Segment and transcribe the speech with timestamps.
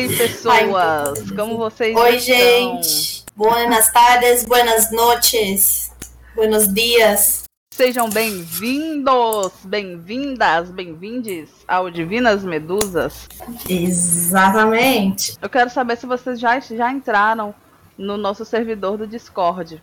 [0.00, 1.30] Oi, pessoas!
[1.32, 2.82] Como vocês Oi, estão?
[2.82, 3.22] gente!
[3.36, 5.92] Buenas tardes, buenas noches,
[6.34, 7.42] buenos dias.
[7.70, 13.28] Sejam bem-vindos, bem-vindas, bem-vindes ao Divinas Medusas.
[13.68, 15.36] Exatamente.
[15.42, 17.54] Eu quero saber se vocês já, já entraram
[17.98, 19.82] no nosso servidor do Discord.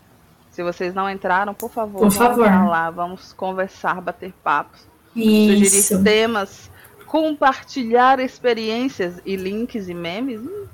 [0.49, 2.67] Se vocês não entraram, por favor, Por vamos favor.
[2.67, 4.79] lá, vamos conversar, bater papos,
[5.13, 6.03] sugerir Isso.
[6.03, 6.71] temas,
[7.07, 10.39] compartilhar experiências e links e memes.
[10.41, 10.65] Hum,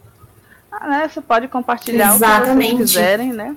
[0.72, 1.08] Ah, né?
[1.08, 2.72] Você pode compartilhar o que Exatamente.
[2.78, 3.56] vocês quiserem, né?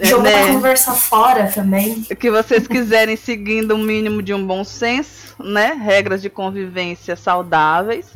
[0.00, 0.44] Jogo Né?
[0.44, 2.06] pra conversar fora também.
[2.10, 5.72] O que vocês quiserem seguindo o mínimo de um bom senso, né?
[5.72, 8.06] Regras de convivência saudáveis,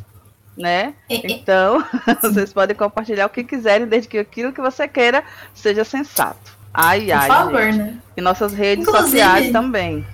[0.57, 0.93] né?
[1.09, 1.31] É, é.
[1.31, 1.83] Então,
[2.23, 5.21] vocês podem compartilhar o que quiserem, desde que aquilo que você queira
[5.53, 6.57] seja sensato.
[6.73, 7.27] Ai, Por ai.
[7.27, 7.77] favor, gente.
[7.77, 7.97] né?
[8.15, 10.05] E nossas redes Inclusive- sociais também.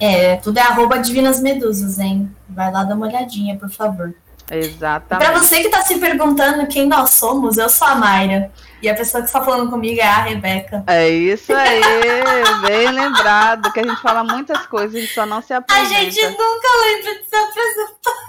[0.00, 2.30] É, tudo é arroba Divinas Medusas, hein?
[2.48, 4.14] Vai lá dar uma olhadinha, por favor.
[4.46, 5.32] Pra Exatamente.
[5.32, 8.50] você que tá se perguntando quem nós somos, eu sou a Mayra.
[8.80, 10.84] E a pessoa que está falando comigo é a Rebeca.
[10.86, 11.80] É isso aí,
[12.64, 15.88] bem lembrado, que a gente fala muitas coisas e só não se A apresenta.
[15.88, 18.26] gente nunca lembra de se apresentar.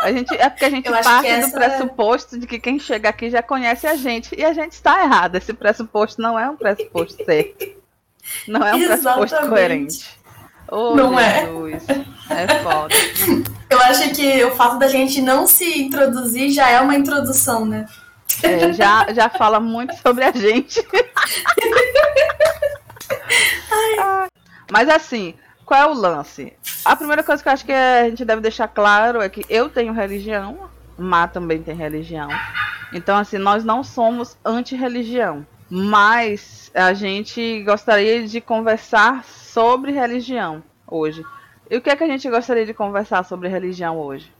[0.00, 3.30] A gente, é porque a gente Eu parte do pressuposto de que quem chega aqui
[3.30, 4.34] já conhece a gente.
[4.36, 5.36] E a gente está errado.
[5.36, 7.66] Esse pressuposto não é um pressuposto certo.
[8.48, 9.48] Não é um pressuposto Exatamente.
[9.50, 10.18] coerente.
[10.68, 11.46] Oh, Não é.
[11.46, 11.84] Jesus.
[12.30, 12.94] É foda.
[13.70, 17.86] Eu acho que o fato da gente não se introduzir já é uma introdução, né?
[18.42, 20.86] É, já, já fala muito sobre a gente.
[24.00, 24.26] Ah,
[24.70, 26.52] Mas assim, qual é o lance?
[26.84, 29.68] A primeira coisa que eu acho que a gente deve deixar claro é que eu
[29.68, 32.28] tenho religião, Má também tem religião.
[32.92, 35.44] Então, assim, nós não somos anti-religião.
[35.68, 39.24] Mas a gente gostaria de conversar
[39.54, 41.24] sobre religião hoje.
[41.70, 44.30] E o que é que a gente gostaria de conversar sobre religião hoje?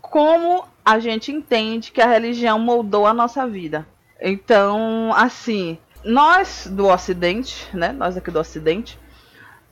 [0.00, 3.84] Como a gente entende que a religião moldou a nossa vida.
[4.20, 7.90] Então, assim, nós do Ocidente, né?
[7.92, 8.96] Nós aqui do Ocidente,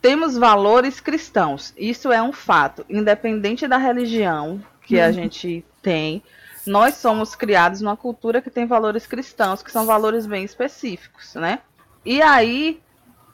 [0.03, 1.73] temos valores cristãos.
[1.77, 2.85] Isso é um fato.
[2.91, 5.13] Independente da religião que a Uhum.
[5.13, 6.23] gente tem,
[6.67, 11.61] nós somos criados numa cultura que tem valores cristãos, que são valores bem específicos, né?
[12.05, 12.81] E aí,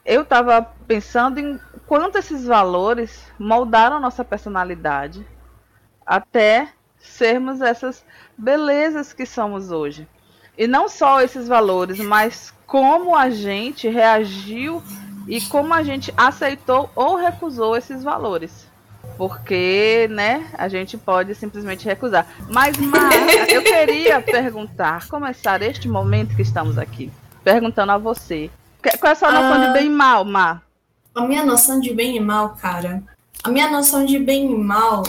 [0.05, 5.25] eu estava pensando em quanto esses valores moldaram nossa personalidade
[6.05, 8.05] até sermos essas
[8.37, 10.07] belezas que somos hoje.
[10.57, 14.81] E não só esses valores, mas como a gente reagiu
[15.27, 18.67] e como a gente aceitou ou recusou esses valores.
[19.17, 22.27] Porque, né, a gente pode simplesmente recusar.
[22.49, 23.11] Mas, Mar,
[23.49, 27.11] eu queria perguntar, começar este momento que estamos aqui,
[27.43, 28.49] perguntando a você.
[28.99, 29.67] Qual é a sua noção Ah.
[29.67, 30.63] de bem e mal, Mar?
[31.13, 33.01] A minha noção de bem e mal, cara.
[33.43, 35.03] A minha noção de bem e mal,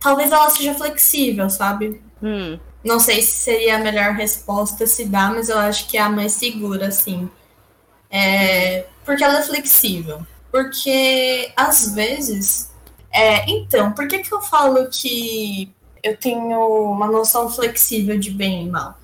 [0.00, 2.00] talvez ela seja flexível, sabe?
[2.22, 6.00] Hum, Não sei se seria a melhor resposta se dá, mas eu acho que é
[6.00, 7.28] a mais segura, assim.
[8.10, 10.24] É, porque ela é flexível.
[10.50, 12.70] Porque, às vezes.
[13.12, 15.70] É, então, por que, que eu falo que
[16.02, 16.58] eu tenho
[16.92, 18.96] uma noção flexível de bem e mal?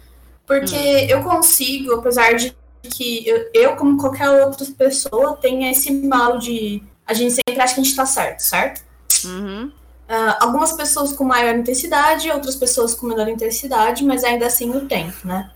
[0.47, 0.77] Porque
[1.09, 2.55] eu consigo, apesar de
[2.91, 6.83] que eu, eu, como qualquer outra pessoa, tenha esse mal de.
[7.07, 8.83] A gente sempre acha que a gente tá certo, certo?
[9.25, 9.73] uhum,
[10.09, 14.87] Ah, algumas pessoas com maior intensidade, outras pessoas com menor intensidade, mas ainda assim o
[14.87, 15.51] tem, né?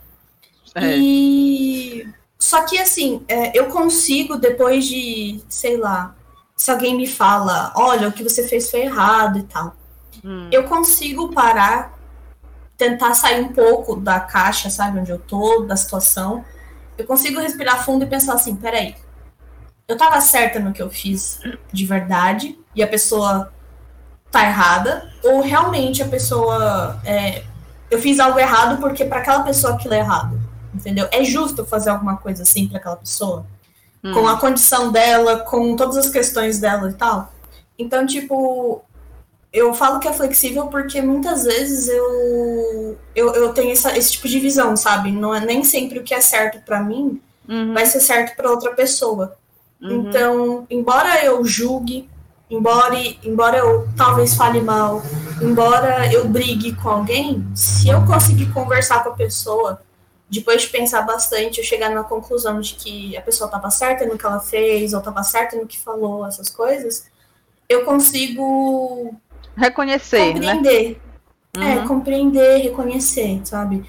[0.75, 0.97] é.
[0.97, 2.07] E
[2.39, 6.17] só que assim, é, eu consigo depois de, sei lá,
[6.57, 9.77] se alguém me fala, olha, o que você fez foi errado e tal,
[10.25, 11.99] Hum, eu consigo parar,
[12.77, 16.45] tentar sair um pouco da caixa, sabe, onde eu tô, da situação.
[16.99, 18.97] Eu consigo respirar fundo e pensar assim, peraí,
[19.87, 21.41] eu tava certa no que eu fiz
[21.73, 23.51] de verdade e a pessoa
[24.31, 27.43] tá errada, ou realmente a pessoa é,
[27.91, 30.39] eu fiz algo errado porque para aquela pessoa aquilo é errado,
[30.75, 31.09] entendeu?
[31.11, 33.47] É justo fazer alguma coisa assim para aquela pessoa,
[34.05, 34.13] hum.
[34.13, 37.33] com a condição dela, com todas as questões dela e tal.
[37.79, 38.83] Então, tipo,
[39.53, 44.29] eu falo que é flexível porque muitas vezes eu eu, eu tenho essa, esse tipo
[44.29, 45.11] de visão, sabe?
[45.11, 48.51] Não é nem sempre o que é certo para mim Uhum, vai ser certo para
[48.51, 49.37] outra pessoa.
[49.81, 49.91] uhum.
[49.91, 52.09] Então, embora eu julgue,
[52.51, 55.03] embora, embora eu talvez fale mal,
[55.41, 59.81] embora eu brigue com alguém, se eu conseguir conversar com a pessoa,
[60.29, 64.19] depois de pensar bastante, eu chegar na conclusão de que a pessoa estava certa no
[64.19, 67.07] que ela fez, ou estava certa no que falou, essas coisas,
[67.67, 69.15] eu consigo
[69.59, 70.55] Reconhecer, né?
[70.55, 71.01] compreender.
[71.57, 71.89] É, Uhum.
[71.89, 73.85] compreender, reconhecer, sabe?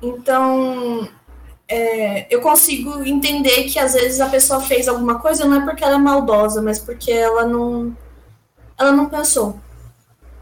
[0.00, 1.08] Então,
[1.68, 5.84] é, eu consigo entender que às vezes a pessoa fez alguma coisa não é porque
[5.84, 7.94] ela é maldosa, mas porque ela não,
[8.78, 9.58] ela não pensou.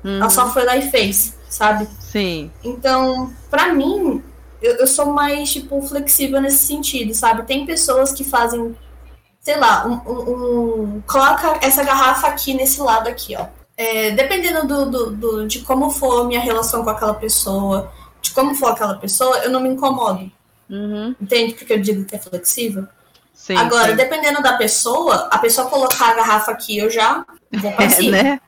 [0.04, 0.16] Uhum.
[0.16, 1.34] Ela só foi lá e fez.
[1.48, 1.86] sabe?
[2.00, 2.50] Sim.
[2.64, 4.22] Então, pra mim,
[4.60, 7.42] eu, eu sou mais, tipo, flexível nesse sentido, sabe?
[7.42, 8.74] Tem pessoas que fazem,
[9.40, 13.46] sei lá, um, um, um coloca essa garrafa aqui nesse lado aqui, ó.
[13.76, 18.54] É, dependendo do, do, do, de como for minha relação com aquela pessoa, de como
[18.54, 20.30] for aquela pessoa, eu não me incomodo.
[20.70, 21.14] Uhum.
[21.20, 21.54] Entende?
[21.54, 22.86] Porque eu digo que é flexível.
[23.34, 23.96] Sim, Agora, sim.
[23.96, 28.22] dependendo da pessoa, a pessoa colocar a garrafa aqui, eu já vou pra É, cima.
[28.22, 28.40] né?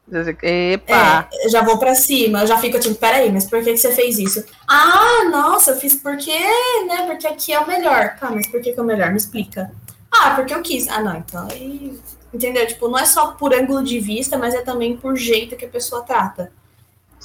[0.42, 1.28] Epa!
[1.32, 3.90] É, já vou pra cima, eu já fico tipo, peraí, mas por que, que você
[3.92, 4.44] fez isso?
[4.68, 6.38] Ah, nossa, eu fiz porque,
[6.86, 7.06] né?
[7.08, 8.16] Porque aqui é o melhor.
[8.20, 9.10] Tá, mas por que, que é o melhor?
[9.10, 9.72] Me explica.
[10.12, 10.86] Ah, porque eu quis.
[10.86, 11.98] Ah, não, então aí.
[12.34, 12.66] Entendeu?
[12.66, 15.68] Tipo, não é só por ângulo de vista, mas é também por jeito que a
[15.68, 16.52] pessoa trata.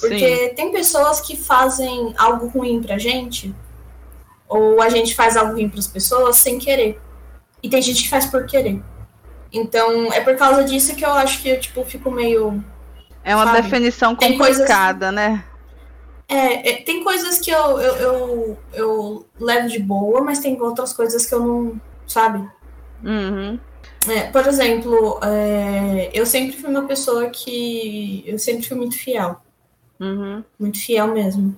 [0.00, 0.54] Porque Sim.
[0.54, 3.52] tem pessoas que fazem algo ruim pra gente,
[4.48, 7.00] ou a gente faz algo ruim pras pessoas sem querer.
[7.60, 8.80] E tem gente que faz por querer.
[9.52, 12.64] Então, é por causa disso que eu acho que eu, tipo, fico meio.
[13.24, 13.62] É uma sabe?
[13.62, 15.44] definição Tem coisas- complicada, né?
[16.28, 20.92] É, é, tem coisas que eu, eu, eu, eu levo de boa, mas tem outras
[20.92, 21.80] coisas que eu não.
[22.06, 22.48] Sabe?
[23.04, 23.58] Uhum.
[24.08, 28.22] É, por exemplo, é, eu sempre fui uma pessoa que.
[28.26, 29.40] Eu sempre fui muito fiel.
[29.98, 30.42] Uhum.
[30.58, 31.56] Muito fiel mesmo.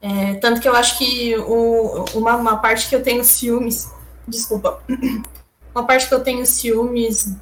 [0.00, 3.90] É, tanto que eu acho que o, uma, uma parte que eu tenho ciúmes.
[4.26, 4.82] Desculpa.
[5.74, 7.36] Uma parte que eu tenho ciúmes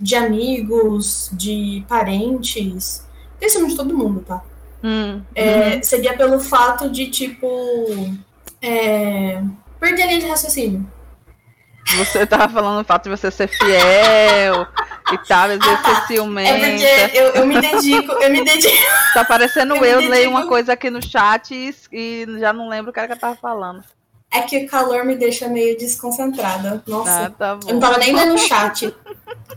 [0.00, 3.04] de amigos, de parentes.
[3.40, 4.44] Tenho ciúmes de todo mundo, tá?
[4.80, 5.20] Hum.
[5.34, 8.16] É, Seria pelo fato de, tipo.
[8.62, 9.42] É,
[9.80, 10.86] perder a linha de raciocínio.
[11.96, 14.66] Você tava falando o fato de você ser fiel
[15.12, 16.50] e tal, às vezes Ah, ser ciumenta.
[16.66, 16.70] É
[17.06, 18.76] porque eu, eu me dedico, eu me dedico.
[19.14, 22.68] Tá parecendo eu eu, leio dedico- uma coisa aqui no chat e, e já não
[22.68, 23.82] lembro o que era que eu tava falando.
[24.30, 26.82] É que o calor me deixa meio desconcentrada.
[26.86, 27.26] Nossa.
[27.26, 28.94] Ah, tá Eu não tava nem lendo o chat.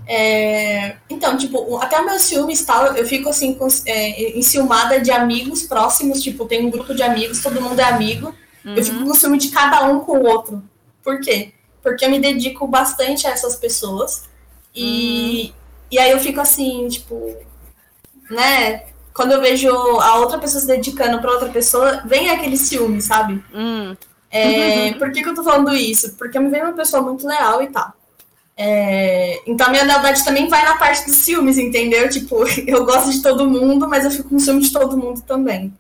[0.07, 5.00] É, Então, tipo, até o meu ciúmes e tal, eu fico assim, com, é, enciumada
[5.01, 8.33] de amigos próximos, tipo, tem um grupo de amigos, todo mundo é amigo.
[8.63, 9.07] Eu fico Uhum.
[9.07, 10.63] com ciúme de cada um com o outro.
[11.04, 11.51] Por quê?
[11.81, 14.24] Porque eu me dedico bastante a essas pessoas.
[14.75, 15.54] E,
[15.89, 17.36] e aí eu fico assim, tipo,
[18.30, 18.83] né?
[19.13, 23.44] Quando eu vejo a outra pessoa se dedicando pra outra pessoa, vem aquele ciúme, sabe?
[23.54, 23.95] Hum.
[24.30, 26.13] É, por que, que eu tô falando isso?
[26.13, 27.94] Porque eu me vejo uma pessoa muito leal e tal.
[28.56, 32.07] É, então a minha lealdade também vai na parte dos ciúmes, entendeu?
[32.10, 35.74] Tipo, eu gosto de todo mundo, mas eu fico com ciúme de todo mundo também.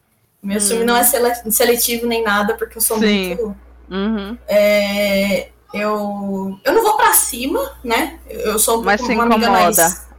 [0.43, 3.27] Meu ciúme não é sele- seletivo nem nada, porque eu sou Sim.
[3.27, 3.55] muito.
[3.89, 4.37] Uhum.
[4.47, 8.19] é, eu, eu não vou pra cima, né?
[8.29, 9.77] Eu sou um Mas uma amiga mais.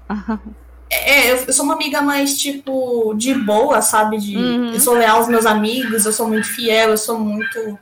[0.94, 4.18] É, eu, sou uma amiga mais, tipo, de boa, sabe?
[4.18, 4.74] De, Uhum.
[4.74, 7.78] Eu sou leal aos meus amigos, eu sou muito fiel, eu sou muito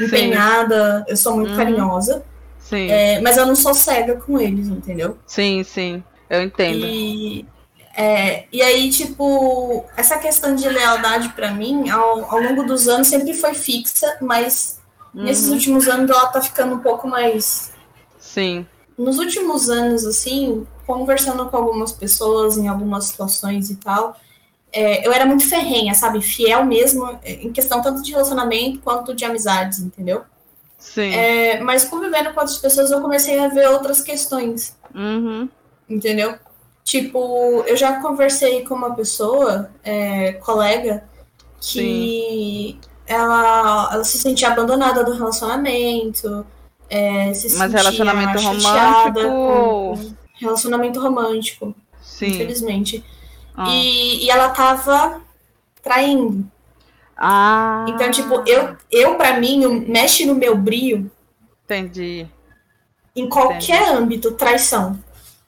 [0.00, 1.56] empenhada, eu sou muito Uhum.
[1.56, 2.24] carinhosa.
[2.58, 5.16] Sim, É, mas eu não sou cega com eles, entendeu?
[5.26, 6.02] sim, sim.
[6.28, 6.84] Eu entendo.
[6.84, 7.46] E,
[7.96, 13.06] é, e aí, tipo, essa questão de lealdade pra mim, ao, ao longo dos anos,
[13.06, 14.77] sempre foi fixa, mas
[15.12, 15.54] nesses Uhum.
[15.54, 17.72] últimos anos ela tá ficando um pouco mais.
[18.18, 18.66] Sim.
[18.96, 24.16] Nos últimos anos, assim, conversando com algumas pessoas em algumas situações e tal,
[24.72, 26.20] é, eu era muito ferrenha, sabe?
[26.20, 30.22] Fiel mesmo, é, em questão tanto de relacionamento quanto de amizades, entendeu?
[30.78, 31.12] Sim.
[31.14, 34.76] É, mas convivendo com outras pessoas, eu comecei a ver outras questões.
[34.94, 35.48] Uhum.
[35.88, 36.36] Entendeu?
[36.84, 41.04] Tipo, eu já conversei com uma pessoa, é, colega,
[41.60, 46.46] que ela, ela se sentia abandonada do relacionamento,
[46.90, 49.20] é, se Mas sentia relacionamento romântico.
[49.20, 52.26] com- relacionamento romântico, Sim.
[52.26, 53.04] infelizmente.
[53.56, 53.68] Ah.
[53.68, 55.20] E, e ela tava
[55.82, 56.46] traindo.
[57.16, 61.10] Ah, Então, tipo, eu, eu para mim, mexe no meu brio
[61.64, 62.26] entendi.
[63.16, 64.96] em qualquer âmbito, traição.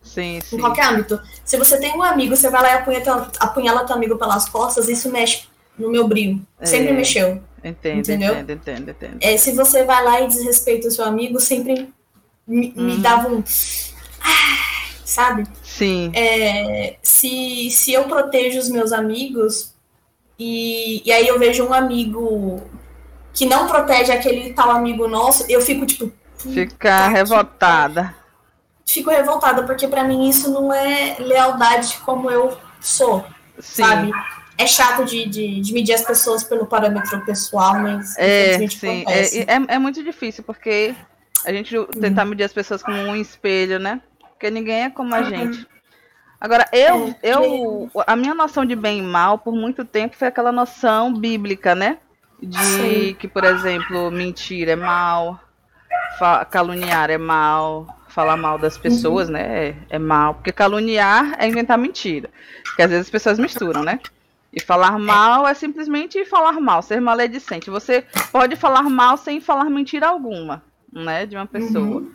[0.02, 0.56] Sim, sim.
[0.56, 1.20] Em qualquer âmbito.
[1.44, 4.48] Se você tem um amigo, você vai lá e apunha teu, apunhala teu amigo pelas
[4.48, 5.44] costas, isso mexe
[5.78, 6.40] no meu brio.
[6.64, 6.92] Sempre É.
[6.92, 7.40] mexeu.
[7.62, 8.32] Entendo, Entendeu?
[8.34, 9.20] entendo, entendo, entendo.
[9.20, 11.92] É, se você vai lá e desrespeita o seu amigo, sempre
[12.46, 13.00] me, me Uhum.
[13.00, 13.42] dava um.
[14.22, 15.44] Ah, Sabe?
[15.62, 19.74] Sim, É, se, se eu protejo os meus amigos
[20.38, 22.60] e, e aí eu vejo um amigo
[23.34, 26.12] que não protege aquele tal amigo nosso, eu fico tipo.
[26.36, 28.14] fica que revoltada.
[28.86, 33.24] Fico revoltada, porque pra mim isso não é lealdade como eu sou.
[33.60, 34.10] Sim, sabe?
[34.60, 39.04] É chato de, de, de medir as pessoas pelo parâmetro pessoal, mas é, sim.
[39.08, 40.94] É, é, é muito difícil, porque
[41.46, 44.00] a gente tentar medir as pessoas como um espelho, né?
[44.20, 45.24] Porque ninguém é como a Uhum.
[45.24, 45.66] gente.
[46.38, 50.28] Agora, eu, É, eu, a minha noção de bem e mal, por muito tempo, foi
[50.28, 51.98] aquela noção bíblica, né?
[52.42, 55.38] De que, por exemplo, mentir é mal,
[56.50, 59.68] caluniar é mal, falar mal das pessoas, né?
[59.68, 60.34] É, é mal.
[60.34, 62.30] Porque caluniar é inventar mentira.
[62.64, 64.00] Porque às vezes as pessoas misturam, né?
[64.52, 67.70] E falar mal é simplesmente falar mal, ser maledicente.
[67.70, 72.00] Você pode falar mal sem falar mentira alguma, né, de uma pessoa.
[72.00, 72.12] Uhum.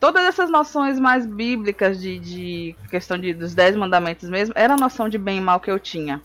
[0.00, 4.78] Todas essas noções mais bíblicas de, de questão de, dos dez mandamentos mesmo, era a
[4.78, 6.22] noção de bem e mal que eu tinha.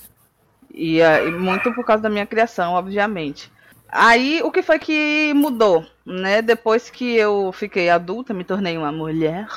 [0.73, 3.51] E, uh, e muito por causa da minha criação, obviamente.
[3.91, 6.41] Aí, o que foi que mudou, né?
[6.41, 9.47] Depois que eu fiquei adulta, me tornei uma mulher,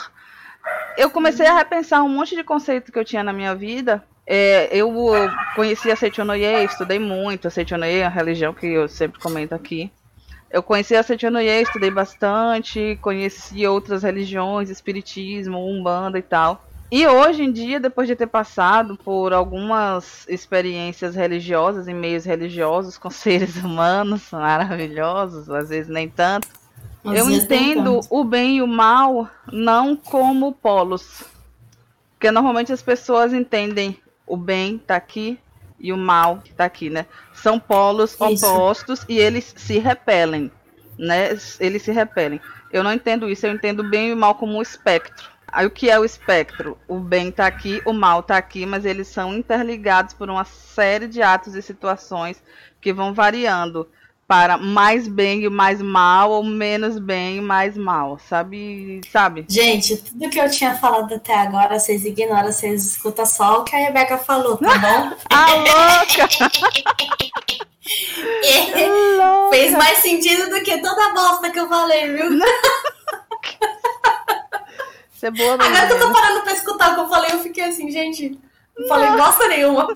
[0.97, 4.05] eu comecei a repensar um monte de conceito que eu tinha na minha vida.
[4.27, 4.93] É, eu
[5.55, 9.91] conheci a Seichonoye, estudei muito a Seichonoye, a religião que eu sempre comento aqui.
[10.51, 16.65] Eu conheci a Seichonoye, estudei bastante, conheci outras religiões, espiritismo, umbanda e tal.
[16.91, 22.99] E hoje em dia, depois de ter passado por algumas experiências religiosas em meios religiosos
[22.99, 26.47] com seres humanos maravilhosos, às vezes nem tanto,
[27.03, 31.25] às eu entendo o bem e o mal não como polos.
[32.13, 33.99] Porque normalmente as pessoas entendem
[34.33, 35.39] o bem tá aqui
[35.79, 37.05] e o mal tá aqui, né?
[37.35, 38.25] São polos isso.
[38.25, 40.51] opostos e eles se repelem,
[40.99, 41.37] né?
[41.61, 42.41] Eles se repelem.
[42.73, 45.29] Eu não entendo isso, eu entendo bem e o mal como um espectro.
[45.49, 46.79] Aí o que é o espectro?
[46.89, 51.07] O bem está aqui, o mal está aqui, mas eles são interligados por uma série
[51.07, 52.43] de atos e situações
[52.81, 53.87] que vão variando
[54.33, 59.03] para mais bem e mais mal, ou menos bem e mais mal, sabe?
[59.13, 59.45] Sabe?
[59.47, 63.77] Gente, tudo que eu tinha falado até agora, vocês ignoram, vocês escutam só o que
[63.77, 65.13] a Rebeca falou, tá bom?
[65.29, 66.29] a louca!
[69.51, 72.31] Fez mais sentido do que toda a bosta que eu falei, viu?
[75.13, 77.41] Você é boa, Agora que eu tô parando pra escutar o que eu falei, eu
[77.41, 78.41] fiquei assim, gente,
[78.79, 79.89] não falei bosta nenhuma.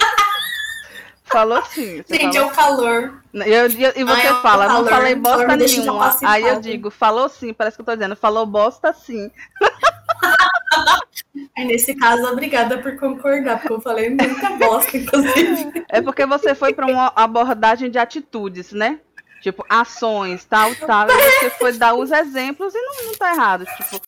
[1.26, 2.04] Falou sim.
[2.08, 3.22] Gente, é o calor.
[3.34, 6.16] Eu, e você Ai, fala, não falei bosta nenhuma.
[6.24, 9.30] Aí eu digo, falou sim, parece que eu tô dizendo, falou bosta sim.
[11.56, 15.84] Aí, nesse caso, obrigada por concordar, porque eu falei muita bosta, inclusive.
[15.88, 19.00] É porque você foi para uma abordagem de atitudes, né?
[19.42, 21.08] Tipo, ações, tal, tal.
[21.08, 23.64] E você foi dar os exemplos e não, não tá errado.
[23.76, 24.00] Tipo,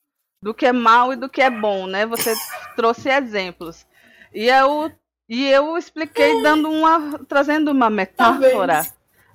[0.42, 2.06] do que é mal e do que é bom, né?
[2.06, 2.34] Você
[2.76, 3.86] trouxe exemplos.
[4.34, 4.90] E eu,
[5.28, 8.86] e eu expliquei dando uma, trazendo uma metáfora,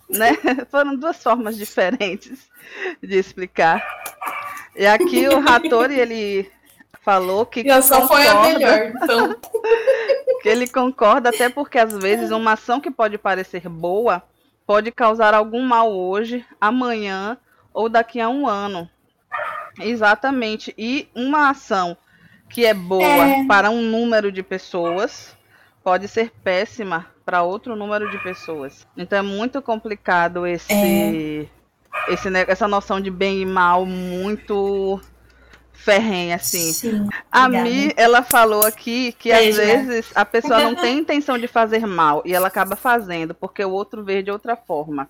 [0.09, 0.31] né?
[0.71, 2.49] Foram duas formas diferentes
[3.01, 3.85] de explicar.
[4.75, 6.51] E aqui o Ratori, ele
[7.03, 9.35] falou que eu só foi a melhor, então.
[10.41, 14.23] que ele concorda até porque às vezes uma ação que pode parecer boa
[14.65, 17.37] pode causar algum mal hoje, amanhã
[17.73, 18.89] ou daqui a um ano.
[19.79, 20.73] Exatamente.
[20.77, 21.97] E uma ação
[22.49, 23.45] que é boa é...
[23.45, 25.35] para um número de pessoas
[25.83, 28.87] pode ser péssima para outro número de pessoas.
[28.97, 31.45] Então é muito complicado esse, é...
[32.07, 34.99] esse essa noção de bem e mal muito
[35.73, 36.71] ferrenha assim.
[36.71, 39.77] Sim, a Mi, ela falou aqui que Beijo, às né?
[39.77, 43.71] vezes a pessoa não tem intenção de fazer mal e ela acaba fazendo porque o
[43.71, 45.09] outro vê de outra forma.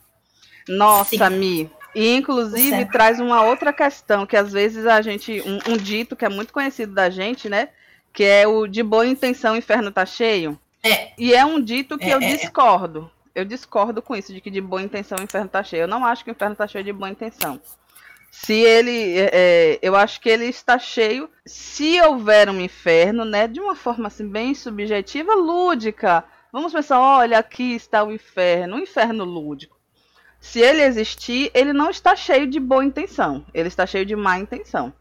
[0.68, 1.38] Nossa, Sim.
[1.38, 6.16] Mi, e inclusive traz uma outra questão que às vezes a gente um, um, dito
[6.16, 7.70] que é muito conhecido da gente, né?
[8.12, 10.58] Que é o de boa intenção o inferno tá cheio.
[10.84, 11.14] É.
[11.18, 12.36] E é um dito que é, eu é, é.
[12.36, 13.10] discordo.
[13.34, 15.82] Eu discordo com isso de que de boa intenção o inferno tá cheio.
[15.82, 17.60] Eu não acho que o inferno tá cheio de boa intenção.
[18.30, 21.30] Se ele, é, é, eu acho que ele está cheio.
[21.46, 26.24] Se houver um inferno, né, de uma forma assim bem subjetiva, lúdica.
[26.52, 29.74] Vamos pensar, olha, aqui está o inferno, um inferno lúdico
[30.44, 34.38] se ele existir, ele não está cheio de boa intenção, ele está cheio de má
[34.38, 34.94] intenção.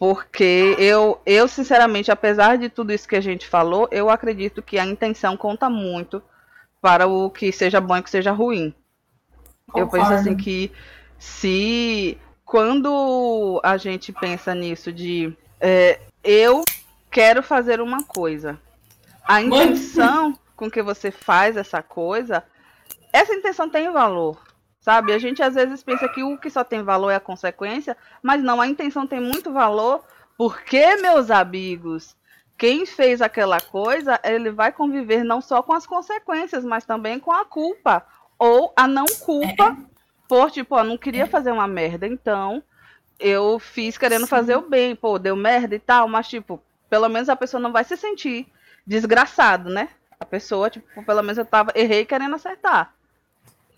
[0.00, 4.78] Porque eu, eu sinceramente, apesar de tudo isso que a gente falou, eu acredito que
[4.78, 6.22] a intenção conta muito
[6.80, 8.74] para o que seja bom e que seja ruim.
[9.66, 9.96] Concordo.
[9.96, 10.72] Eu penso assim que
[11.18, 12.16] se
[12.46, 16.64] quando a gente pensa nisso de é, eu
[17.10, 18.58] quero fazer uma coisa,
[19.22, 22.42] a intenção com que você faz essa coisa,
[23.12, 24.49] essa intenção tem valor.
[24.80, 25.12] Sabe?
[25.12, 28.42] A gente às vezes pensa que o que só tem valor é a consequência, mas
[28.42, 30.02] não, a intenção tem muito valor,
[30.38, 32.16] porque, meus amigos,
[32.56, 37.30] quem fez aquela coisa, ele vai conviver não só com as consequências, mas também com
[37.30, 38.04] a culpa
[38.38, 39.84] ou a não culpa é.
[40.26, 42.62] por tipo, ó, não queria fazer uma merda, então
[43.18, 44.28] eu fiz querendo Sim.
[44.28, 47.70] fazer o bem, pô, deu merda e tal, mas tipo, pelo menos a pessoa não
[47.70, 48.46] vai se sentir
[48.86, 49.90] desgraçado, né?
[50.18, 52.94] A pessoa, tipo, pelo menos eu tava errei querendo acertar.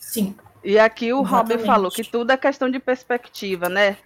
[0.02, 0.35] Sim.
[0.64, 1.52] E aqui o Exatamente.
[1.52, 3.97] Robin falou que tudo é questão de perspectiva, né?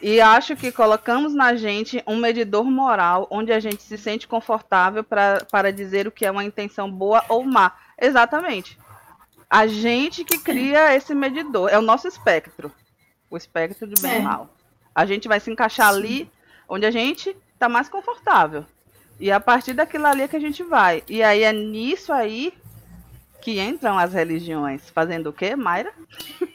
[0.00, 5.04] E acho que colocamos na gente um medidor moral onde a gente se sente confortável
[5.04, 7.72] pra, para dizer o que é uma intenção boa ou má.
[8.00, 8.78] Exatamente.
[9.48, 11.68] A gente que cria esse medidor.
[11.68, 12.72] É o nosso espectro.
[13.28, 14.18] O espectro de bem é.
[14.20, 14.48] e mal.
[14.94, 15.98] A gente vai se encaixar Sim.
[15.98, 16.30] ali
[16.68, 18.64] onde a gente está mais confortável.
[19.18, 21.02] E a partir daquilo ali é que a gente vai.
[21.06, 22.54] E aí é nisso aí
[23.40, 25.92] que entram as religiões fazendo o quê, Mayra?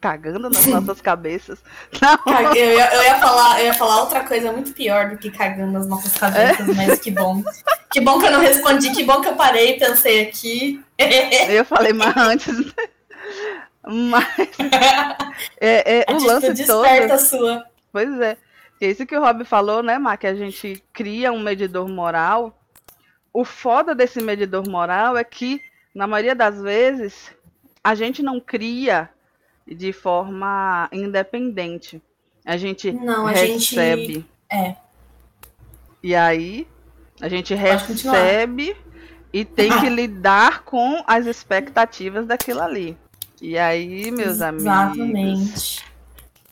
[0.00, 1.62] Cagando nas nossas cabeças.
[2.00, 2.54] Não.
[2.54, 5.72] Eu, ia, eu, ia falar, eu ia falar outra coisa muito pior do que cagando
[5.72, 6.72] nas nossas cabeças, é?
[6.74, 7.42] mas que bom.
[7.90, 10.84] Que bom que eu não respondi, que bom que eu parei e pensei aqui.
[11.48, 12.72] Eu falei mais antes.
[13.86, 14.26] Mas
[15.60, 17.18] é, é, o lance todo.
[17.18, 17.64] Sua.
[17.92, 18.36] Pois é.
[18.80, 20.18] É isso que o Rob falou, né, Mar?
[20.18, 22.58] Que a gente cria um medidor moral.
[23.32, 25.62] O foda desse medidor moral é que,
[25.96, 27.34] na maioria das vezes,
[27.82, 29.08] a gente não cria
[29.66, 32.02] de forma independente.
[32.44, 34.06] A gente não, a recebe.
[34.06, 34.26] Gente...
[34.52, 34.76] É.
[36.02, 36.68] E aí,
[37.18, 38.76] a gente recebe
[39.32, 42.94] e tem que lidar com as expectativas daquilo ali.
[43.40, 45.00] E aí, meus Exatamente.
[45.00, 45.50] amigos.
[45.50, 45.84] Exatamente.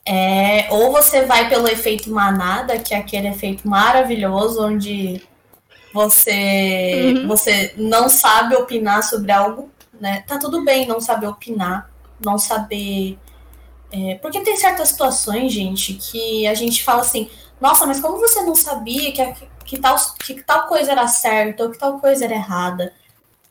[0.07, 5.21] É, ou você vai pelo efeito manada, que é aquele efeito maravilhoso onde
[5.95, 7.27] você uhum.
[7.27, 10.25] você não sabe opinar sobre algo, né?
[10.27, 13.17] Tá tudo bem não saber opinar, não saber.
[13.89, 17.29] É, porque tem certas situações, gente, que a gente fala assim,
[17.61, 21.71] nossa, mas como você não sabia que, que, tal, que tal coisa era certa ou
[21.71, 22.91] que tal coisa era errada?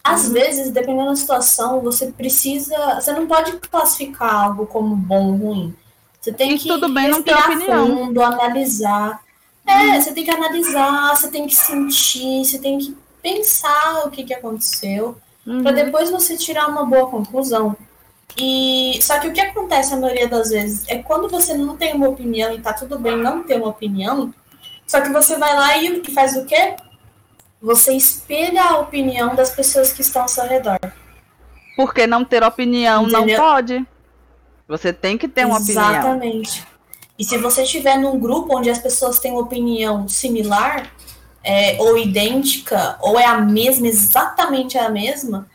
[0.02, 0.34] Às uhum.
[0.34, 2.76] vezes, dependendo da situação, você precisa.
[3.00, 5.74] Você não pode classificar algo como bom ou ruim.
[6.20, 7.86] Você tem e que tudo bem não ter opinião.
[7.86, 9.23] fundo, analisar.
[9.66, 14.24] É, você tem que analisar, você tem que sentir, você tem que pensar o que,
[14.24, 15.16] que aconteceu,
[15.46, 15.62] uhum.
[15.62, 17.76] para depois você tirar uma boa conclusão.
[18.36, 21.94] E só que o que acontece a maioria das vezes é quando você não tem
[21.94, 24.34] uma opinião e tá tudo bem não ter uma opinião,
[24.86, 26.76] só que você vai lá e faz o quê?
[27.62, 30.78] Você espelha a opinião das pessoas que estão ao seu redor.
[31.76, 33.38] Porque não ter opinião Entendeu?
[33.38, 33.86] não pode.
[34.68, 35.90] Você tem que ter uma opinião.
[35.90, 36.66] Exatamente.
[37.18, 40.90] E se você estiver num grupo onde as pessoas têm uma opinião similar,
[41.44, 45.46] é, ou idêntica, ou é a mesma, exatamente a mesma,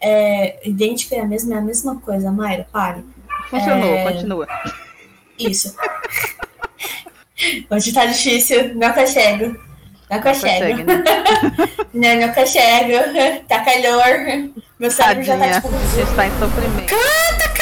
[0.00, 3.04] é, idêntica é a mesma, é a mesma coisa, Mayra, pare.
[3.48, 4.12] Funcionou, é...
[4.12, 4.46] continua.
[5.38, 5.74] Isso.
[7.70, 9.56] Hoje tá difícil, não consigo.
[10.10, 10.84] Não consigo.
[10.84, 11.02] Né?
[11.94, 13.46] não, não consigo.
[13.48, 14.50] Tá calor.
[14.78, 15.68] Meu cérebro já tá tipo.
[16.00, 16.86] Está em sofrimento.
[16.88, 17.56] Canta,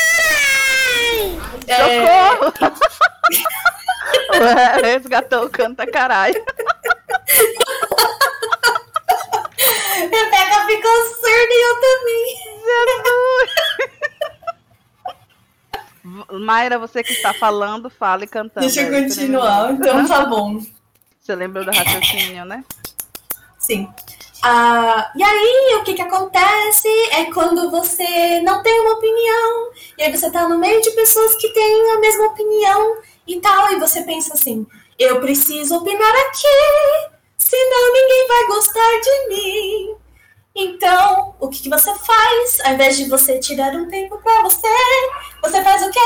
[1.67, 2.95] Socorro!
[4.33, 4.83] É...
[4.95, 6.43] Resgatou o canta caralho.
[9.97, 12.37] Rebeca ficou surda e eu também.
[12.65, 13.51] Jesus!
[16.31, 18.67] Mayra, você que está falando, fala e cantando.
[18.67, 20.61] Deixa eu continuar, então tá bom.
[21.21, 22.63] Você lembra do raciocínio, né?
[23.59, 23.89] Sim.
[24.43, 30.03] Ah, e aí, o que, que acontece é quando você não tem uma opinião, e
[30.03, 33.79] aí você tá no meio de pessoas que têm a mesma opinião e tal, e
[33.79, 34.67] você pensa assim:
[34.99, 39.97] eu preciso opinar aqui, senão ninguém vai gostar de mim.
[40.57, 42.61] Então, o que, que você faz?
[42.65, 44.69] Ao invés de você tirar um tempo para você,
[45.43, 45.99] você faz o quê?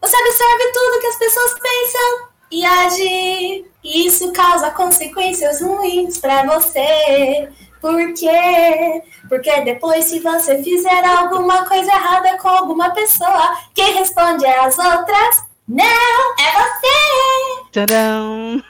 [0.00, 3.64] Você absorve tudo que as pessoas pensam e age.
[3.84, 7.48] E isso causa consequências ruins para você.
[7.80, 9.02] Por quê?
[9.28, 14.76] Porque depois, se você fizer alguma coisa errada com alguma pessoa, quem responde é as
[14.78, 15.53] outras.
[15.66, 17.70] Não, é você!
[17.72, 18.62] Tcharam!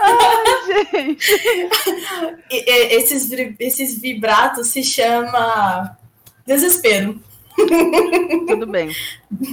[0.00, 1.32] Ai, gente!
[2.50, 5.96] Esses, esses vibratos se chama
[6.46, 7.20] desespero.
[8.46, 8.90] Tudo bem.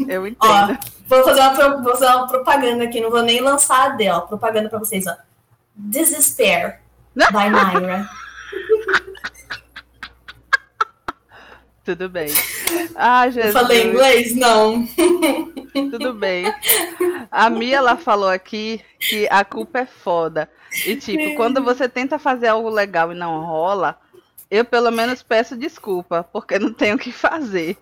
[0.08, 0.40] Eu entendo.
[0.42, 0.68] Ó,
[1.08, 4.22] vou, fazer uma, vou fazer uma propaganda aqui, não vou nem lançar a D, ó.
[4.22, 5.16] Propaganda pra vocês, ó.
[5.76, 6.80] Despair,
[7.16, 8.10] by Myra.
[11.84, 12.28] Tudo bem.
[12.96, 13.56] Ah, Jesus.
[13.56, 14.36] Eu falei inglês?
[14.36, 14.88] Não.
[15.90, 16.46] Tudo bem.
[17.32, 20.48] A Mia, ela falou aqui que a culpa é foda.
[20.86, 24.00] E, tipo, quando você tenta fazer algo legal e não rola,
[24.50, 27.76] eu pelo menos peço desculpa, porque não tenho o que fazer.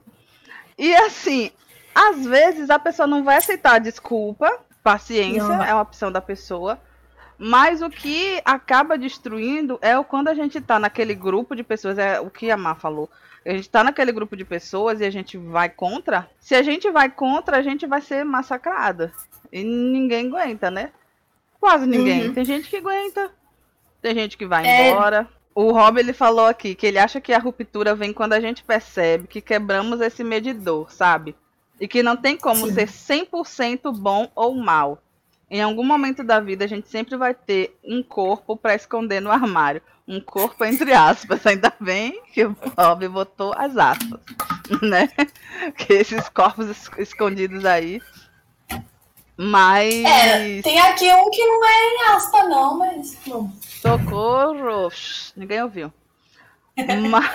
[0.77, 1.51] E assim,
[1.93, 4.49] às vezes a pessoa não vai aceitar a desculpa,
[4.81, 5.61] paciência não.
[5.61, 6.79] é uma opção da pessoa.
[7.37, 11.97] Mas o que acaba destruindo é o quando a gente tá naquele grupo de pessoas,
[11.97, 13.09] é o que a Má falou.
[13.45, 16.29] A gente tá naquele grupo de pessoas e a gente vai contra.
[16.39, 19.11] Se a gente vai contra, a gente vai ser massacrada.
[19.51, 20.91] E ninguém aguenta, né?
[21.59, 22.27] Quase ninguém.
[22.27, 22.33] Uhum.
[22.33, 23.31] Tem gente que aguenta.
[24.01, 24.91] Tem gente que vai é...
[24.91, 25.27] embora.
[25.53, 28.63] O Rob ele falou aqui que ele acha que a ruptura vem quando a gente
[28.63, 31.35] percebe que quebramos esse medidor, sabe?
[31.79, 32.87] E que não tem como Sim.
[32.87, 35.01] ser 100% bom ou mal.
[35.51, 39.29] Em algum momento da vida a gente sempre vai ter um corpo para esconder no
[39.29, 39.81] armário.
[40.07, 41.43] Um corpo entre aspas.
[41.45, 44.21] Ainda bem que o Rob botou as aspas,
[44.81, 45.09] né?
[45.75, 48.01] Que esses corpos escondidos aí.
[49.35, 50.05] Mas.
[50.05, 53.17] É, tem aqui um que não é em aspa, não, mas.
[53.81, 54.89] Socorro!
[55.35, 55.91] Ninguém ouviu.
[57.09, 57.25] Mas.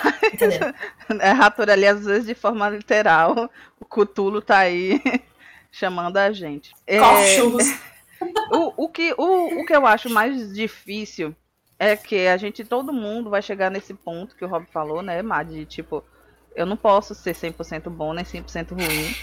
[1.21, 3.47] é ratura ali, às vezes, de forma literal.
[3.79, 4.99] O Cutulo tá aí
[5.71, 6.73] chamando a gente.
[6.87, 6.99] É,
[8.51, 11.35] o, o, que, o, o que eu acho mais difícil
[11.79, 15.21] é que a gente, todo mundo vai chegar nesse ponto que o Rob falou, né,
[15.21, 15.49] Mad?
[15.49, 16.03] De tipo,
[16.55, 19.15] eu não posso ser 100% bom nem 100% ruim.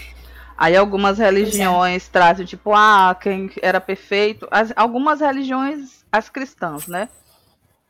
[0.57, 2.11] Aí algumas religiões é.
[2.11, 4.47] trazem, tipo, ah, quem era perfeito.
[4.49, 7.09] As, algumas religiões, as cristãs, né?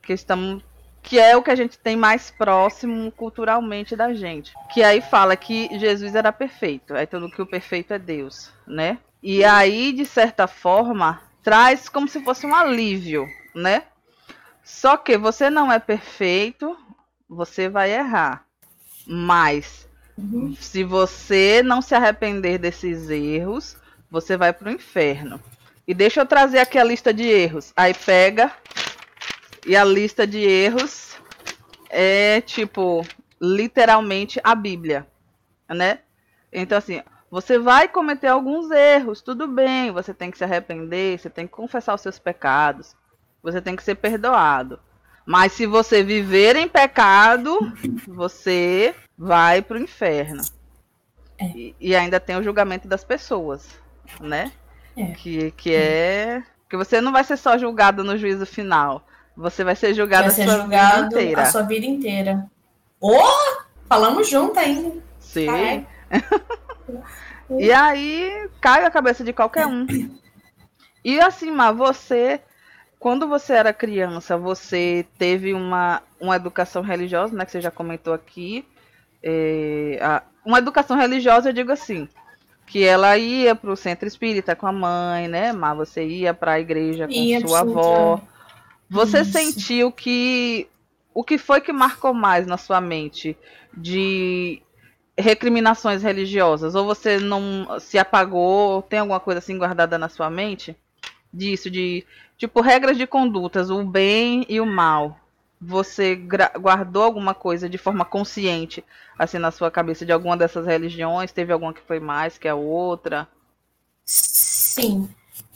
[0.02, 0.62] Que estão.
[1.04, 4.52] Que é o que a gente tem mais próximo culturalmente da gente.
[4.74, 6.96] Que aí fala que Jesus era perfeito.
[6.96, 8.98] Aí tudo que o perfeito é Deus, né?
[9.28, 13.82] E aí, de certa forma, traz como se fosse um alívio, né?
[14.64, 16.78] Só que você não é perfeito,
[17.28, 18.46] você vai errar.
[19.08, 20.56] Mas uhum.
[20.56, 23.76] se você não se arrepender desses erros,
[24.12, 25.42] você vai para o inferno.
[25.88, 27.74] E deixa eu trazer aqui a lista de erros.
[27.76, 28.52] Aí pega
[29.66, 31.16] e a lista de erros
[31.90, 33.04] é tipo
[33.42, 35.08] literalmente a Bíblia,
[35.68, 36.02] né?
[36.54, 37.02] Então assim,
[37.36, 41.52] você vai cometer alguns erros, tudo bem, você tem que se arrepender, você tem que
[41.52, 42.96] confessar os seus pecados,
[43.44, 44.80] você tem que ser perdoado.
[45.26, 47.60] Mas se você viver em pecado,
[48.08, 50.44] você vai para o inferno.
[51.38, 51.48] É.
[51.48, 53.68] E, e, ainda tem o julgamento das pessoas,
[54.22, 54.54] né?
[54.96, 55.08] É.
[55.08, 56.42] Que, que é.
[56.70, 59.06] Que você não vai ser só julgado no juízo final.
[59.36, 61.42] Você vai ser julgado vai ser a sua vida inteira.
[61.42, 62.50] A sua vida inteira.
[63.02, 63.58] Oh!
[63.90, 65.04] Falamos junto ainda.
[65.20, 65.86] Sim.
[67.60, 69.86] e aí cai a cabeça de qualquer um.
[71.04, 72.42] E assim, mas você
[73.06, 77.46] quando você era criança, você teve uma, uma educação religiosa, né?
[77.46, 78.66] Que você já comentou aqui.
[79.22, 82.10] É, a, uma educação religiosa, eu digo assim,
[82.66, 85.54] que ela ia para o centro espírita com a mãe, né?
[85.54, 88.22] Mas você ia para a igreja com ia sua avó.
[88.90, 89.34] Você Isso.
[89.34, 90.68] sentiu que
[91.14, 93.38] o que foi que marcou mais na sua mente
[93.72, 94.64] de
[95.18, 96.76] recriminações religiosas?
[96.76, 98.82] Ou você não se apagou?
[98.82, 100.76] Tem alguma coisa assim guardada na sua mente?
[101.34, 102.06] Disso, de
[102.38, 105.18] Tipo, regras de condutas, o bem e o mal.
[105.62, 106.16] Você
[106.60, 108.84] guardou alguma coisa de forma consciente,
[109.18, 111.32] assim, na sua cabeça, de alguma dessas religiões?
[111.32, 113.28] Teve alguma que foi mais que a outra?
[114.04, 115.10] Sim.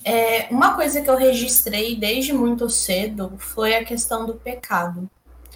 [0.05, 5.09] É, uma coisa que eu registrei desde muito cedo foi a questão do pecado.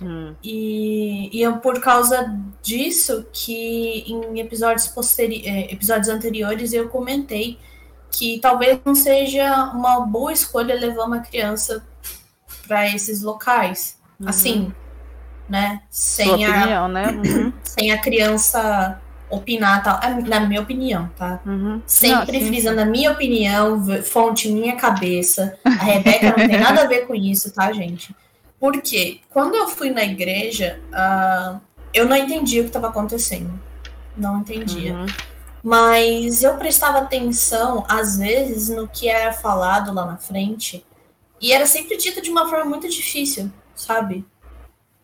[0.03, 0.35] Hum.
[0.43, 7.57] E, e é por causa disso que em episódios, posteri é, episódios anteriores eu comentei
[8.11, 11.83] que talvez não seja uma boa escolha levar uma criança
[12.67, 13.97] para esses locais.
[14.19, 14.29] Uhum.
[14.29, 14.73] Assim,
[15.49, 15.81] né?
[15.89, 17.05] Sem a, opinião, né?
[17.25, 17.53] Uhum.
[17.63, 19.99] sem a criança opinar tal.
[20.01, 21.39] É, na minha opinião, tá?
[21.45, 21.81] Uhum.
[21.85, 25.57] Sempre não, frisando a minha opinião, fonte minha cabeça.
[25.65, 28.15] A Rebeca não tem nada a ver com isso, tá, gente?
[28.63, 31.59] Porque quando eu fui na igreja, uh,
[31.93, 33.59] eu não entendi o que estava acontecendo.
[34.15, 34.93] Não entendia.
[34.93, 35.05] Uhum
[35.63, 40.85] mas eu prestava atenção, às vezes, no que era falado lá na frente,
[41.39, 44.25] e era sempre dito de uma forma muito difícil, sabe?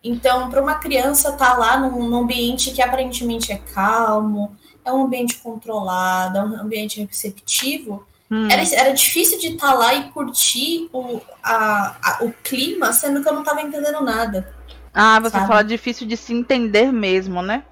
[0.04, 4.92] Então, para uma criança estar tá lá num, num, ambiente que aparentemente é calmo, é
[4.92, 8.48] um ambiente controlado, é um ambiente receptivo, hum.
[8.50, 13.22] era, era difícil de estar tá lá e curtir o, a, a, o clima, sendo
[13.22, 14.54] que eu não estava entendendo nada.
[14.92, 15.48] Ah, você sabe?
[15.48, 17.64] fala difícil de se entender mesmo, né?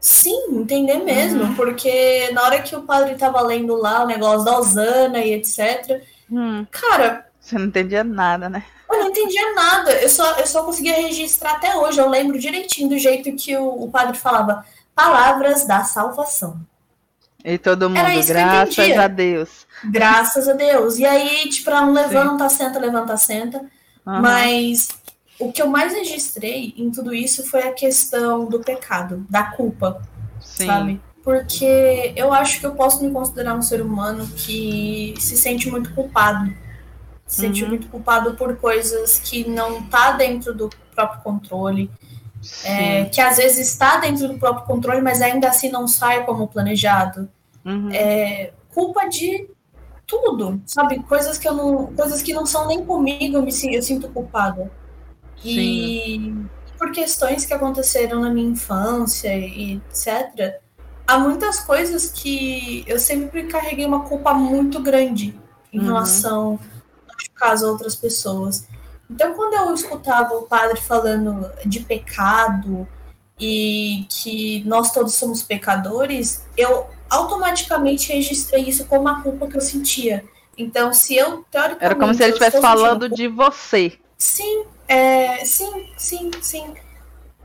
[0.00, 1.54] Sim, entender mesmo, uhum.
[1.54, 6.02] porque na hora que o padre tava lendo lá o negócio da Osana e etc,
[6.30, 6.66] hum.
[6.70, 7.26] cara.
[7.40, 8.64] Você não entendia nada, né?
[8.90, 11.98] Eu não entendia nada, eu só, eu só conseguia registrar até hoje.
[11.98, 14.64] Eu lembro direitinho do jeito que o, o padre falava
[14.94, 16.60] palavras da salvação.
[17.44, 19.66] E todo mundo, graças a Deus.
[19.84, 20.98] Graças a Deus.
[20.98, 22.56] E aí, tipo, um levanta, Sim.
[22.56, 23.58] senta, levanta, senta.
[23.58, 24.22] Uhum.
[24.22, 24.88] Mas
[25.38, 30.00] o que eu mais registrei em tudo isso foi a questão do pecado, da culpa,
[30.40, 30.66] Sim.
[30.66, 31.00] sabe?
[31.22, 35.92] Porque eu acho que eu posso me considerar um ser humano que se sente muito
[35.92, 36.50] culpado.
[37.26, 37.70] Se sente uhum.
[37.70, 41.90] muito culpado por coisas que não tá dentro do próprio controle.
[42.62, 46.46] É, que às vezes está dentro do próprio controle, mas ainda assim não sai como
[46.46, 47.26] planejado.
[47.64, 47.90] Uhum.
[47.92, 49.48] É, culpa de
[50.06, 51.02] tudo, sabe?
[51.04, 54.70] Coisas que eu não, coisas que não são nem comigo, eu me eu sinto culpada.
[55.42, 56.34] E
[56.78, 60.60] por questões que aconteceram na minha infância e etc.,
[61.06, 65.38] há muitas coisas que eu sempre carreguei uma culpa muito grande
[65.72, 65.86] em uhum.
[65.86, 66.58] relação,
[67.40, 68.66] a outras pessoas.
[69.10, 72.88] Então, quando eu escutava o padre falando de pecado
[73.38, 79.60] e que nós todos somos pecadores, eu automaticamente registrei isso como uma culpa que eu
[79.60, 80.24] sentia.
[80.56, 81.84] Então, se eu, teoricamente...
[81.84, 83.98] Era como se ele estivesse falando de você.
[84.16, 86.74] Sim, é, sim, sim, sim.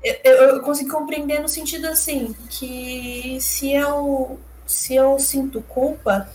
[0.04, 6.30] Eu, eu, eu consigo compreender no sentido assim, que se eu, se eu sinto culpa,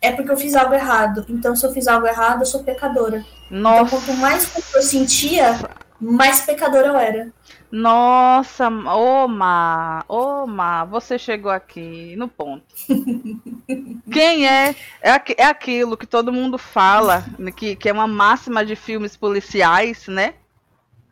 [0.00, 1.24] é porque eu fiz algo errado.
[1.28, 3.24] Então, se eu fiz algo errado, eu sou pecadora.
[3.50, 3.82] Nossa.
[3.82, 5.58] Então, quanto mais culpa eu sentia,
[6.02, 7.32] mais pecadora eu era.
[7.70, 12.66] Nossa, ô Má, você chegou aqui no ponto.
[14.12, 14.74] Quem é?
[15.00, 17.24] É, é aquilo que todo mundo fala,
[17.56, 20.34] que, que é uma máxima de filmes policiais, né?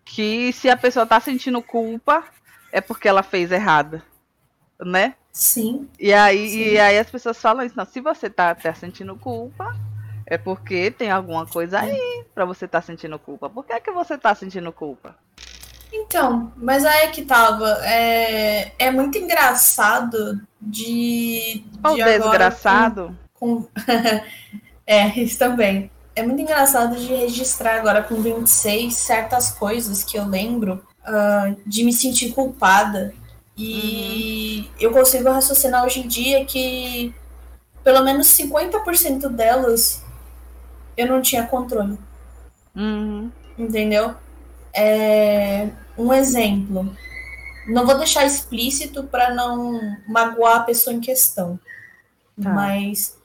[0.05, 2.25] Que se a pessoa tá sentindo culpa,
[2.73, 4.03] é porque ela fez errado,
[4.81, 5.15] né?
[5.33, 5.89] Sim.
[5.99, 6.59] E aí, Sim.
[6.59, 9.75] E aí as pessoas falam isso, não, se você tá, tá sentindo culpa,
[10.31, 13.51] é porque tem alguma coisa aí pra você tá sentindo culpa.
[13.51, 15.17] Por que é que você tá sentindo culpa?
[15.93, 17.69] Então, mas aí é que tava.
[17.85, 21.65] É, é muito engraçado de.
[21.85, 23.19] Ô, de agora desgraçado.
[23.35, 23.69] com- com-
[24.87, 25.91] é, isso também.
[26.15, 31.83] É muito engraçado de registrar agora com 26 certas coisas que eu lembro ah, de
[31.83, 33.13] me sentir culpada.
[33.57, 37.13] E eu consigo raciocinar hoje em dia que
[37.83, 40.03] pelo menos 50% delas
[40.97, 41.99] eu não tinha controle.
[42.75, 43.31] Uhum.
[43.59, 44.15] Entendeu?
[44.75, 46.95] É, um exemplo.
[47.67, 51.59] Não vou deixar explícito para não magoar a pessoa em questão.
[52.41, 52.51] Tá.
[52.51, 53.19] Mas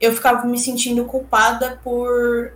[0.00, 2.52] eu ficava me sentindo culpada por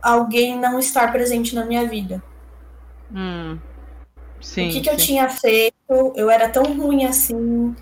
[0.00, 2.22] alguém não estar presente na minha vida.
[3.12, 3.58] Hum.
[4.40, 4.68] Sim.
[4.68, 5.74] o que, que eu tinha feito?
[6.14, 7.74] Eu era tão ruim assim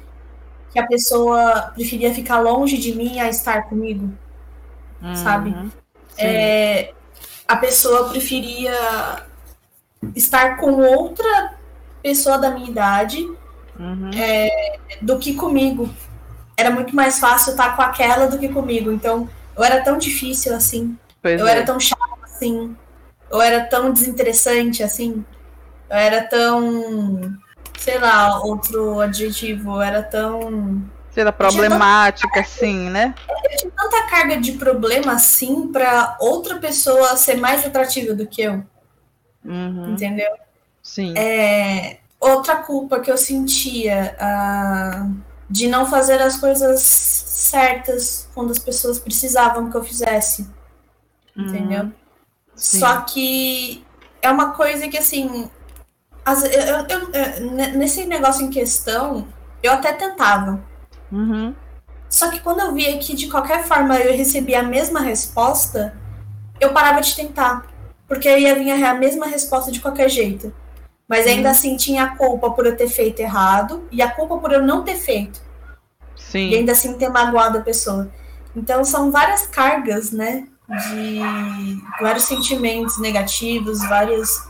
[0.70, 4.12] que a pessoa preferia ficar longe de mim a estar comigo.
[5.16, 5.50] sabe?
[5.50, 5.70] Uhum.
[5.70, 5.81] Sim.
[6.18, 6.92] É,
[7.48, 8.72] a pessoa preferia
[10.14, 11.54] estar com outra
[12.02, 13.26] pessoa da minha idade
[13.78, 14.10] Uhum.
[15.00, 15.88] do que comigo.
[16.56, 18.92] Era muito mais fácil estar com aquela do que comigo.
[18.92, 20.96] Então, eu era tão difícil assim.
[21.20, 21.52] Pois Eu é.
[21.52, 22.76] era tão chata assim.
[23.30, 25.24] Eu era tão desinteressante assim.
[25.88, 27.34] Eu era tão.
[27.78, 29.76] Sei lá, outro adjetivo.
[29.76, 30.82] Eu era tão.
[31.12, 33.14] Será problemática, assim, né?
[33.50, 38.42] Eu tinha tanta carga de problema assim pra outra pessoa ser mais atrativa do que
[38.42, 38.64] eu.
[39.44, 39.92] Uhum.
[39.92, 40.30] Entendeu?
[40.82, 41.12] Sim.
[41.16, 45.06] É, outra culpa que eu sentia ah,
[45.50, 50.48] de não fazer as coisas certas quando as pessoas precisavam que eu fizesse.
[51.36, 51.84] Entendeu?
[51.84, 51.92] Uhum.
[52.56, 52.78] Sim.
[52.80, 53.84] Só que
[54.22, 55.50] é uma coisa que assim.
[56.24, 59.26] as- eu- eu- eu- eu- ne- nesse negócio em questão,
[59.62, 60.62] eu até tentava.
[61.12, 61.54] Uhum.
[62.08, 65.94] Só que quando eu via que de qualquer forma eu recebia a mesma resposta,
[66.60, 67.66] eu parava de tentar.
[68.08, 70.52] Porque eu ia vir a mesma resposta de qualquer jeito.
[71.08, 74.52] Mas ainda assim tinha a culpa por eu ter feito errado e a culpa por
[74.52, 75.40] eu não ter feito.
[76.16, 76.54] E Sim.
[76.54, 78.10] ainda assim ter magoado a pessoa.
[78.56, 80.46] Então são várias cargas, né?
[80.68, 81.20] De
[82.00, 84.48] vários sentimentos negativos, várias,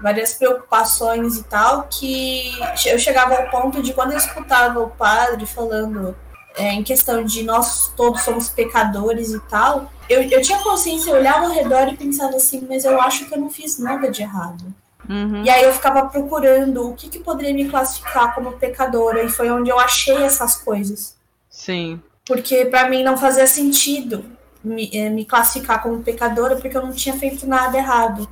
[0.00, 2.52] várias preocupações e tal, que
[2.86, 6.16] eu chegava ao ponto de quando eu escutava o padre falando
[6.56, 11.16] é, em questão de nós todos somos pecadores e tal, eu, eu tinha consciência, eu
[11.16, 14.22] olhava ao redor e pensava assim, mas eu acho que eu não fiz nada de
[14.22, 14.64] errado.
[15.08, 15.42] Uhum.
[15.42, 19.50] E aí eu ficava procurando o que, que poderia me classificar como pecadora, e foi
[19.50, 21.16] onde eu achei essas coisas.
[21.48, 22.00] Sim.
[22.26, 24.24] Porque pra mim não fazia sentido
[24.62, 28.28] me, eh, me classificar como pecadora, porque eu não tinha feito nada errado.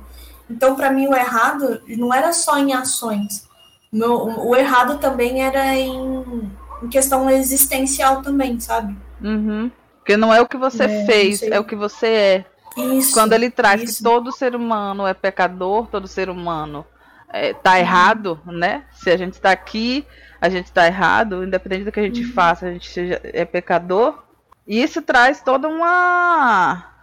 [0.49, 3.47] Então, pra mim, o errado não era só em ações.
[3.91, 6.51] O, meu- o- errado também era em,
[6.83, 8.95] em questão existencial também, sabe?
[9.21, 9.71] Uhum.
[9.99, 12.45] Porque não é o que você É, fez, é o que você é.
[12.77, 13.11] Isso.
[13.13, 13.97] Quando ele traz isso.
[13.97, 16.85] que todo ser humano é pecador, todo ser humano
[17.29, 18.85] é, tá errado, né?
[18.91, 20.05] Se a gente tá aqui,
[20.39, 22.33] a gente tá errado, independente do que a gente Uhum.
[22.33, 24.23] faça, a gente seja, é pecador.
[24.67, 26.93] E isso traz toda uma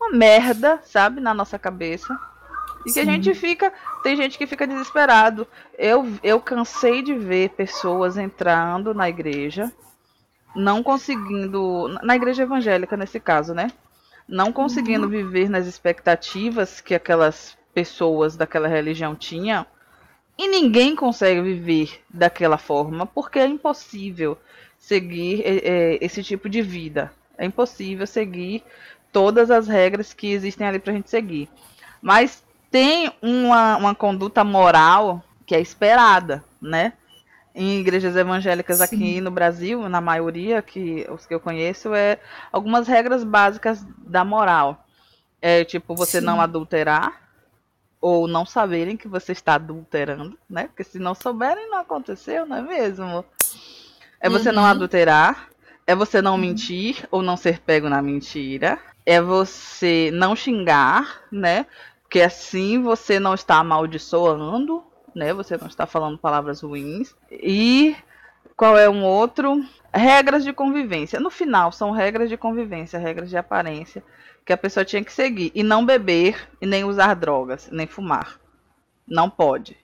[0.00, 2.18] uma merda, sabe, na nossa cabeça.
[2.84, 5.46] E que a gente fica, tem gente que fica desesperado.
[5.78, 9.70] Eu eu cansei de ver pessoas entrando na igreja,
[10.54, 13.70] não conseguindo, na igreja evangélica nesse caso, né?
[14.26, 19.66] Não conseguindo viver nas expectativas que aquelas pessoas daquela religião tinham.
[20.38, 24.38] E ninguém consegue viver daquela forma, porque é impossível
[24.78, 27.12] seguir é, esse tipo de vida.
[27.36, 28.62] É impossível seguir
[29.12, 31.48] todas as regras que existem ali pra gente seguir.
[32.00, 36.92] Mas tem uma, uma conduta moral que é esperada, né?
[37.54, 38.84] Em igrejas evangélicas Sim.
[38.84, 42.18] aqui no Brasil, na maioria, que os que eu conheço, é
[42.52, 44.84] algumas regras básicas da moral.
[45.42, 46.26] É tipo você Sim.
[46.26, 47.20] não adulterar
[48.00, 50.68] ou não saberem que você está adulterando, né?
[50.68, 53.24] Porque se não souberem, não aconteceu, não é mesmo?
[54.20, 54.68] É você não Uhum.
[54.68, 55.48] adulterar,
[55.86, 58.78] é você não mentir ou não ser pego na mentira.
[59.04, 61.66] É você não xingar, né?
[62.10, 64.82] Porque assim você não está amaldiçoando,
[65.14, 65.32] né?
[65.32, 67.14] Você não está falando palavras ruins.
[67.30, 67.94] E
[68.56, 69.64] qual é um outro?
[69.94, 71.20] Regras de convivência.
[71.20, 74.02] No final, são regras de convivência, regras de aparência
[74.44, 75.52] que a pessoa tinha que seguir.
[75.54, 78.40] E não beber e nem usar drogas, nem fumar.
[79.06, 79.76] Não pode.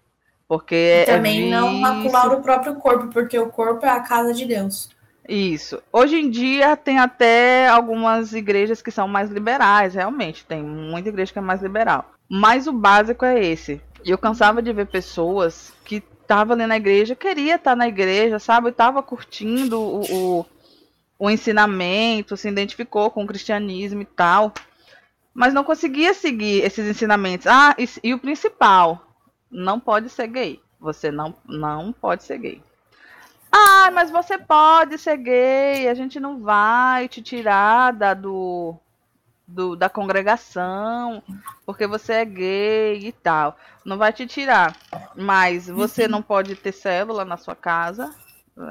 [0.48, 4.00] Porque e é também é não macular o próprio corpo, porque o corpo é a
[4.00, 4.90] casa de Deus.
[5.28, 5.80] Isso.
[5.92, 10.44] Hoje em dia tem até algumas igrejas que são mais liberais, realmente.
[10.44, 12.15] Tem muita igreja que é mais liberal.
[12.28, 13.80] Mas o básico é esse.
[14.04, 18.38] E eu cansava de ver pessoas que estavam ali na igreja, queria estar na igreja,
[18.38, 18.68] sabe?
[18.68, 20.02] Estava curtindo o,
[20.40, 20.46] o,
[21.18, 24.52] o ensinamento, se identificou com o cristianismo e tal.
[25.32, 27.46] Mas não conseguia seguir esses ensinamentos.
[27.46, 29.06] Ah, e, e o principal,
[29.50, 30.60] não pode ser gay.
[30.80, 32.62] Você não, não pode ser gay.
[33.50, 38.76] Ah, mas você pode ser gay, a gente não vai te tirar da, do,
[39.46, 41.22] do, da congregação,
[41.64, 43.56] porque você é gay e tal.
[43.84, 44.76] Não vai te tirar.
[45.14, 48.12] Mas você não pode ter célula na sua casa.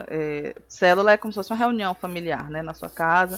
[0.08, 2.62] É, célula é como se fosse uma reunião familiar, né?
[2.62, 3.38] Na sua casa.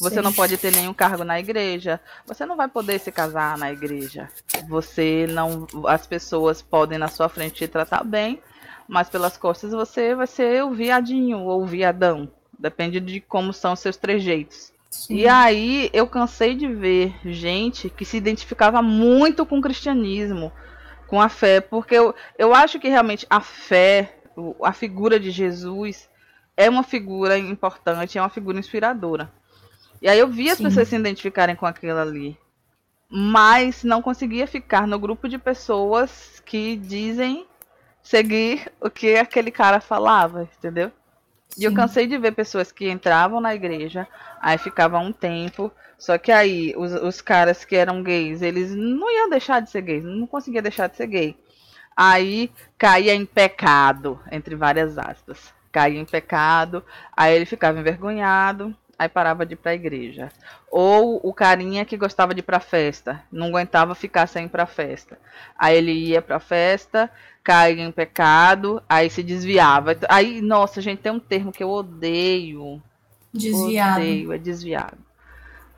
[0.00, 0.22] Você Sim.
[0.22, 2.00] não pode ter nenhum cargo na igreja.
[2.26, 4.28] Você não vai poder se casar na igreja.
[4.68, 5.66] Você não.
[5.86, 8.42] As pessoas podem na sua frente te tratar bem,
[8.88, 12.30] mas pelas costas você vai ser o viadinho ou o viadão.
[12.58, 14.72] Depende de como são os seus trejeitos.
[14.96, 15.16] Sim.
[15.16, 20.50] E aí eu cansei de ver gente que se identificava muito com o cristianismo,
[21.06, 24.18] com a fé, porque eu, eu acho que realmente a fé,
[24.62, 26.08] a figura de Jesus,
[26.56, 29.30] é uma figura importante, é uma figura inspiradora.
[30.00, 30.64] E aí eu vi as Sim.
[30.64, 32.36] pessoas se identificarem com aquilo ali.
[33.08, 37.46] Mas não conseguia ficar no grupo de pessoas que dizem
[38.02, 40.90] seguir o que aquele cara falava, entendeu?
[41.58, 44.06] E eu cansei de ver pessoas que entravam na igreja,
[44.40, 49.10] aí ficavam um tempo, só que aí os, os caras que eram gays, eles não
[49.10, 51.36] iam deixar de ser gays, não conseguia deixar de ser gay.
[51.96, 55.54] Aí caía em pecado, entre várias aspas.
[55.72, 56.84] Caía em pecado,
[57.16, 60.30] aí ele ficava envergonhado, aí parava de ir pra igreja.
[60.70, 64.66] Ou o carinha que gostava de ir pra festa, não aguentava ficar sem ir pra
[64.66, 65.18] festa.
[65.58, 67.10] Aí ele ia pra festa,
[67.42, 69.96] caía em pecado, aí se desviava.
[70.08, 72.82] Aí, nossa, gente, tem um termo que eu odeio.
[73.32, 74.00] Desviado.
[74.00, 74.98] Odeio, é desviado.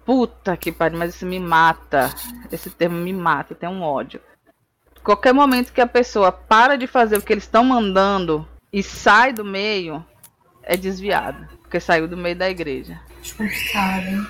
[0.05, 2.11] Puta que pariu, mas isso me mata.
[2.51, 4.21] Esse termo me mata, tem um ódio.
[5.03, 9.33] Qualquer momento que a pessoa para de fazer o que eles estão mandando e sai
[9.33, 10.05] do meio,
[10.63, 11.58] é desviado.
[11.69, 12.99] Porque saiu do meio da igreja.
[13.37, 14.27] Complicado.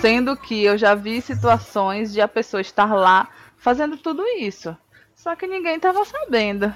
[0.00, 4.74] Sendo que eu já vi situações de a pessoa estar lá fazendo tudo isso.
[5.14, 6.74] Só que ninguém estava sabendo.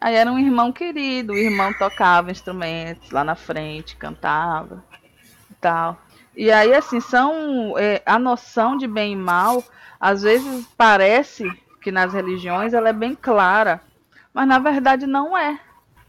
[0.00, 4.84] Aí era um irmão querido, o irmão tocava instrumentos lá na frente, cantava
[5.50, 6.00] e tal.
[6.36, 7.76] E aí, assim, são.
[7.76, 9.64] É, a noção de bem e mal,
[9.98, 11.50] às vezes parece
[11.82, 13.82] que nas religiões ela é bem clara,
[14.32, 15.58] mas na verdade não é.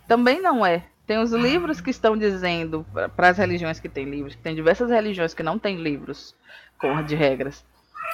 [0.07, 0.85] Também não é.
[1.11, 2.85] Tem os livros que estão dizendo,
[3.17, 6.33] para as religiões que têm livros, tem diversas religiões que não têm livros
[7.05, 7.65] de regras.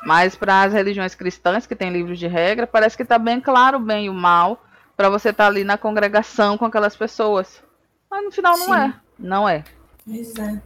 [0.03, 3.77] Mas para as religiões cristãs que têm livros de regra, parece que está bem claro
[3.77, 7.61] o bem e o mal para você estar tá ali na congregação com aquelas pessoas.
[8.09, 8.73] Mas no final não Sim.
[8.73, 8.93] é.
[9.19, 9.63] Não é.
[10.03, 10.59] Pois é.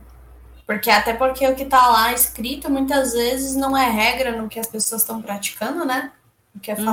[0.65, 4.57] Porque até porque o que está lá escrito muitas vezes não é regra no que
[4.57, 6.13] as pessoas estão praticando, né?
[6.55, 6.85] O que é uhum.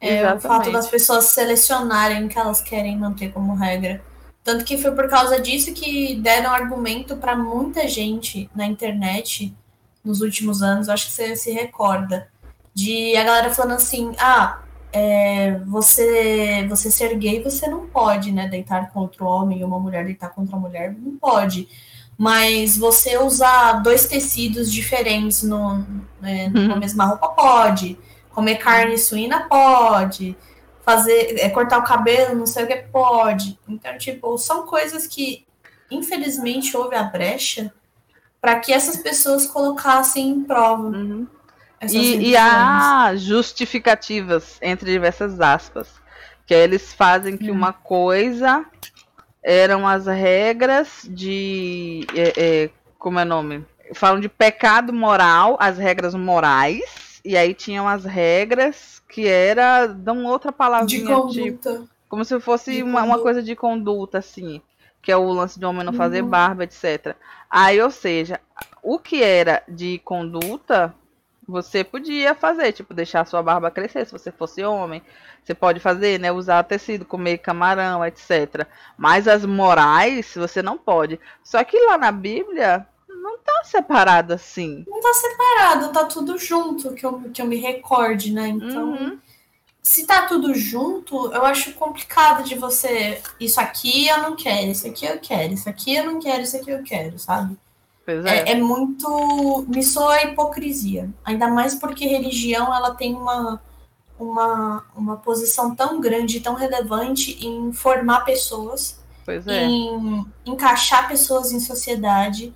[0.00, 4.02] É o fato das pessoas selecionarem o que elas querem manter como regra.
[4.44, 9.52] Tanto que foi por causa disso que deram argumento para muita gente na internet
[10.04, 12.28] nos últimos anos, acho que você se recorda,
[12.72, 14.60] de a galera falando assim: ah,
[14.92, 18.46] é, você, você ser gay, você não pode, né?
[18.48, 21.68] Deitar contra o homem e uma mulher deitar contra a mulher, não pode.
[22.16, 26.68] Mas você usar dois tecidos diferentes no, uhum.
[26.68, 27.98] na mesma roupa, pode.
[28.36, 30.36] Comer carne suína pode.
[30.82, 33.58] Fazer, é, cortar o cabelo, não sei o que pode.
[33.66, 35.46] Então, tipo, são coisas que,
[35.90, 37.72] infelizmente, houve a brecha
[38.38, 40.82] para que essas pessoas colocassem em prova.
[40.82, 41.26] Uhum.
[41.90, 45.88] E, e há justificativas, entre diversas aspas,
[46.46, 47.56] que eles fazem que uhum.
[47.56, 48.66] uma coisa
[49.42, 52.06] eram as regras de.
[52.14, 53.64] É, é, como é o nome?
[53.94, 59.88] Falam de pecado moral, as regras morais, e aí tinham as regras que era.
[59.88, 61.00] dão outra palavrinha.
[61.00, 61.72] De conduta.
[61.72, 64.62] Tipo, como se fosse uma, uma, coisa de conduta, assim.
[65.02, 66.28] Que é o lance de homem não fazer uhum.
[66.28, 67.16] barba, etc.
[67.50, 68.40] Aí, ou seja,
[68.80, 70.94] o que era de conduta
[71.48, 75.02] Você podia fazer, tipo, deixar sua barba crescer se você fosse homem.
[75.42, 76.30] Você pode fazer, né?
[76.30, 78.66] Usar tecido, comer camarão, etc.
[78.96, 81.18] Mas as morais, você não pode.
[81.42, 82.86] Só que lá na Bíblia,
[83.26, 84.84] não tá separado assim.
[84.86, 88.48] Não tá separado, tá tudo junto, que eu, que eu me recorde, né?
[88.48, 88.92] Então.
[88.92, 89.18] Uhum.
[89.82, 93.22] Se tá tudo junto, eu acho complicado de você.
[93.38, 96.56] Isso aqui eu não quero, isso aqui eu quero, isso aqui eu não quero, isso
[96.56, 97.56] aqui eu quero, sabe?
[98.06, 98.50] É.
[98.50, 98.54] É, é.
[98.56, 99.64] muito.
[99.68, 101.10] Me soa hipocrisia.
[101.24, 103.60] Ainda mais porque religião ela tem uma,
[104.18, 109.64] uma, uma posição tão grande, tão relevante em formar pessoas, é.
[109.64, 112.54] em encaixar pessoas em sociedade,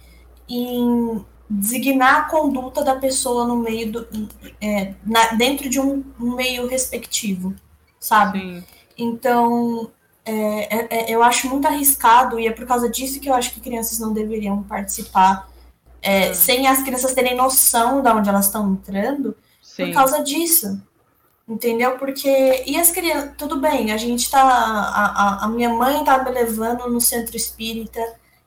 [0.51, 4.29] em designar a conduta da pessoa no meio do.
[4.61, 7.55] É, na, dentro de um, um, meio respectivo,
[7.99, 8.41] sabe?
[8.41, 8.65] Sim.
[8.99, 9.91] Então.
[10.23, 13.55] É, é, é, eu acho muito arriscado e é por causa disso que eu acho
[13.55, 15.49] que crianças não deveriam participar
[16.03, 16.35] é, uhum.
[16.35, 19.87] sem as crianças terem noção de onde elas estão entrando Sim.
[19.87, 20.81] por causa disso.
[21.49, 21.99] Entendeu?
[21.99, 22.63] Porque.
[22.67, 23.33] E as crianças.
[23.37, 24.41] Tudo bem, a gente tá.
[24.41, 28.01] A, a, a minha mãe estava me levando no centro espírita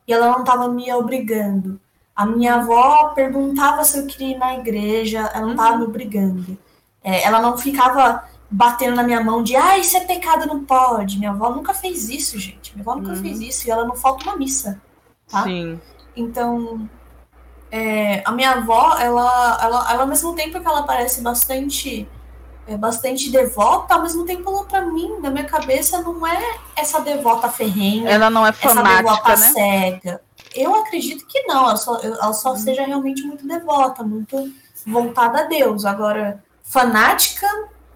[0.08, 1.82] e ela não estava me obrigando.
[2.16, 5.80] A minha avó perguntava se eu queria ir na igreja, ela não estava uhum.
[5.80, 6.58] me obrigando.
[7.04, 11.18] É, ela não ficava batendo na minha mão de ah, isso é pecado, não pode.
[11.18, 12.74] Minha avó nunca fez isso, gente.
[12.74, 13.22] Minha avó nunca uhum.
[13.22, 14.80] fez isso e ela não falta uma missa.
[15.28, 15.44] Tá?
[15.44, 15.82] Sim.
[16.16, 16.88] Então,
[17.72, 22.08] é, a minha avó, ela, ela, ela, ao mesmo tempo que ela parece bastante
[22.68, 27.02] é, bastante devota, ao mesmo tempo ela, pra mim, na minha cabeça, não é essa
[27.02, 28.10] devota ferrenha.
[28.10, 29.52] Ela não é fanática, essa devota né?
[29.52, 30.22] cega.
[30.56, 32.58] Eu acredito que não, ela só, ela só hum.
[32.58, 34.52] seja realmente muito devota, muito
[34.86, 35.86] voltada a Deus.
[35.86, 37.48] Agora, fanática,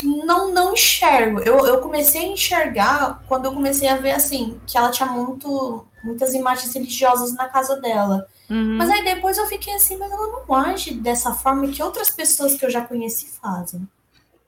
[0.04, 1.40] não, não enxergo.
[1.40, 5.86] Eu, eu comecei a enxergar quando eu comecei a ver, assim, que ela tinha muito,
[6.04, 8.28] muitas imagens religiosas na casa dela.
[8.50, 8.78] Uhum.
[8.78, 12.56] Mas aí depois eu fiquei assim, mas ela não age dessa forma que outras pessoas
[12.56, 13.88] que eu já conheci fazem.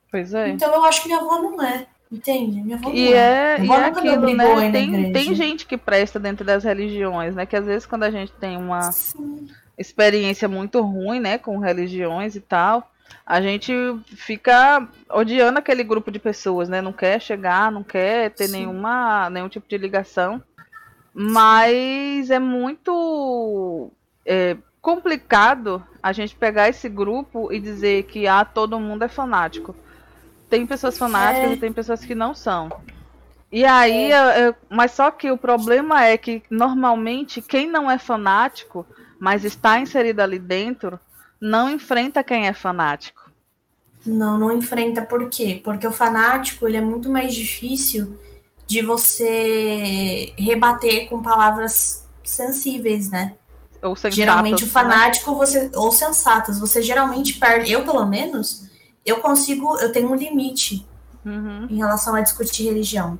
[0.09, 0.49] Pois é.
[0.49, 1.85] Então eu acho que minha avó não é.
[2.11, 2.59] Entende?
[2.61, 3.57] Minha avó e é.
[3.59, 4.71] é e é aquilo, né?
[4.71, 7.45] Tem, tem gente que presta dentro das religiões, né?
[7.45, 9.47] Que às vezes quando a gente tem uma Sim.
[9.77, 11.37] experiência muito ruim, né?
[11.37, 12.91] Com religiões e tal,
[13.23, 13.71] a gente
[14.15, 16.81] fica odiando aquele grupo de pessoas, né?
[16.81, 20.41] Não quer chegar, não quer ter nenhuma, nenhum tipo de ligação.
[21.13, 23.91] Mas é muito
[24.25, 29.75] é, complicado a gente pegar esse grupo e dizer que ah, todo mundo é fanático.
[30.49, 31.53] Tem pessoas fanáticas é.
[31.53, 32.69] e tem pessoas que não são.
[33.51, 34.53] E aí, é.
[34.69, 38.85] mas só que o problema é que normalmente quem não é fanático,
[39.19, 40.99] mas está inserido ali dentro,
[41.41, 43.29] não enfrenta quem é fanático.
[44.05, 45.59] Não, não enfrenta por quê?
[45.63, 48.17] Porque o fanático ele é muito mais difícil
[48.65, 53.33] de você rebater com palavras sensíveis, né?
[53.81, 54.71] Ou sensatas, geralmente o né?
[54.71, 58.68] fanático você ou sensatas, você geralmente perde, eu pelo menos,
[59.09, 60.85] eu consigo, eu tenho um limite
[61.25, 61.67] uhum.
[61.69, 63.19] em relação a discutir religião.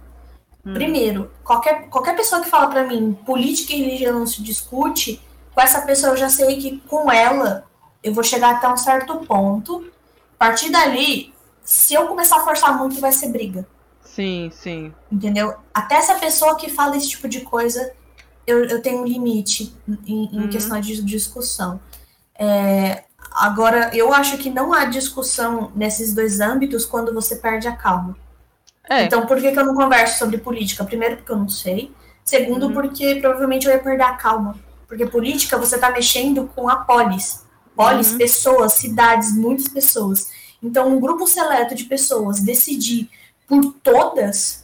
[0.65, 0.73] Uhum.
[0.73, 5.21] Primeiro, qualquer, qualquer pessoa que fala para mim política e religião não se discute,
[5.53, 7.65] com essa pessoa eu já sei que com ela
[8.03, 9.85] eu vou chegar até um certo ponto.
[10.35, 11.33] A partir dali,
[11.63, 13.67] se eu começar a forçar muito, vai ser briga.
[14.01, 14.93] Sim, sim.
[15.11, 15.55] Entendeu?
[15.73, 17.93] Até essa pessoa que fala esse tipo de coisa,
[18.45, 19.73] eu, eu tenho um limite
[20.05, 20.49] em, em uhum.
[20.49, 21.79] questão de discussão.
[22.37, 27.75] É, agora, eu acho que não há discussão nesses dois âmbitos quando você perde a
[27.75, 28.17] calma.
[28.89, 29.03] É.
[29.03, 30.83] Então, por que, que eu não converso sobre política?
[30.83, 31.93] Primeiro, porque eu não sei.
[32.25, 32.73] Segundo, uhum.
[32.73, 34.55] porque provavelmente eu ia perder a calma.
[34.87, 37.43] Porque política, você está mexendo com a polis.
[37.75, 38.17] Polis, uhum.
[38.17, 40.31] pessoas, cidades, muitas pessoas.
[40.61, 43.09] Então, um grupo seleto de pessoas decidir
[43.47, 44.63] por todas,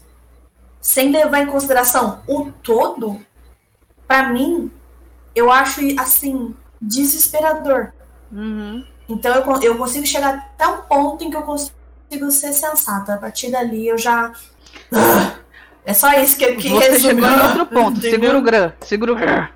[0.82, 3.20] sem levar em consideração o todo,
[4.07, 4.72] para mim,
[5.34, 7.93] eu acho assim desesperador.
[8.32, 8.86] Uhum.
[9.08, 13.14] Então eu, eu consigo chegar até um ponto em que eu consigo ser sensata.
[13.14, 14.32] A partir dali eu já.
[15.86, 18.02] É só isso que eu queria Você chegou em outro ponto.
[18.02, 18.74] Segura o grã.
[18.82, 19.48] Segura o grã.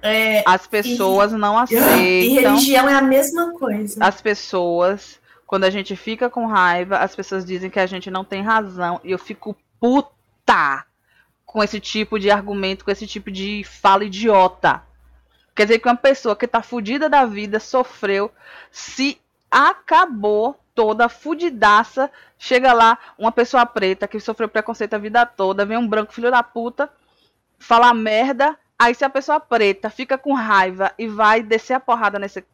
[0.00, 1.98] É, As pessoas e, não aceitam.
[1.98, 4.02] E religião é a mesma coisa.
[4.02, 8.24] As pessoas quando a gente fica com raiva, as pessoas dizem que a gente não
[8.24, 9.00] tem razão.
[9.04, 10.84] E eu fico puta
[11.44, 14.82] com esse tipo de argumento, com esse tipo de fala idiota.
[15.54, 18.30] Quer dizer que uma pessoa que tá fudida da vida sofreu,
[18.70, 22.10] se acabou toda fudidaça.
[22.38, 26.30] Chega lá, uma pessoa preta que sofreu preconceito a vida toda, vem um branco filho
[26.30, 26.90] da puta,
[27.58, 28.58] fala merda.
[28.76, 32.44] Aí se a pessoa preta fica com raiva e vai descer a porrada nesse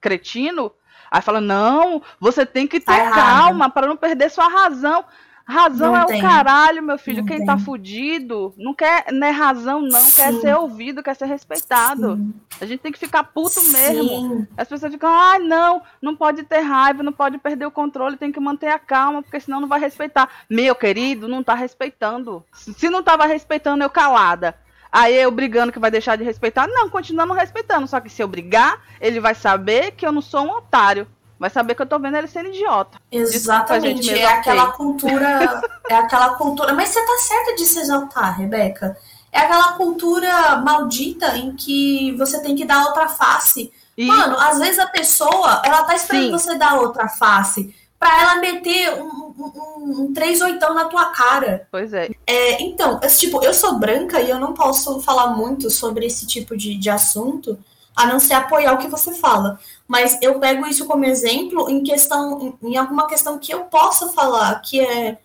[0.00, 0.72] cretino,
[1.10, 5.04] Aí fala: não, você tem que ter tá calma para não perder sua razão.
[5.50, 6.18] Razão não é tem.
[6.18, 7.18] o caralho, meu filho.
[7.18, 7.58] Não Quem tá tem.
[7.58, 10.00] tá fudido não quer, não é razão, não.
[10.00, 10.22] Sim.
[10.22, 12.16] Quer ser ouvido, quer ser respeitado.
[12.16, 12.34] Sim.
[12.60, 13.72] A gente tem que ficar puto Sim.
[13.72, 14.48] mesmo.
[14.56, 18.16] As pessoas ficam, ai, ah, não, não pode ter raiva, não pode perder o controle,
[18.16, 20.28] tem que manter a calma, porque senão não vai respeitar.
[20.48, 22.44] Meu querido, não tá respeitando.
[22.52, 24.54] Se não tava respeitando, eu calada.
[24.92, 26.66] Aí eu brigando que vai deixar de respeitar.
[26.66, 27.86] Não, continuando respeitando.
[27.86, 31.06] Só que se eu brigar, ele vai saber que eu não sou um otário
[31.40, 33.00] vai saber que eu tô vendo ele sendo idiota.
[33.10, 38.38] Exatamente, Desculpa, é aquela cultura, é aquela cultura, mas você tá certa de se exaltar,
[38.38, 38.94] Rebeca.
[39.32, 43.72] É aquela cultura maldita em que você tem que dar outra face.
[43.96, 44.04] E...
[44.04, 46.30] Mano, às vezes a pessoa, ela tá esperando Sim.
[46.30, 51.66] você dar outra face para ela meter um, um, um três oitão na tua cara.
[51.70, 52.10] Pois é.
[52.26, 52.62] é.
[52.62, 56.74] Então, tipo, eu sou branca e eu não posso falar muito sobre esse tipo de,
[56.74, 57.58] de assunto,
[57.94, 59.58] a não ser apoiar o que você fala.
[59.90, 64.60] Mas eu pego isso como exemplo em questão, em alguma questão que eu possa falar,
[64.60, 65.18] que é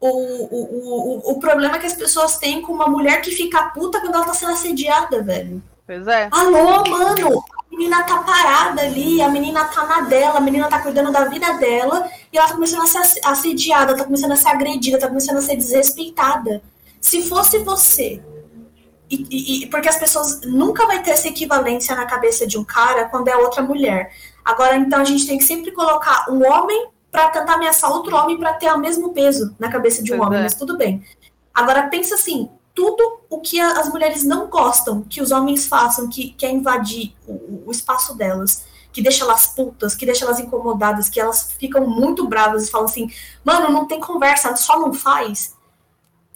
[0.00, 4.00] o, o, o, o problema que as pessoas têm com uma mulher que fica puta
[4.00, 5.62] quando ela tá sendo assediada, velho.
[5.86, 6.26] Pois é.
[6.30, 10.78] Alô, mano, a menina tá parada ali, a menina tá na dela, a menina tá
[10.80, 14.48] cuidando da vida dela, e ela tá começando a ser assediada, tá começando a ser
[14.48, 16.62] agredida, tá começando a ser desrespeitada.
[16.98, 18.22] Se fosse você
[19.10, 23.06] e, e, porque as pessoas nunca vai ter essa equivalência na cabeça de um cara
[23.06, 24.12] quando é outra mulher.
[24.44, 28.38] Agora, então, a gente tem que sempre colocar um homem para tentar ameaçar outro homem
[28.38, 30.42] para ter o mesmo peso na cabeça de um homem, é.
[30.42, 31.02] mas tudo bem.
[31.54, 36.30] Agora, pensa assim: tudo o que as mulheres não gostam que os homens façam, que
[36.30, 41.18] quer invadir o, o espaço delas, que deixa elas putas, que deixa elas incomodadas, que
[41.18, 43.10] elas ficam muito bravas e falam assim:
[43.42, 45.56] mano, não tem conversa, só não faz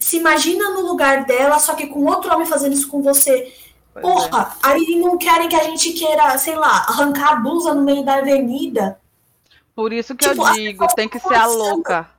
[0.03, 3.53] se imagina no lugar dela, só que com outro homem fazendo isso com você.
[3.93, 4.67] Pois Porra, é.
[4.67, 8.15] aí não querem que a gente queira, sei lá, arrancar a blusa no meio da
[8.15, 8.99] avenida.
[9.73, 12.09] Por isso que tipo, eu digo, tem que ser a louca.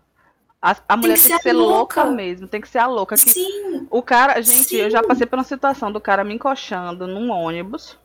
[0.62, 2.02] A, a mulher tem que, tem que ser, louca.
[2.02, 2.16] louca.
[2.16, 3.16] mesmo, tem que ser a louca.
[3.16, 3.86] Que Sim.
[3.90, 4.76] O cara, gente, Sim.
[4.76, 7.98] eu já passei por uma situação do cara me encoxando num ônibus.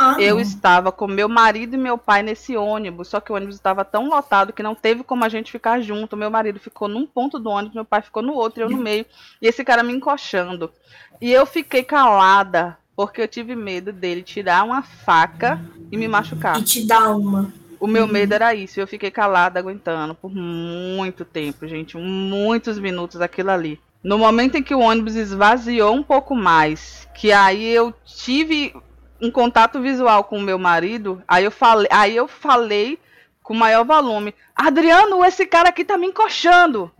[0.00, 3.56] Ah, eu estava com meu marido e meu pai nesse ônibus, só que o ônibus
[3.56, 6.16] estava tão lotado que não teve como a gente ficar junto.
[6.16, 9.04] Meu marido ficou num ponto do ônibus, meu pai ficou no outro, eu no meio,
[9.42, 10.70] e esse cara me encoxando.
[11.20, 16.60] E eu fiquei calada, porque eu tive medo dele tirar uma faca e me machucar.
[16.60, 17.52] E te dar uma.
[17.80, 23.20] O meu medo era isso, eu fiquei calada aguentando por muito tempo, gente, muitos minutos
[23.20, 23.80] aquilo ali.
[24.00, 28.72] No momento em que o ônibus esvaziou um pouco mais, que aí eu tive
[29.20, 32.98] um contato visual com o meu marido, aí eu falei, aí eu falei
[33.42, 34.34] com maior volume.
[34.54, 36.90] Adriano, esse cara aqui tá me encoxando.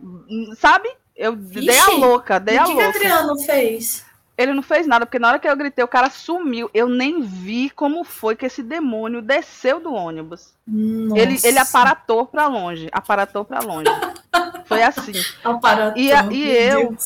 [0.57, 0.89] Sabe?
[1.15, 2.89] Eu Ixi, dei a louca, dei a louca.
[2.89, 4.05] O que Adriano fez?
[4.39, 6.69] Ele não fez nada, porque na hora que eu gritei, o cara sumiu.
[6.73, 10.53] Eu nem vi como foi que esse demônio desceu do ônibus.
[10.65, 11.21] Nossa.
[11.21, 12.87] Ele, ele aparatou pra longe.
[12.91, 13.91] Aparatou pra longe.
[14.65, 15.11] foi assim.
[15.43, 16.97] Aparatou, e, e eu,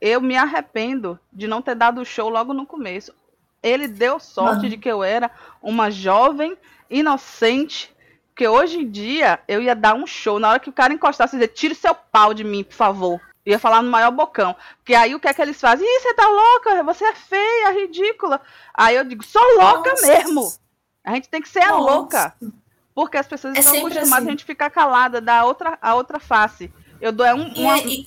[0.00, 3.12] eu me arrependo de não ter dado o show logo no começo.
[3.62, 5.30] Ele deu sorte de que eu era
[5.62, 6.56] uma jovem
[6.90, 7.92] inocente.
[8.34, 10.38] Que hoje em dia eu ia dar um show.
[10.38, 13.20] Na hora que o cara encostasse e dizer, tire seu pau de mim, por favor.
[13.44, 14.56] Ia falar no maior bocão.
[14.78, 15.86] Porque aí o que é que eles fazem?
[15.86, 18.40] Ih, você tá louca, você é feia, ridícula.
[18.72, 20.06] Aí eu digo, sou louca Nossa.
[20.06, 20.52] mesmo.
[21.04, 22.34] A gente tem que ser a louca.
[22.94, 24.28] Porque as pessoas é estão acostumadas assim.
[24.28, 26.72] a gente ficar calada, dar a outra, a outra face.
[27.00, 27.52] Eu dou é um.
[27.54, 28.04] Uma, e,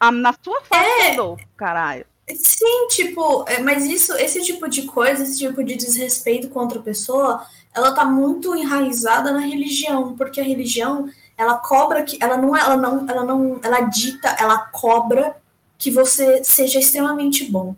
[0.00, 1.12] a, na sua face é...
[1.12, 2.06] eu dou, caralho.
[2.34, 6.80] Sim, tipo, é, mas isso, esse tipo de coisa, esse tipo de desrespeito com outra
[6.80, 12.56] pessoa, ela tá muito enraizada na religião, porque a religião, ela cobra que ela não
[12.56, 15.36] ela não ela não ela dita, ela cobra
[15.78, 17.74] que você seja extremamente bom.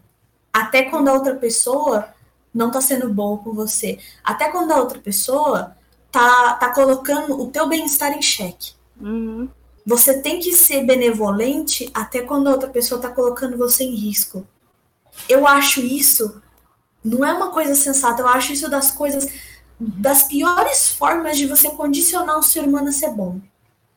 [0.52, 2.08] Até quando a outra pessoa
[2.52, 3.98] não tá sendo boa com você.
[4.24, 5.76] Até quando a outra pessoa
[6.10, 8.72] tá tá colocando o teu bem-estar em xeque.
[9.00, 9.48] Uhum.
[9.90, 14.46] Você tem que ser benevolente até quando a outra pessoa está colocando você em risco.
[15.28, 16.40] Eu acho isso
[17.02, 18.22] não é uma coisa sensata.
[18.22, 19.26] Eu acho isso das coisas
[19.80, 23.40] das piores formas de você condicionar o ser humano a ser bom.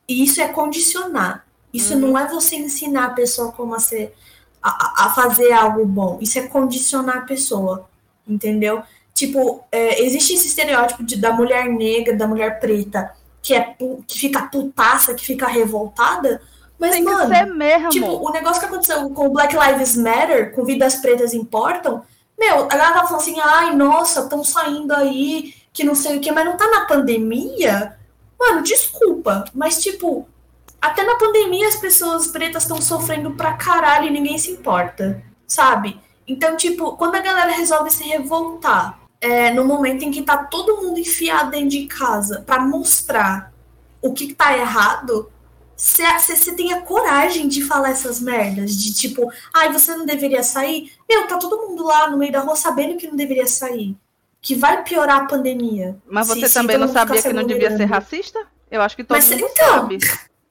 [0.09, 1.45] E isso é condicionar.
[1.71, 1.99] Isso uhum.
[1.99, 4.15] não é você ensinar a pessoa como a ser
[4.63, 6.17] a, a, fazer algo bom.
[6.19, 7.87] Isso é condicionar a pessoa,
[8.27, 8.81] entendeu?
[9.13, 13.13] Tipo, é, existe esse estereótipo de, da mulher negra, da mulher preta
[13.43, 13.75] que, é,
[14.07, 16.41] que fica putaça, que fica revoltada.
[16.79, 17.89] Mas, Tem mano, que ser mesmo.
[17.89, 22.03] tipo, o negócio que aconteceu com o Black Lives Matter, com vidas pretas importam,
[22.39, 26.21] meu, a galera tá falando assim, ai, nossa, estão saindo aí, que não sei o
[26.21, 27.97] que, mas não tá na pandemia?
[28.39, 30.27] Mano, desculpa, mas tipo,
[30.81, 35.99] até na pandemia as pessoas pretas estão sofrendo pra caralho e ninguém se importa, sabe?
[36.27, 40.81] Então, tipo, quando a galera resolve se revoltar é, no momento em que tá todo
[40.81, 43.53] mundo enfiado dentro de casa para mostrar
[44.01, 45.31] o que tá errado,
[45.77, 50.91] você tenha coragem de falar essas merdas, de tipo, ai, você não deveria sair.
[51.09, 53.95] Meu, tá todo mundo lá no meio da rua sabendo que não deveria sair.
[54.41, 55.95] Que vai piorar a pandemia.
[56.05, 58.45] Mas você se, também se não sabia que não devia ser racista?
[58.69, 59.99] Eu acho que todo Mas, mundo então, sabe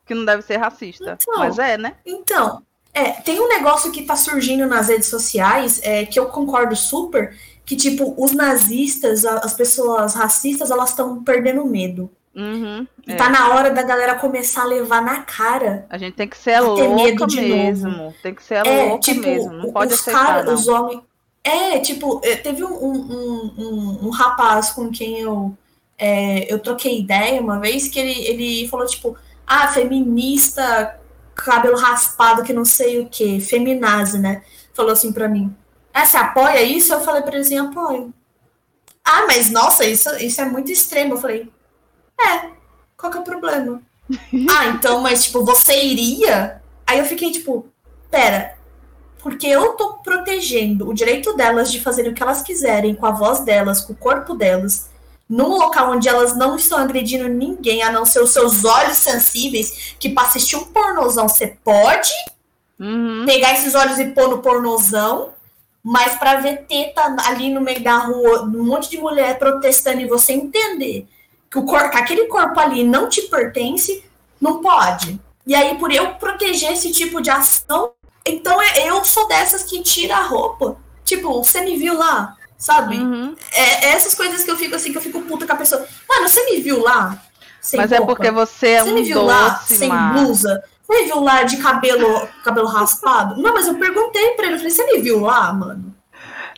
[0.06, 1.18] que não deve ser racista.
[1.20, 1.96] Então, Mas é, né?
[2.06, 2.62] Então,
[2.94, 7.36] é, tem um negócio que tá surgindo nas redes sociais, é, que eu concordo super,
[7.64, 12.10] que, tipo, os nazistas, as pessoas racistas, elas estão perdendo medo.
[12.34, 13.16] Uhum, e é.
[13.16, 15.86] tá na hora da galera começar a levar na cara.
[15.90, 17.90] A gente tem que ser louca mesmo.
[17.90, 18.14] Novo.
[18.22, 19.52] Tem que ser é, louca tipo, mesmo.
[19.52, 21.00] Não pode os cara, os homens.
[21.44, 25.56] É, tipo, é, teve um, um, um, um, rapaz com quem eu,
[25.98, 30.98] é, eu troquei ideia uma vez que ele, ele falou, tipo, ah, feminista,
[31.34, 34.42] cabelo raspado, que não sei o que, feminazi, né?
[34.72, 35.54] Falou assim pra mim.
[35.93, 36.93] Ah, você apoia isso?
[36.93, 38.12] Eu falei pra ele assim, apoio.
[39.05, 41.14] Ah, mas nossa, isso, isso é muito extremo.
[41.14, 41.53] Eu falei,
[42.20, 42.51] é,
[42.97, 43.82] qual que é o problema?
[44.51, 46.62] ah, então, mas tipo, você iria?
[46.86, 47.66] Aí eu fiquei tipo,
[48.11, 48.57] pera,
[49.18, 53.12] porque eu tô protegendo o direito delas de fazerem o que elas quiserem com a
[53.12, 54.90] voz delas, com o corpo delas,
[55.28, 59.95] num local onde elas não estão agredindo ninguém, a não ser os seus olhos sensíveis,
[59.99, 62.11] que para assistir um pornozão você pode
[62.78, 63.24] uhum.
[63.24, 65.30] pegar esses olhos e pôr no pornozão,
[65.82, 70.06] mas para ver teta ali no meio da rua, um monte de mulher protestando e
[70.06, 71.08] você entender
[71.50, 74.04] que, o cor, que aquele corpo ali não te pertence,
[74.40, 75.20] não pode.
[75.46, 77.92] E aí, por eu proteger esse tipo de ação,
[78.24, 80.76] então é, eu sou dessas que tira a roupa.
[81.04, 82.96] Tipo, você me viu lá, sabe?
[82.96, 83.34] Uhum.
[83.50, 85.84] É, é, essas coisas que eu fico assim, que eu fico puta com a pessoa.
[86.08, 87.20] Mano, você me viu lá?
[87.74, 88.12] Mas é roupa?
[88.12, 90.64] é porque você é você um me viu doce, lá sem blusa?
[90.93, 93.40] Você me viu lá de cabelo, cabelo raspado?
[93.40, 95.95] Não, mas eu perguntei pra ele, eu falei, você me viu lá, mano?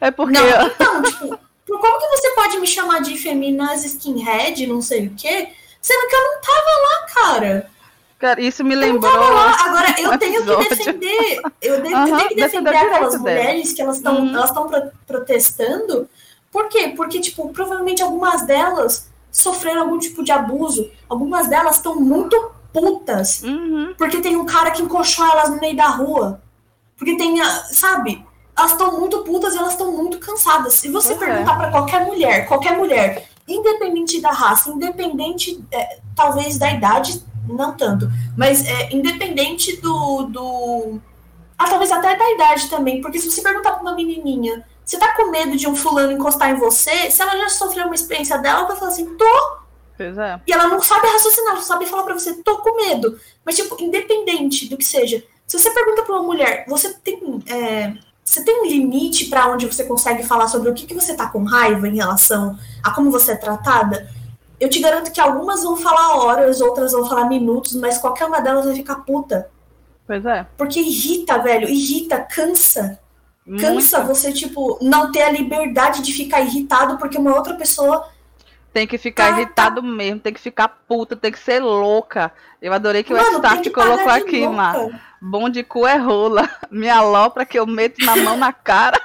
[0.01, 0.39] É porque.
[0.39, 5.15] Não, então, tipo, como que você pode me chamar de feminaz skinhead, não sei o
[5.15, 5.49] quê,
[5.81, 7.71] sendo que eu não tava lá, cara?
[8.19, 9.13] Cara, isso me lembrou.
[9.13, 11.41] Agora, eu tenho que defender.
[11.63, 14.35] Eu, de, uhum, eu tenho que defender aquelas mulheres que elas estão uhum.
[14.35, 16.09] elas pro, protestando.
[16.51, 16.93] Por quê?
[16.97, 20.91] Porque, tipo, provavelmente algumas delas sofreram algum tipo de abuso.
[21.09, 23.43] Algumas delas estão muito putas.
[23.43, 23.95] Uhum.
[23.97, 26.43] Porque tem um cara que encoxou elas no meio da rua.
[26.99, 28.23] Porque tem, sabe?
[28.57, 30.75] elas estão muito putas e elas estão muito cansadas.
[30.75, 31.19] Se você uhum.
[31.19, 37.77] perguntar para qualquer mulher, qualquer mulher, independente da raça, independente, é, talvez da idade, não
[37.77, 41.01] tanto, mas é, independente do, do.
[41.59, 45.15] Ah, talvez até da idade também, porque se você perguntar para uma menininha, você tá
[45.15, 47.11] com medo de um fulano encostar em você?
[47.11, 49.64] Se ela já sofreu uma experiência dela, ela vai falar assim, tô.
[49.97, 50.41] Pois é.
[50.47, 53.19] E ela não sabe raciocinar, ela sabe falar para você, tô com medo.
[53.45, 57.43] Mas, tipo, independente do que seja, se você pergunta para uma mulher, você tem.
[57.47, 57.93] É,
[58.25, 61.29] você tem um limite para onde você consegue falar sobre o que, que você está
[61.29, 64.09] com raiva em relação a como você é tratada?
[64.59, 68.41] Eu te garanto que algumas vão falar horas, outras vão falar minutos, mas qualquer uma
[68.41, 69.51] delas vai ficar puta.
[70.07, 70.47] Pois é.
[70.57, 72.99] Porque irrita, velho, irrita, cansa.
[73.47, 73.61] Muito.
[73.61, 78.09] Cansa você, tipo, não ter a liberdade de ficar irritado porque uma outra pessoa
[78.75, 79.87] tem que ficar tá, irritado tá.
[79.87, 82.33] mesmo, tem que ficar puta, tem que ser louca.
[82.61, 84.93] Eu adorei que Mano, o Start colocou aqui, mano.
[85.23, 86.51] Bom de cu é rola.
[86.73, 89.01] Me alopra que eu meto na mão na cara.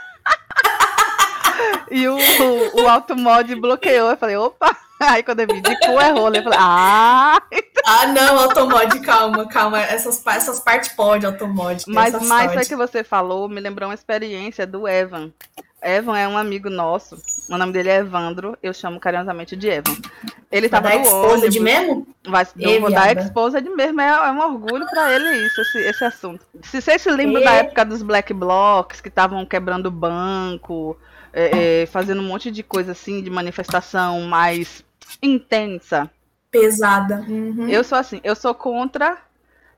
[1.91, 4.09] e o, o, o automod bloqueou.
[4.09, 4.75] Eu falei, opa!
[4.99, 7.41] Aí quando eu vi de cu é rola, eu falei, ah!
[7.85, 9.79] Ah, não, automod, calma, calma.
[9.79, 11.83] Essas, essas partes pode, automod.
[11.87, 15.31] Mas mais foi que você falou, me lembrou uma experiência do Evan.
[15.81, 17.21] Evan é um amigo nosso.
[17.49, 18.57] O nome dele é Evandro.
[18.61, 19.95] Eu chamo carinhosamente de Evan.
[20.51, 21.53] Ele vai tava no ônibus.
[21.53, 22.07] de mesmo?
[22.27, 24.01] Vai, eu vou dar exposa de mesmo.
[24.01, 26.45] É, é, um orgulho para ele isso, esse, esse assunto.
[26.63, 27.43] Se você se lembra e...
[27.43, 30.97] da época dos Black Blocs, que estavam quebrando banco,
[31.31, 34.83] é, é, fazendo um monte de coisa assim, de manifestação mais
[35.21, 36.09] intensa.
[36.51, 37.23] Pesada.
[37.27, 37.67] Uhum.
[37.69, 39.17] Eu sou assim, eu sou contra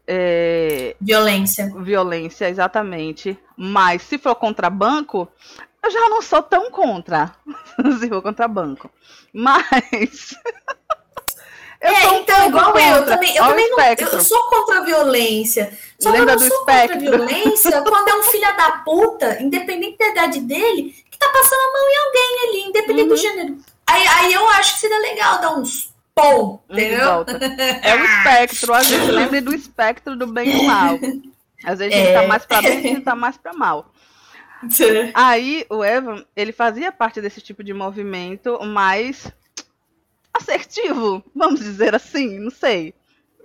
[0.08, 0.96] é...
[1.00, 1.72] Violência.
[1.78, 3.38] Violência, exatamente.
[3.56, 5.28] Mas se for contra banco,
[5.84, 7.32] eu já não sou tão contra.
[8.00, 8.90] se for contra banco.
[9.34, 10.36] Mas.
[11.82, 12.82] eu é, então, igual contra.
[12.82, 13.36] eu também.
[13.36, 15.78] Eu também não, eu sou contra a violência.
[16.00, 17.00] Só Lembra que eu não sou espectro.
[17.00, 21.30] contra a violência quando é um filho da puta, independente da idade dele, que tá
[21.30, 23.16] passando a mão em alguém ali, independente uhum.
[23.16, 23.58] do gênero.
[23.88, 27.26] Aí, aí eu acho que seria legal dar uns Pô, entendeu?
[27.82, 31.00] É o espectro, a gente lembra do espectro do bem e do mal.
[31.64, 32.02] Às vezes é.
[32.02, 33.91] a gente tá mais pra bem, a gente tá mais pra mal.
[34.70, 35.12] Sim.
[35.14, 39.32] Aí o Evan, ele fazia parte desse tipo de movimento mais
[40.34, 42.94] assertivo, vamos dizer assim, não sei.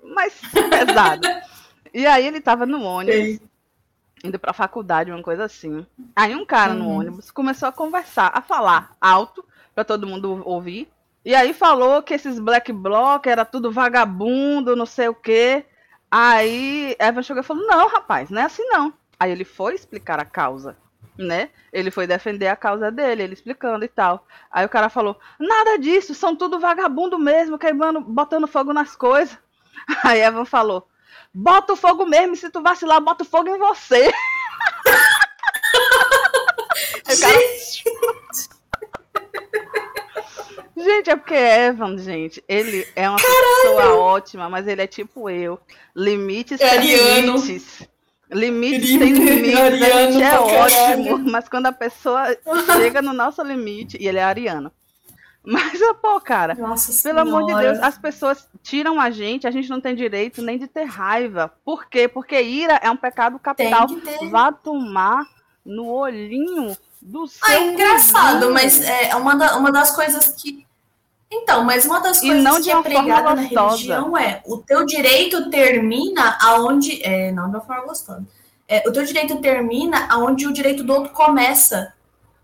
[0.03, 0.41] Mais
[0.71, 1.27] pesado.
[1.93, 3.41] e aí ele tava no ônibus, Sim.
[4.25, 5.87] indo pra faculdade, uma coisa assim.
[6.14, 6.79] Aí um cara uhum.
[6.79, 9.45] no ônibus começou a conversar, a falar alto,
[9.75, 10.89] para todo mundo ouvir.
[11.25, 15.64] E aí falou que esses black bloc era tudo vagabundo, não sei o quê.
[16.09, 18.95] Aí Evan chegou e falou: Não, rapaz, não é assim não.
[19.19, 20.77] Aí ele foi explicar a causa,
[21.19, 21.51] né?
[21.73, 24.27] Ele foi defender a causa dele, ele explicando e tal.
[24.51, 29.39] Aí o cara falou: Nada disso, são tudo vagabundo mesmo, queimando, botando fogo nas coisas.
[30.05, 30.89] Aí Evan falou:
[31.33, 34.12] Bota o fogo mesmo, e se tu vacilar, bota o fogo em você.
[37.21, 37.39] cara...
[40.77, 43.62] Gente, é porque Evan, gente, ele é uma Caralho.
[43.62, 45.59] pessoa ótima, mas ele é tipo eu.
[45.95, 47.89] Limites é limites.
[48.31, 52.37] Limites sem limites, a gente é ótimo, mas quando a pessoa
[52.77, 54.72] chega no nosso limite, e ele é ariano.
[55.45, 57.20] Mas, pô, cara, Nossa pelo senhora.
[57.20, 60.66] amor de Deus, as pessoas tiram a gente, a gente não tem direito nem de
[60.66, 61.53] ter raiva.
[61.64, 62.09] Por quê?
[62.09, 63.87] Porque ira é um pecado capital.
[64.29, 65.24] Vá tomar
[65.64, 67.47] no olhinho do seu.
[67.47, 70.66] Ah, é engraçado, mas é uma, da, uma das coisas que.
[71.31, 76.39] Então, mas uma das coisas que é pregada na religião é o teu direito termina
[76.41, 77.03] aonde.
[77.05, 78.24] É, não de uma forma gostosa.
[78.68, 81.93] É, o teu direito termina aonde o direito do outro começa.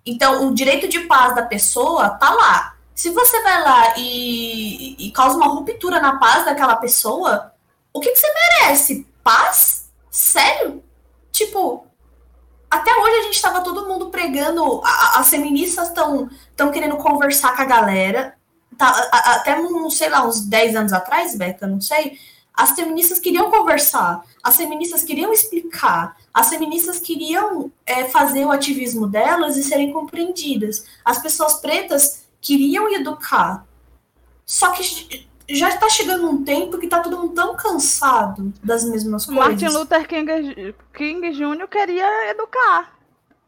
[0.05, 2.77] Então, o direito de paz da pessoa tá lá.
[2.95, 7.53] Se você vai lá e, e, causa uma ruptura na paz daquela pessoa,
[7.93, 9.07] o que, que você merece?
[9.23, 9.91] Paz?
[10.11, 10.83] Sério?
[11.31, 11.87] Tipo,
[12.71, 17.57] até hoje a gente estava todo mundo pregando, a, as feministas estão tão querendo conversar
[17.57, 18.37] com a galera.
[18.83, 22.19] Tá, até, não sei lá, uns 10 anos atrás, Beca, não sei,
[22.53, 29.07] as feministas queriam conversar, as feministas queriam explicar, as feministas queriam é, fazer o ativismo
[29.07, 30.85] delas e serem compreendidas.
[31.05, 33.65] As pessoas pretas queriam educar.
[34.45, 39.27] Só que já está chegando um tempo que está todo mundo tão cansado das mesmas
[39.27, 39.45] coisas.
[39.45, 41.69] Martin Luther King, King Jr.
[41.69, 42.93] queria educar.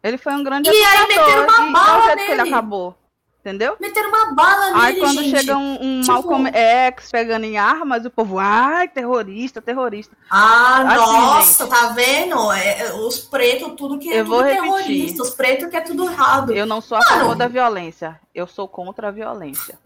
[0.01, 1.01] Ele foi um grande e educador.
[1.01, 2.27] Aí meteram uma bala e, nele.
[2.27, 2.97] que ele acabou.
[3.45, 3.77] Entendeu?
[3.79, 5.39] Meteram uma bala nele, Aí quando gente.
[5.39, 6.13] chega um, um tipo...
[6.15, 10.17] Malcolm X pegando em armas, o povo, ai, terrorista, terrorista.
[10.31, 11.75] Ah, assim, nossa, gente.
[11.75, 12.53] tá vendo?
[12.53, 15.23] É, é, os pretos, tudo que é eu tudo terrorista.
[15.23, 16.55] Os pretos que é tudo errado.
[16.55, 18.19] Eu não sou a favor da violência.
[18.35, 19.79] Eu sou contra a violência.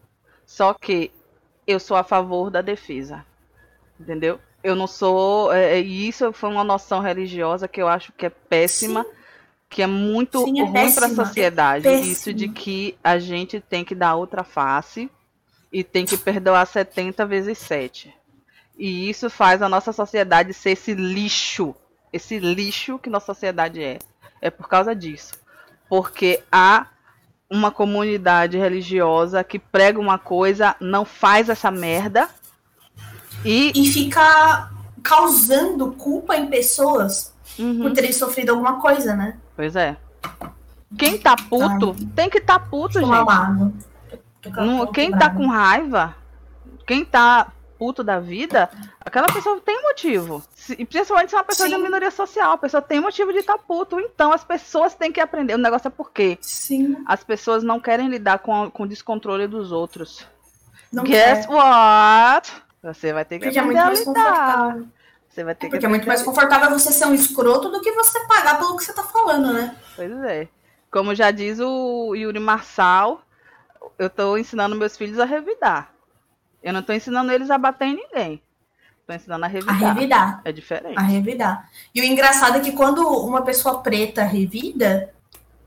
[0.46, 1.10] Só que
[1.66, 3.26] eu sou a favor da defesa.
[3.98, 4.38] Entendeu?
[4.62, 5.52] Eu não sou.
[5.52, 9.02] É, e isso foi uma noção religiosa que eu acho que é péssima.
[9.02, 9.17] Sim
[9.68, 11.88] que é muito Sim, é ruim para a sociedade.
[11.88, 15.10] Isso de que a gente tem que dar outra face
[15.72, 18.14] e tem que perdoar 70 vezes 7.
[18.78, 21.74] E isso faz a nossa sociedade ser esse lixo,
[22.12, 23.98] esse lixo que nossa sociedade é.
[24.40, 25.34] É por causa disso.
[25.88, 26.86] Porque há
[27.50, 32.28] uma comunidade religiosa que prega uma coisa, não faz essa merda
[33.44, 34.70] e, e fica
[35.02, 37.80] causando culpa em pessoas uhum.
[37.80, 39.38] por terem sofrido alguma coisa, né?
[39.58, 39.96] Pois é.
[40.96, 42.08] Quem tá puto Ai.
[42.14, 43.10] tem que tá puto, gente.
[44.56, 46.14] Não, quem tá com raiva,
[46.86, 50.44] quem tá puto da vida, aquela pessoa tem motivo.
[50.78, 51.74] E principalmente se é uma pessoa Sim.
[51.74, 53.98] de minoria social, a pessoa tem motivo de estar tá puto.
[53.98, 55.56] Então as pessoas têm que aprender.
[55.56, 56.38] O negócio é por quê?
[56.40, 56.96] Sim.
[57.04, 60.24] As pessoas não querem lidar com, com o descontrole dos outros.
[60.92, 61.52] Não Guess quer.
[61.52, 62.52] what?
[62.80, 64.78] Você vai ter que Porque aprender é a lidar.
[65.28, 67.92] Você vai ter é porque é muito mais confortável você ser um escroto do que
[67.92, 69.76] você pagar pelo que você tá falando, né?
[69.94, 70.48] Pois é.
[70.90, 73.22] Como já diz o Yuri Marçal,
[73.98, 75.92] eu tô ensinando meus filhos a revidar.
[76.62, 78.42] Eu não tô ensinando eles a bater em ninguém.
[79.06, 79.74] Tô ensinando a revidar.
[79.74, 80.40] A revidar.
[80.44, 80.98] É diferente.
[80.98, 81.70] A revidar.
[81.94, 85.14] E o engraçado é que quando uma pessoa preta revida,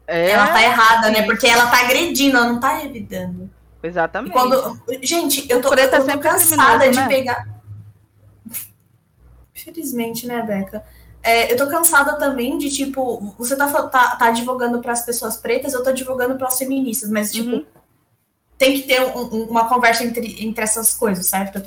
[0.06, 1.24] é, ela tá errada, né?
[1.24, 3.50] Porque ela tá agredindo, ela não tá revidando.
[3.82, 4.32] Exatamente.
[4.32, 4.82] E quando...
[5.02, 7.08] Gente, eu tô, eu tô é cansada de né?
[7.08, 7.61] pegar.
[9.62, 10.84] Infelizmente, né, Beca?
[11.24, 15.38] É, eu tô cansada também de, tipo, você tá, tá, tá advogando para as pessoas
[15.38, 17.66] pretas, eu tô advogando para as feministas, mas, tipo, uhum.
[18.58, 21.62] tem que ter um, uma conversa entre, entre essas coisas, certo?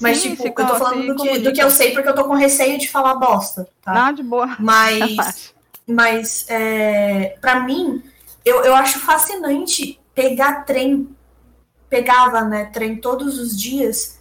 [0.00, 2.24] Mas, Sim, tipo, eu tô falando do que, do que eu sei porque eu tô
[2.24, 4.06] com receio de falar bosta, tá?
[4.06, 4.56] Ah, de boa.
[4.58, 5.54] Mas,
[5.86, 8.02] mas é, para mim,
[8.44, 11.08] eu, eu acho fascinante pegar trem,
[11.88, 14.15] pegava, né, trem todos os dias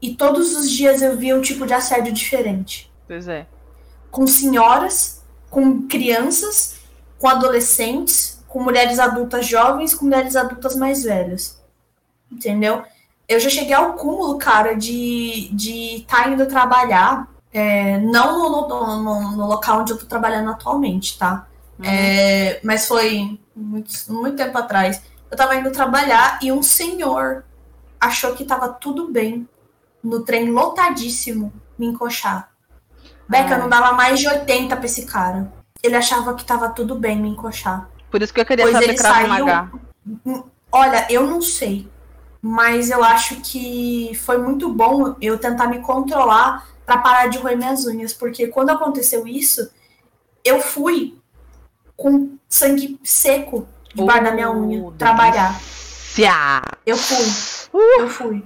[0.00, 2.90] e todos os dias eu via um tipo de assédio diferente.
[3.06, 3.46] Pois é.
[4.10, 6.80] Com senhoras, com crianças,
[7.18, 11.60] com adolescentes, com mulheres adultas jovens, com mulheres adultas mais velhas.
[12.30, 12.82] Entendeu?
[13.28, 19.36] Eu já cheguei ao cúmulo, cara, de estar tá indo trabalhar, é, não no, no,
[19.36, 21.46] no, local onde eu tô trabalhando atualmente, tá?
[21.78, 21.84] Uhum.
[21.84, 25.02] É, mas foi muito, muito tempo atrás.
[25.30, 27.44] Eu tava indo trabalhar e um senhor
[28.00, 29.48] achou que tava tudo bem
[30.02, 32.50] no trem lotadíssimo, me encoxar.
[33.28, 35.52] Beca, não dava mais de 80 pra esse cara.
[35.82, 37.88] Ele achava que tava tudo bem me encoxar.
[38.10, 39.70] Por isso que eu queria pois saber Krav Maga.
[40.72, 41.88] Olha, eu não sei.
[42.42, 47.56] Mas eu acho que foi muito bom eu tentar me controlar para parar de roer
[47.56, 49.70] minhas unhas, porque quando aconteceu isso,
[50.44, 51.16] eu fui
[51.96, 54.98] com sangue seco debaixo uh, da minha unha delícia.
[54.98, 55.60] trabalhar.
[56.84, 57.26] Eu fui.
[57.78, 58.44] Uh, eu fui.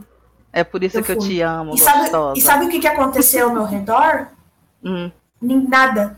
[0.56, 1.16] É por isso eu que fui.
[1.16, 4.28] eu te amo, e sabe, e sabe, o que, que aconteceu ao meu redor?
[4.84, 5.10] Hum.
[5.42, 6.16] Nada.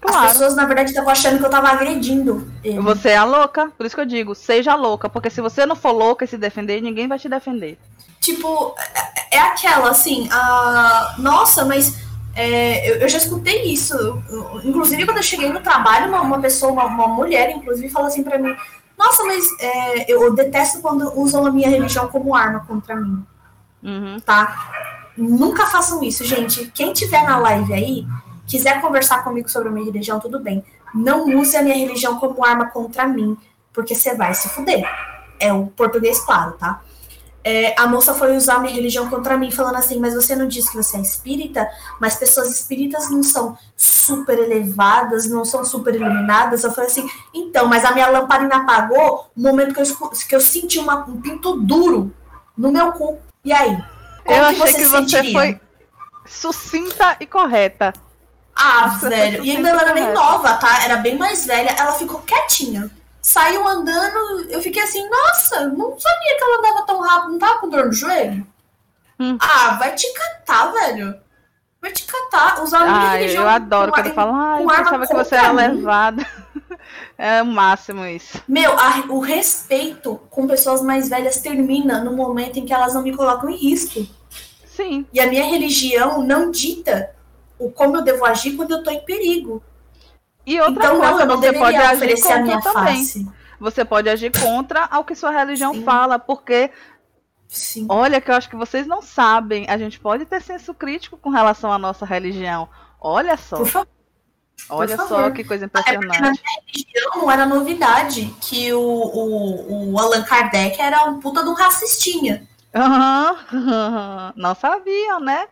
[0.00, 0.26] Claro.
[0.26, 2.80] As pessoas, na verdade, estavam achando que eu tava agredindo ele.
[2.80, 5.76] Você é a louca, por isso que eu digo, seja louca, porque se você não
[5.76, 7.78] for louca e se defender, ninguém vai te defender.
[8.18, 8.74] Tipo,
[9.30, 11.16] é, é aquela, assim, a...
[11.18, 11.98] nossa, mas
[12.34, 13.94] é, eu, eu, já escutei isso.
[14.64, 18.22] Inclusive, quando eu cheguei no trabalho, uma, uma pessoa, uma, uma, mulher, inclusive, falou assim
[18.22, 18.56] para mim:
[18.96, 23.22] Nossa, mas é, eu detesto quando usam a minha religião como arma contra mim.
[23.82, 24.18] Uhum.
[24.20, 24.72] Tá?
[25.16, 26.70] Nunca façam isso, gente.
[26.74, 28.06] Quem tiver na live aí,
[28.46, 30.64] quiser conversar comigo sobre a minha religião, tudo bem.
[30.94, 33.36] Não use a minha religião como arma contra mim,
[33.72, 34.84] porque você vai se fuder.
[35.38, 36.80] É o português claro, tá?
[37.48, 40.48] É, a moça foi usar a minha religião contra mim, falando assim: Mas você não
[40.48, 41.68] disse que você é espírita?
[42.00, 46.64] Mas pessoas espíritas não são super elevadas, não são super iluminadas.
[46.64, 50.40] Eu falei assim: Então, mas a minha lamparina apagou no momento que eu, que eu
[50.40, 52.12] senti uma, um pinto duro
[52.58, 53.16] no meu cu.
[53.46, 53.78] E aí?
[54.26, 55.60] eu achei que você foi
[56.26, 57.92] sucinta e correta.
[58.56, 59.44] Ah, você velho.
[59.44, 60.82] E ainda ela era bem nova, tá?
[60.84, 61.70] Era bem mais velha.
[61.78, 62.90] Ela ficou quietinha.
[63.22, 67.58] Saiu andando, eu fiquei assim, nossa, não sabia que ela andava tão rápido, não tava
[67.58, 68.46] com dor no joelho?
[69.18, 69.36] Hum.
[69.40, 71.14] Ah, vai te catar, velho.
[71.80, 72.62] Vai te catar.
[72.62, 73.44] Usar ah, religião.
[73.44, 76.26] Eu adoro quando fala, ah, eu achava que você era levada.
[77.18, 78.42] É o máximo isso.
[78.46, 83.02] Meu, a, o respeito com pessoas mais velhas termina no momento em que elas não
[83.02, 84.06] me colocam em risco.
[84.66, 85.06] Sim.
[85.12, 87.10] E a minha religião não dita
[87.58, 89.62] o como eu devo agir quando eu tô em perigo.
[90.44, 92.96] E outra então, coisa, não, não você pode agir contra a minha também.
[92.96, 93.26] Face.
[93.58, 95.82] Você pode agir contra ao que sua religião Sim.
[95.82, 96.70] fala, porque
[97.48, 97.86] Sim.
[97.88, 99.66] Olha, que eu acho que vocês não sabem.
[99.68, 102.68] A gente pode ter senso crítico com relação à nossa religião.
[103.00, 103.58] Olha só.
[103.58, 103.95] Por favor.
[104.68, 106.16] Olha só que coisa impressionante.
[106.16, 111.20] É na minha religião não era novidade que o, o, o Allan Kardec era um
[111.20, 112.46] puta um racistinha.
[112.74, 114.32] Uhum.
[114.36, 115.46] Não sabiam, né?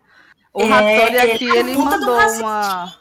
[0.53, 2.93] O é, Ratori aqui, ele, ele mandou uma...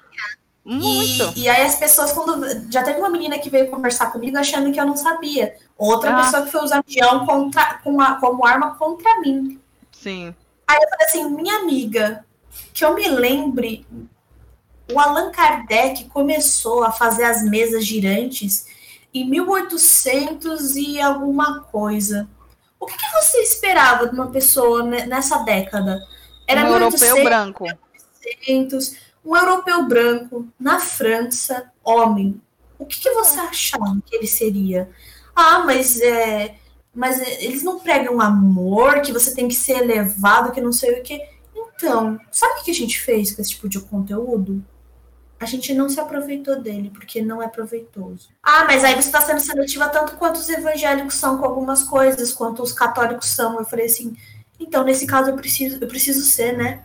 [0.66, 1.34] Muito.
[1.36, 2.72] E, e, aí as pessoas, quando.
[2.72, 5.58] Já teve uma menina que veio conversar comigo achando que eu não sabia.
[5.78, 6.24] Outra ah.
[6.24, 9.60] pessoa que foi usar avião contra, com a, como arma contra mim.
[9.92, 10.34] Sim.
[10.66, 12.26] Aí eu falei assim, minha amiga,
[12.74, 13.86] que eu me lembre,
[14.92, 18.68] o Allan Kardec começou a fazer as mesas girantes
[19.14, 22.28] em 1800 e alguma coisa.
[22.80, 26.02] O que, que você esperava de uma pessoa nessa década?
[26.48, 27.64] Era um 1800, europeu branco.
[27.64, 32.42] 1800, um europeu branco na França, homem.
[32.78, 34.90] O que, que você achava que ele seria?
[35.34, 36.56] Ah, mas é,
[36.94, 41.04] mas eles não pregam amor, que você tem que ser elevado, que não sei o
[41.04, 41.20] que.
[41.56, 44.64] Então, sabe o que a gente fez com esse tipo de conteúdo?
[45.44, 48.30] A gente não se aproveitou dele, porque não é proveitoso.
[48.42, 52.32] Ah, mas aí você está sendo seletiva tanto quanto os evangélicos são com algumas coisas,
[52.32, 53.60] quanto os católicos são.
[53.60, 54.16] Eu falei assim,
[54.60, 56.82] então, nesse caso, eu preciso, eu preciso ser, né?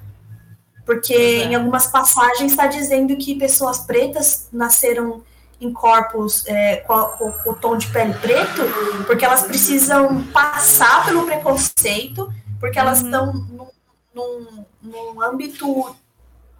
[0.84, 1.44] Porque é.
[1.44, 5.22] em algumas passagens está dizendo que pessoas pretas nasceram
[5.60, 8.62] em corpos é, com, com, com, o tom de pele preto,
[9.06, 13.70] porque elas precisam passar pelo preconceito, porque elas estão uhum.
[14.14, 15.94] num, num, num âmbito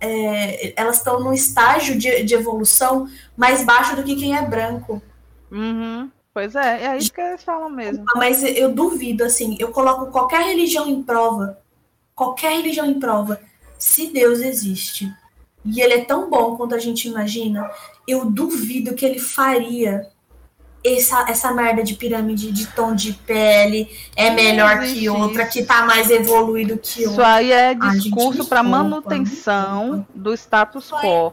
[0.00, 5.02] é, elas estão num estágio de, de, evolução mais baixo do que quem é branco.
[5.50, 6.10] Uhum.
[6.32, 8.04] Pois é, é isso que eles falam mesmo.
[8.14, 11.58] Mas eu duvido, assim, eu coloco qualquer religião em prova,
[12.14, 13.40] qualquer religião em prova,
[13.78, 15.12] se Deus existe,
[15.64, 17.68] e ele é tão bom quanto a gente imagina,
[18.06, 20.08] eu duvido que ele faria
[20.84, 25.84] essa, essa merda de pirâmide de tom de pele é melhor que outra, que tá
[25.84, 27.12] mais evoluído que outra.
[27.12, 31.32] Isso aí é discurso para manutenção do status quo.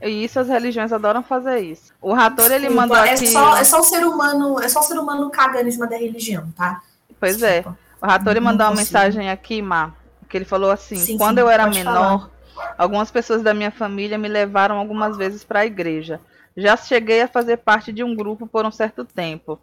[0.00, 1.92] E isso as religiões adoram fazer isso.
[2.00, 3.26] O Rator ele mandou é aqui.
[3.26, 5.96] Só, é só o ser humano, é só o ser humano cagando em cima da
[5.96, 6.82] religião, tá?
[7.18, 7.76] Pois Desculpa.
[8.00, 8.06] é.
[8.06, 9.92] O Rator ele mandou uma mensagem aqui, Má,
[10.28, 12.74] que ele falou assim: sim, quando sim, eu era menor, falar.
[12.78, 16.20] algumas pessoas da minha família me levaram algumas vezes para a igreja.
[16.60, 19.60] Já cheguei a fazer parte de um grupo por um certo tempo.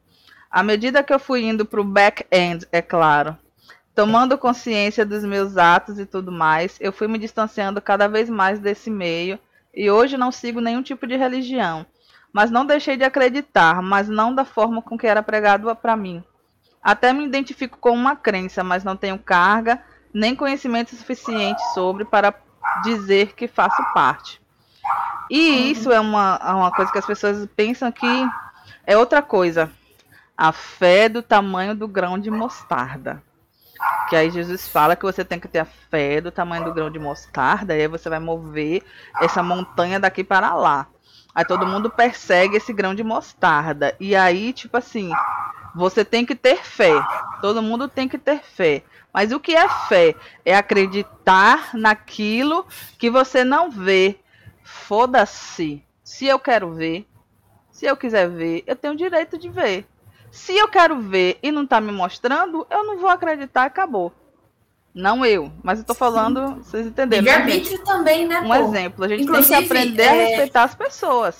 [0.49, 3.37] À medida que eu fui indo para o back-end, é claro,
[3.93, 8.59] tomando consciência dos meus atos e tudo mais, eu fui me distanciando cada vez mais
[8.59, 9.37] desse meio
[9.73, 11.85] e hoje não sigo nenhum tipo de religião.
[12.31, 16.23] Mas não deixei de acreditar, mas não da forma com que era pregado para mim.
[16.81, 19.83] Até me identifico com uma crença, mas não tenho carga
[20.13, 22.33] nem conhecimento suficiente sobre para
[22.85, 24.44] dizer que faço parte.
[25.29, 28.07] E isso é uma, é uma coisa que as pessoas pensam que
[28.85, 29.71] é outra coisa.
[30.37, 33.21] A fé do tamanho do grão de mostarda.
[34.09, 36.89] Que aí Jesus fala que você tem que ter a fé do tamanho do grão
[36.89, 38.83] de mostarda, e aí você vai mover
[39.19, 40.87] essa montanha daqui para lá.
[41.33, 43.95] Aí todo mundo persegue esse grão de mostarda.
[43.99, 45.11] E aí, tipo assim,
[45.75, 46.93] você tem que ter fé.
[47.41, 48.83] Todo mundo tem que ter fé.
[49.13, 50.15] Mas o que é fé?
[50.45, 52.65] É acreditar naquilo
[52.97, 54.17] que você não vê.
[54.65, 55.83] Foda-se.
[56.03, 57.07] Se eu quero ver,
[57.71, 59.85] se eu quiser ver, eu tenho o direito de ver.
[60.31, 64.11] Se eu quero ver e não tá me mostrando, eu não vou acreditar, acabou.
[64.93, 66.63] Não eu, mas eu tô falando, Sim.
[66.63, 67.23] vocês entenderam.
[67.23, 68.39] E né, arbítrio também, né?
[68.39, 68.55] Um pô?
[68.55, 70.09] exemplo, a gente Inclusive, tem que aprender é...
[70.09, 71.35] a respeitar as pessoas.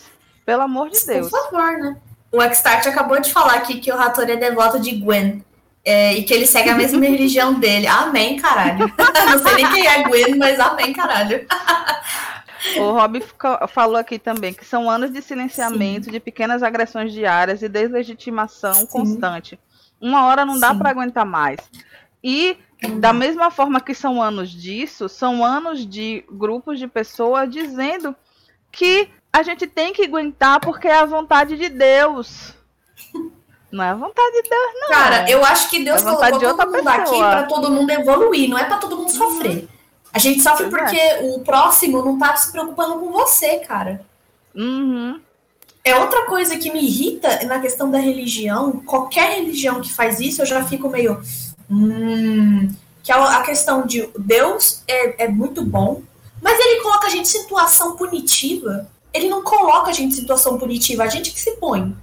[0.45, 1.29] Pelo amor de Deus.
[1.29, 1.97] Por favor, né?
[2.31, 5.43] O Xtart acabou de falar aqui que o Rator é devoto de Gwen.
[5.83, 7.87] É, e que ele segue a mesma religião dele.
[7.87, 8.91] Amém, caralho.
[9.29, 11.45] Não sei nem quem é Gwen, mas amém, caralho.
[12.77, 13.23] O Rob
[13.69, 16.11] falou aqui também que são anos de silenciamento, Sim.
[16.11, 18.87] de pequenas agressões diárias e deslegitimação Sim.
[18.87, 19.59] constante.
[19.99, 21.59] Uma hora não dá para aguentar mais.
[22.23, 22.57] E
[22.99, 28.15] da mesma forma que são anos disso, são anos de grupos de pessoas dizendo
[28.71, 32.53] que a gente tem que aguentar porque é a vontade de Deus.
[33.71, 34.87] Não é a vontade de Deus, não.
[34.89, 36.95] Cara, eu acho que Deus é colocou todo mundo pessoa.
[36.95, 39.67] aqui para todo mundo evoluir, não é para todo mundo sofrer.
[40.15, 41.35] A gente sofre pois porque é.
[41.35, 43.99] o próximo não tá se preocupando com você, cara.
[44.55, 45.19] Uhum.
[45.83, 48.81] É outra coisa que me irrita na questão da religião.
[48.85, 51.21] Qualquer religião que faz isso, eu já fico meio.
[51.69, 56.01] Hum, que é a questão de Deus é, é muito bom,
[56.41, 58.89] mas ele coloca a gente em situação punitiva.
[59.13, 61.93] Ele não coloca a gente em situação punitiva, a gente que se põe.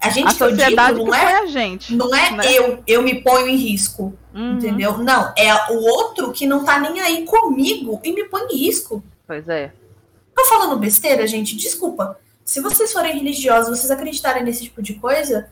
[0.00, 1.94] A gente a sociedade digo, não é a gente.
[1.94, 2.44] Não é né?
[2.46, 4.16] eu, eu me ponho em risco.
[4.34, 4.54] Uhum.
[4.54, 4.98] Entendeu?
[4.98, 9.02] Não, é o outro que não tá nem aí comigo e me põe em risco.
[9.26, 9.72] Pois é.
[10.34, 11.56] Tô falando besteira, gente?
[11.56, 12.18] Desculpa.
[12.44, 15.48] Se vocês forem religiosos, vocês acreditarem nesse tipo de coisa,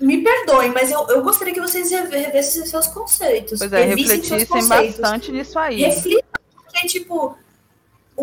[0.00, 3.58] me perdoem, mas eu, eu gostaria que vocês revessem seus conceitos.
[3.58, 5.80] Pois é, refletissem bastante nisso aí.
[5.80, 7.36] Reflitam, porque, tipo.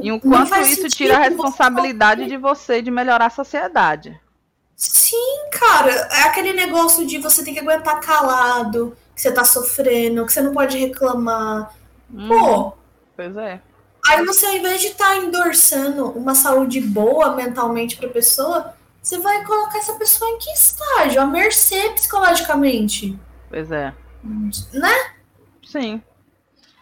[0.02, 4.20] E o quanto isso tira a responsabilidade de você de melhorar a sociedade.
[4.76, 10.26] Sim, cara, é aquele negócio de você ter que aguentar calado, que você tá sofrendo,
[10.26, 11.76] que você não pode reclamar.
[12.12, 12.74] Hum, Pô.
[13.16, 13.62] Pois é.
[14.08, 19.20] Aí você, ao invés de estar tá endorçando uma saúde boa mentalmente pra pessoa, você
[19.20, 21.22] vai colocar essa pessoa em que estágio?
[21.22, 23.18] A mercê psicologicamente.
[23.48, 23.94] Pois é.
[24.74, 25.14] Né?
[25.64, 26.02] Sim.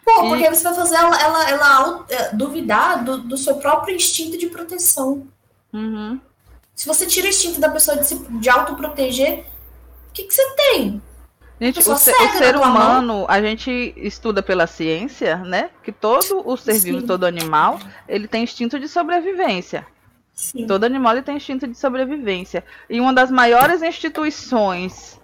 [0.02, 4.38] Pô, porque você vai fazer ela, ela, ela é, duvidar do, do seu próprio instinto
[4.38, 5.26] de proteção.
[5.74, 6.18] Uhum.
[6.74, 9.44] Se você tira o instinto da pessoa de se de autoproteger,
[10.08, 11.02] o que, que você tem?
[11.60, 15.68] Gente, o, ser, o ser humano, a gente estuda pela ciência, né?
[15.82, 19.86] Que todo o ser vivo, todo animal, ele tem instinto de sobrevivência.
[20.32, 20.66] Sim.
[20.66, 22.64] Todo animal ele tem instinto de sobrevivência.
[22.88, 25.20] E uma das maiores instituições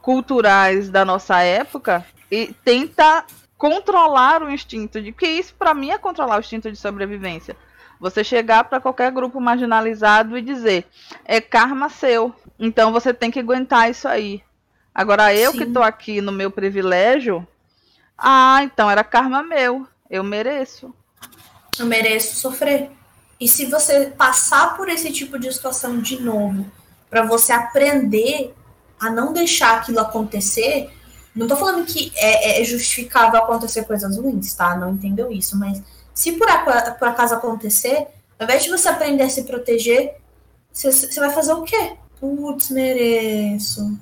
[0.00, 3.24] culturais da nossa época e tenta
[3.58, 7.56] controlar o instinto de que isso para mim é controlar o instinto de sobrevivência.
[7.98, 10.86] Você chegar para qualquer grupo marginalizado e dizer:
[11.24, 14.45] é karma seu, então você tem que aguentar isso aí.
[14.96, 15.58] Agora eu Sim.
[15.58, 17.46] que estou aqui no meu privilégio,
[18.16, 20.90] ah, então era karma meu, eu mereço.
[21.78, 22.90] Eu mereço sofrer.
[23.38, 26.64] E se você passar por esse tipo de situação de novo,
[27.10, 28.54] para você aprender
[28.98, 30.90] a não deixar aquilo acontecer,
[31.34, 34.74] não estou falando que é, é justificável acontecer coisas ruins, tá?
[34.76, 35.82] Não entendeu isso, mas
[36.14, 36.48] se por,
[36.98, 38.06] por acaso acontecer,
[38.38, 40.16] ao invés de você aprender a se proteger,
[40.72, 41.98] você vai fazer o quê?
[42.18, 43.94] Putz, mereço.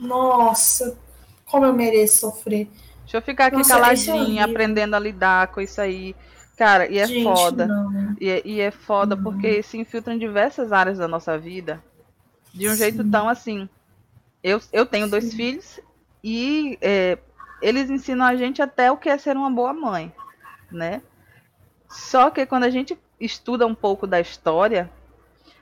[0.00, 0.98] Nossa,
[1.44, 2.68] como eu mereço sofrer.
[3.02, 6.16] Deixa eu ficar aqui Nossa, caladinha, é aprendendo a lidar com isso aí.
[6.56, 7.68] Cara, e é Gente, foda.
[8.20, 9.22] E é, e é, foda não.
[9.22, 11.82] porque se infiltra em diversas áreas da nossa vida.
[12.52, 12.78] De um Sim.
[12.78, 13.68] jeito tão assim.
[14.42, 15.10] Eu, eu tenho Sim.
[15.10, 15.80] dois filhos
[16.22, 17.18] e é,
[17.60, 20.12] eles ensinam a gente até o que é ser uma boa mãe,
[20.70, 21.02] né?
[21.88, 24.90] Só que quando a gente estuda um pouco da história,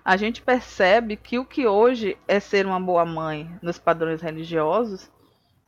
[0.05, 5.11] a gente percebe que o que hoje é ser uma boa mãe nos padrões religiosos,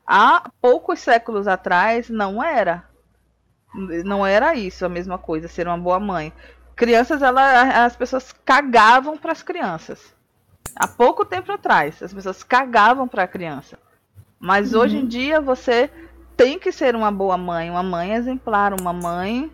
[0.07, 2.85] há poucos séculos atrás não era.
[4.05, 6.33] Não era isso a mesma coisa, ser uma boa mãe.
[6.75, 10.15] Crianças, ela, as pessoas cagavam para as crianças.
[10.75, 13.79] Há pouco tempo atrás, as pessoas cagavam para a criança.
[14.39, 14.81] Mas uhum.
[14.81, 15.91] hoje em dia você
[16.37, 19.53] tem que ser uma boa mãe, uma mãe exemplar, uma mãe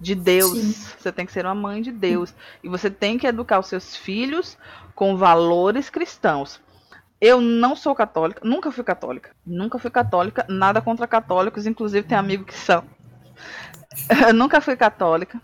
[0.00, 0.58] de Deus.
[0.58, 0.94] Sim.
[0.98, 2.34] Você tem que ser uma mãe de Deus.
[2.62, 4.56] E você tem que educar os seus filhos
[4.94, 6.60] com valores cristãos.
[7.20, 9.30] Eu não sou católica, nunca fui católica.
[9.44, 12.84] Nunca fui católica, nada contra católicos, inclusive tem amigos que são.
[14.26, 15.40] Eu nunca fui católica.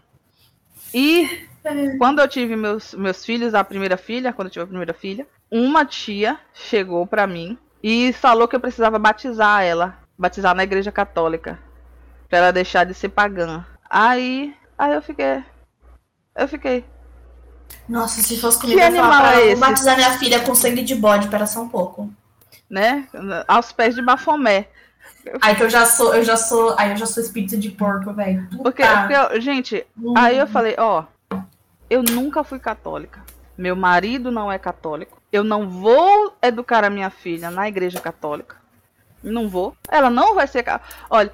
[0.92, 1.48] E
[1.96, 5.26] quando eu tive meus, meus filhos, a primeira filha, quando eu tive a primeira filha,
[5.50, 10.92] uma tia chegou para mim e falou que eu precisava batizar ela batizar na igreja
[10.92, 11.59] católica.
[12.28, 13.64] Pra ela deixar de ser pagã.
[13.93, 14.57] Aí.
[14.78, 15.45] Aí eu fiquei.
[16.34, 16.82] Eu fiquei.
[17.86, 19.61] Nossa, se fosse comigo, que eu animal é esse?
[19.61, 22.11] batizar minha filha com sangue de bode, para só um pouco.
[22.70, 23.07] Né?
[23.47, 24.66] Aos pés de Bafomé.
[25.43, 28.14] Aí que eu já sou, eu já sou, aí eu já sou espírito de porco,
[28.14, 28.49] velho.
[28.62, 30.14] Porque, porque, gente, hum.
[30.16, 31.05] aí eu falei, ó,
[31.90, 33.22] eu nunca fui católica.
[33.59, 35.20] Meu marido não é católico.
[35.30, 38.57] Eu não vou educar a minha filha na igreja católica.
[39.22, 39.76] Não vou.
[39.88, 40.64] Ela não vai ser.
[41.11, 41.30] Olha,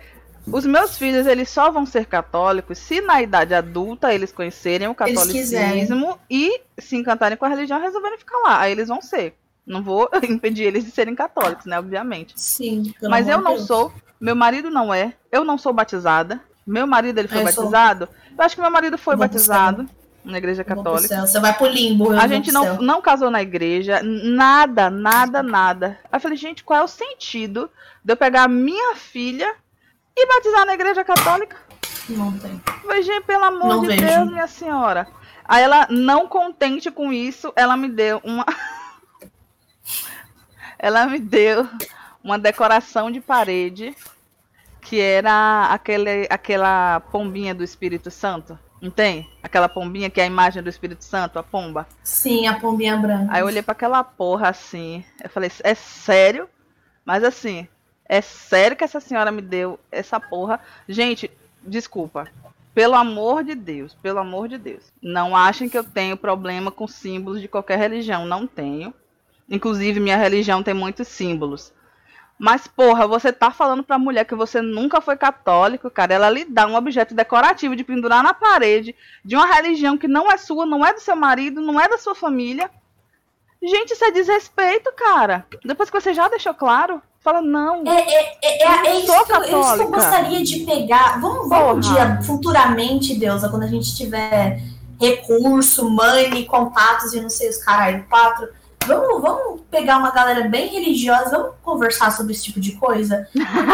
[0.53, 4.95] os meus filhos eles só vão ser católicos se na idade adulta eles conhecerem o
[4.95, 8.61] catolicismo e se encantarem com a religião e resolverem ficar lá.
[8.61, 9.35] Aí eles vão ser.
[9.67, 11.79] Não vou impedir eles de serem católicos, né?
[11.79, 12.35] Obviamente.
[12.37, 12.95] Sim.
[13.03, 13.67] Mas eu não Deus.
[13.67, 13.93] sou.
[14.21, 15.13] Meu marido não é.
[15.31, 16.41] Eu não sou batizada.
[16.67, 18.07] Meu marido ele foi eu batizado.
[18.07, 18.15] Sou...
[18.39, 19.89] Eu acho que meu marido foi batizado
[20.25, 21.27] na igreja católica.
[21.27, 22.13] Você vai pro limbo.
[22.13, 25.99] A gente não, não casou na igreja, nada, nada, nada.
[26.05, 27.71] Aí eu falei, gente, qual é o sentido
[28.05, 29.55] de eu pegar a minha filha
[30.21, 31.57] e batizar na igreja católica?
[32.09, 32.61] Não tem.
[33.03, 34.07] Gente, pelo amor não de vejo.
[34.07, 35.07] Deus, minha senhora.
[35.45, 38.45] Aí ela, não contente com isso, ela me deu uma.
[40.79, 41.69] ela me deu
[42.23, 43.95] uma decoração de parede
[44.81, 48.59] que era aquele, aquela pombinha do Espírito Santo.
[48.81, 49.29] Não tem?
[49.43, 51.87] Aquela pombinha que é a imagem do Espírito Santo, a pomba.
[52.03, 53.33] Sim, a pombinha branca.
[53.33, 55.05] Aí eu olhei para aquela porra assim.
[55.23, 56.49] Eu falei, é sério?
[57.05, 57.67] Mas assim,
[58.09, 60.61] é sério que essa senhora me deu essa porra?
[60.89, 61.31] Gente,
[61.63, 62.27] desculpa.
[62.75, 64.85] Pelo amor de Deus, pelo amor de Deus.
[65.03, 68.25] Não achem que eu tenho problema com símbolos de qualquer religião.
[68.25, 68.95] Não tenho.
[69.49, 71.73] Inclusive, minha religião tem muitos símbolos.
[72.39, 76.15] Mas, porra, você tá falando pra mulher que você nunca foi católico, cara.
[76.15, 78.95] Ela lhe dá um objeto decorativo de pendurar na parede
[79.25, 81.99] de uma religião que não é sua, não é do seu marido, não é da
[81.99, 82.71] sua família.
[83.61, 85.45] Gente, isso é desrespeito, cara.
[85.65, 87.87] Depois que você já deixou claro, fala, não.
[87.87, 91.21] É, é, é, é, é isso, que, é isso que eu gostaria de pegar.
[91.21, 94.61] Vamos, vamos um dia, futuramente, Deusa, quando a gente tiver
[95.01, 98.49] recurso, money, contatos e não sei os caralho, quatro
[98.87, 103.29] Vamos, vamos pegar uma galera bem religiosa, vamos conversar sobre esse tipo de coisa?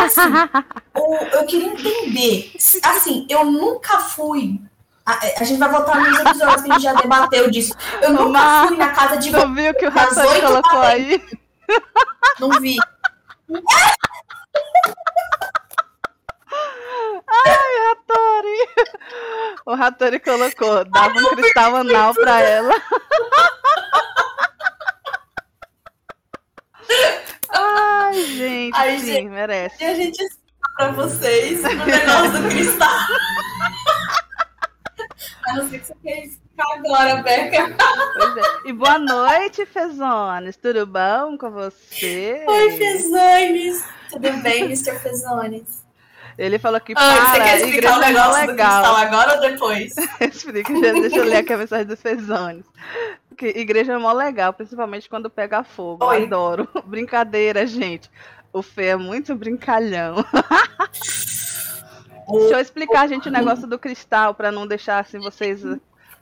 [0.05, 0.21] Assim,
[0.95, 2.53] eu, eu queria entender.
[2.83, 4.61] Assim, eu nunca fui
[5.07, 7.75] a, a, gente vai voltar nos episódios que a gente já debateu disso.
[8.01, 9.31] Eu nunca fui na casa de.
[9.31, 11.23] Não viu que o Ratori colocou aí?
[12.41, 12.77] Não vi.
[17.27, 18.69] Ai, Ratori!
[19.67, 22.75] O Ratori colocou, dava um cristal anal pra ela.
[27.51, 29.83] Ai, gente, Ai, sim, gente, merece.
[29.83, 30.45] E a gente explica
[30.77, 32.89] pra vocês o negócio do cristal.
[35.47, 37.77] a não ser que você explicar agora, Beca.
[38.65, 38.69] É.
[38.69, 40.57] E boa noite, Fezones.
[40.57, 42.45] Tudo bom com você?
[42.47, 43.85] Oi, Fezones.
[44.11, 44.99] Tudo bem, Mr.
[44.99, 45.85] Fezones?
[46.37, 48.97] Ele falou que para, ah, você quer igreja o é negócio é legal.
[48.97, 49.95] agora ou depois?
[50.21, 52.65] Explica, deixa eu ler aqui a mensagem dos Fezones.
[53.37, 56.05] Que igreja é mó legal, principalmente quando pega fogo.
[56.05, 56.25] Oi.
[56.25, 56.69] Adoro.
[56.87, 58.11] Brincadeira, gente.
[58.53, 60.17] O Fê é muito brincalhão.
[62.31, 65.63] Deixa eu explicar, gente, o negócio do cristal, para não deixar assim vocês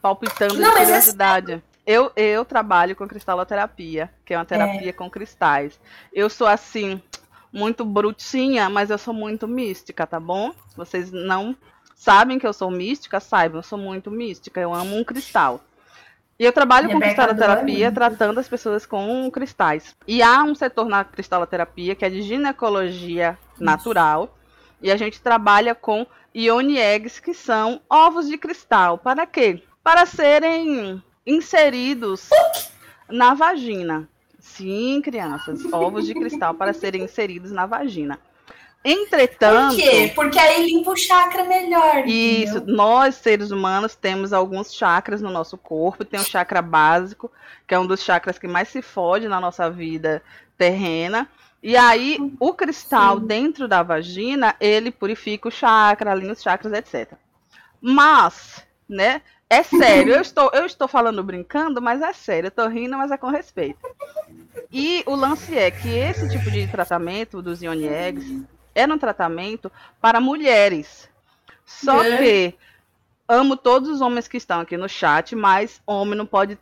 [0.03, 1.53] palpitando não, de é curiosidade.
[1.53, 1.63] É...
[1.85, 4.93] Eu, eu trabalho com cristaloterapia, que é uma terapia é.
[4.93, 5.81] com cristais.
[6.13, 7.03] Eu sou assim,
[7.53, 10.53] muito brutinha, mas eu sou muito mística, tá bom?
[10.77, 11.57] Vocês não
[11.95, 15.61] sabem que eu sou mística, saibam, eu sou muito mística, eu amo um cristal.
[16.39, 19.95] E eu trabalho com cristaloterapia, tratando as pessoas com cristais.
[20.07, 24.37] E há um setor na cristaloterapia que é de ginecologia natural.
[24.81, 26.05] E a gente trabalha com
[26.35, 28.99] ioni eggs, que são ovos de cristal.
[28.99, 29.63] Para quê?
[29.83, 32.29] Para serem inseridos
[33.09, 34.09] na vagina.
[34.39, 38.19] Sim, crianças, ovos de cristal para serem inseridos na vagina.
[38.85, 39.77] Entretanto.
[39.77, 40.13] Por quê?
[40.15, 42.07] Porque aí limpa o chakra melhor.
[42.07, 42.75] Isso, entendeu?
[42.75, 46.05] nós, seres humanos, temos alguns chakras no nosso corpo.
[46.05, 47.31] Tem o chakra básico,
[47.67, 50.21] que é um dos chakras que mais se fode na nossa vida
[50.59, 51.29] terrena.
[51.63, 53.27] E aí, o cristal Sim.
[53.27, 57.13] dentro da vagina, ele purifica o chakra, alinha os chakras, etc.
[57.81, 59.23] Mas, né,
[59.53, 63.11] é sério, eu estou, eu estou falando brincando, mas é sério, eu estou rindo, mas
[63.11, 63.79] é com respeito.
[64.73, 68.43] E o lance é que esse tipo de tratamento dos ioni eggs,
[68.75, 69.71] era um tratamento
[70.01, 71.07] para mulheres.
[71.67, 72.17] Só é.
[72.17, 72.55] que
[73.29, 76.59] amo todos os homens que estão aqui no chat, mas homem não pode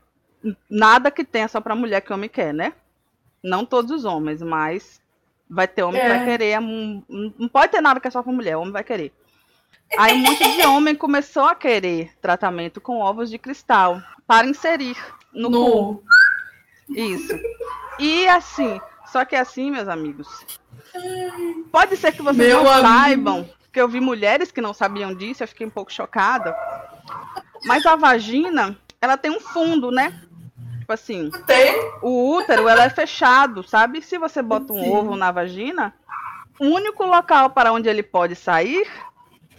[0.68, 2.72] nada que tenha só para mulher que homem quer, né?
[3.40, 5.00] Não todos os homens, mas
[5.48, 6.02] vai ter homem é.
[6.02, 6.24] que vai é.
[6.24, 9.12] querer, não pode ter nada que é só para mulher, homem vai querer.
[9.98, 14.96] Aí um monte de homem começou a querer tratamento com ovos de cristal para inserir
[15.32, 16.02] no, no.
[16.88, 17.38] Isso.
[17.98, 20.28] E assim, Só que assim, meus amigos,
[21.72, 22.88] pode ser que vocês Meu não amigo.
[22.88, 26.56] saibam, porque eu vi mulheres que não sabiam disso, eu fiquei um pouco chocada.
[27.64, 30.20] Mas a vagina, ela tem um fundo, né?
[30.78, 31.74] Tipo assim, Tem?
[32.02, 34.00] o útero ela é fechado, sabe?
[34.00, 34.90] Se você bota um Sim.
[34.90, 35.92] ovo na vagina,
[36.58, 38.88] o único local para onde ele pode sair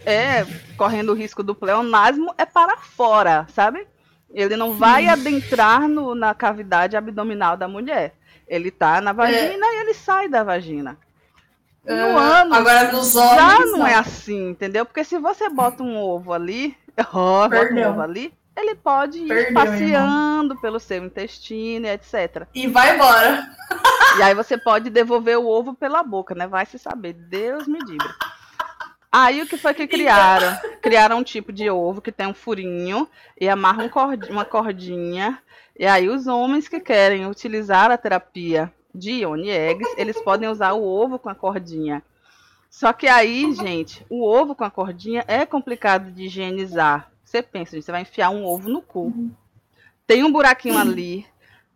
[0.06, 0.46] é
[0.78, 3.88] correndo o risco do pleonasmo é para fora, sabe?
[4.34, 8.14] Ele não vai adentrar no- na cavidade abdominal da mulher.
[8.48, 10.98] Ele tá na vagina e ele sai da vagina.
[11.86, 13.36] No Ah, ânus Agora nos homens.
[13.36, 14.86] já não é assim, entendeu?
[14.86, 16.78] Porque se você bota um ovo ali,
[17.14, 22.46] ó, bota um ovo ali, ele pode ir Perdeu, passeando pelo seu intestino, e etc.
[22.54, 23.50] E vai embora.
[24.18, 26.46] E aí você pode devolver o ovo pela boca, né?
[26.46, 27.14] Vai se saber.
[27.14, 28.10] Deus me livre.
[29.12, 30.58] Aí o que foi que criaram?
[30.82, 33.08] Criaram um tipo de ovo que tem um furinho
[33.40, 35.42] e amarram um cordi- uma cordinha.
[35.78, 40.74] E aí os homens que querem utilizar a terapia de Ione Eggs, eles podem usar
[40.74, 42.02] o ovo com a cordinha.
[42.70, 47.12] Só que aí, gente, o ovo com a cordinha é complicado de higienizar.
[47.24, 49.08] Você pensa, gente, você vai enfiar um ovo no cu.
[50.08, 51.26] Tem um buraquinho ali.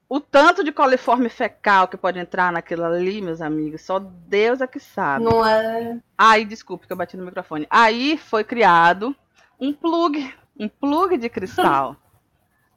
[0.07, 4.67] O tanto de coliforme fecal que pode entrar naquilo ali, meus amigos, só Deus é
[4.67, 5.25] que sabe.
[5.25, 5.97] Não é.
[6.17, 7.65] Aí, desculpe que eu bati no microfone.
[7.69, 9.15] Aí foi criado
[9.59, 11.95] um plug, um plug de cristal.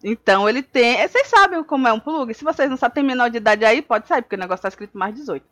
[0.00, 0.96] Então ele tem.
[1.08, 2.32] Vocês sabem como é um plug?
[2.32, 4.68] Se vocês não sabem, tem menor de idade aí, pode sair, porque o negócio tá
[4.68, 5.44] escrito mais 18.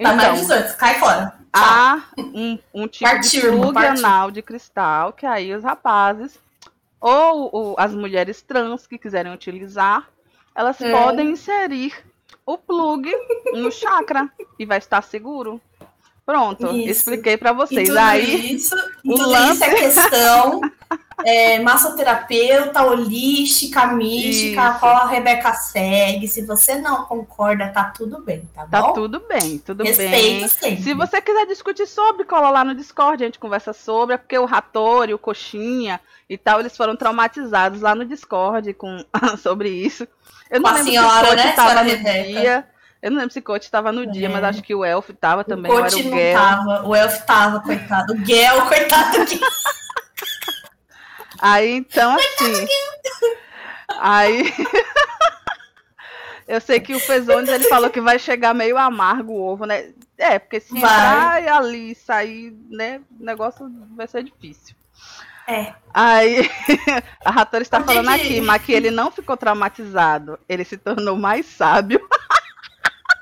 [0.00, 1.34] Tá mais Então, 18, cai fora.
[1.52, 4.06] há um, um tipo Partiu, de plug partiu.
[4.06, 6.38] anal de cristal que aí os rapazes
[7.00, 10.08] ou, o- as mulheres trans que quiserem utilizar,
[10.56, 10.90] elas É.
[10.90, 11.92] podem inserir
[12.44, 13.12] o plug
[13.52, 15.60] no chakra e vai estar seguro.
[16.26, 16.88] Pronto, Isso.
[16.90, 17.88] expliquei pra E vocês.
[17.88, 18.74] tudo Aí isso,
[19.04, 19.70] e o tudo lance- isso é
[20.10, 20.60] questão
[21.24, 24.78] é, massoterapeuta, holística, mística, Isso.
[24.80, 26.26] qual a Rebeca segue.
[26.26, 28.92] Se você não concorda, tá tudo bem, tá, tá bom?
[28.92, 30.48] tudo bem, tudo Respeito bem.
[30.48, 30.82] sempre.
[30.82, 34.36] Se você quiser discutir sobre, cola lá no Discord, a gente conversa sobre, é porque
[34.36, 38.98] o Ratori, o Coxinha e tal, eles foram traumatizados lá no Discord com
[39.40, 40.06] sobre isso.
[40.50, 42.40] Eu não Com a senhora, se né, estava senhora no Rebeca?
[42.40, 42.68] dia.
[43.02, 44.30] Eu não lembro se o Coach estava no dia, É.
[44.30, 46.38] mas acho que o Elf estava também, o coach não Gel.
[46.38, 48.12] tava, o Elf tava, coitado.
[48.14, 49.16] O Gel, coitado.
[51.40, 52.66] Aí então assim.
[54.00, 54.52] aí
[56.48, 59.92] Eu sei que o Fezones ele falou que vai chegar meio amargo o ovo, né?
[60.16, 61.40] É, porque se Vai.
[61.42, 64.74] entrar ali sair, né, o negócio vai ser difícil.
[65.48, 65.74] É.
[65.92, 66.48] Aí
[67.24, 71.46] a Ratora está falando aqui, mas que ele não ficou traumatizado, ele se tornou mais
[71.46, 72.00] sábio.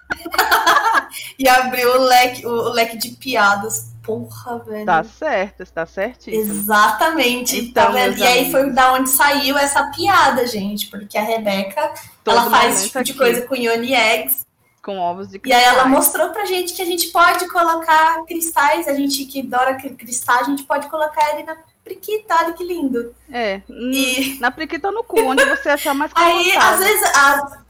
[1.39, 3.93] E abriu o leque, o, leque de piadas.
[4.03, 4.85] Porra, velho.
[4.85, 6.43] Tá certo, está certíssimo.
[6.43, 7.57] Exatamente.
[7.59, 8.09] Então, tá vendo?
[8.17, 10.89] meus E aí foi da onde saiu essa piada, gente.
[10.89, 14.45] Porque a Rebeca, Todo ela faz esse tipo de aqui, coisa com Ione Eggs.
[14.83, 15.91] com ovos de E aí ela cristais.
[15.93, 18.89] mostrou pra gente que a gente pode colocar cristais.
[18.89, 22.35] A gente que adora cri- cristal, a gente pode colocar ele na priquita.
[22.43, 23.15] Olha que lindo.
[23.33, 26.73] É, E- na priquita ou no cu, onde você achar mais Aí, confortável.
[26.75, 27.17] às vezes...
[27.17, 27.64] a-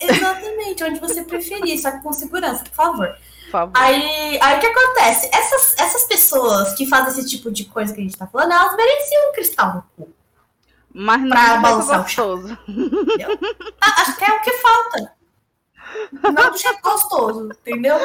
[0.00, 3.16] Exatamente, onde você preferir, só que com segurança, por favor.
[3.44, 3.72] Por favor.
[3.74, 5.30] Aí, aí o que acontece?
[5.32, 8.76] Essas, essas pessoas que fazem esse tipo de coisa que a gente tá falando, elas
[8.76, 10.14] mereciam um cristal no cu.
[10.92, 12.58] Mas não pra é balançar o gostoso.
[13.80, 15.12] Ah, acho que é o que falta.
[16.22, 17.96] Não do jeito gostoso, entendeu?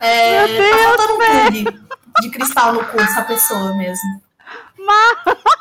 [0.00, 4.22] É, Meu Deus, tá faltando um de cristal no cu dessa pessoa mesmo.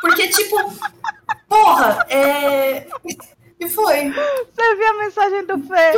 [0.01, 0.73] Porque, tipo,
[1.47, 2.87] porra, é.
[3.59, 4.11] E foi?
[4.11, 5.93] Você viu a mensagem do Fê?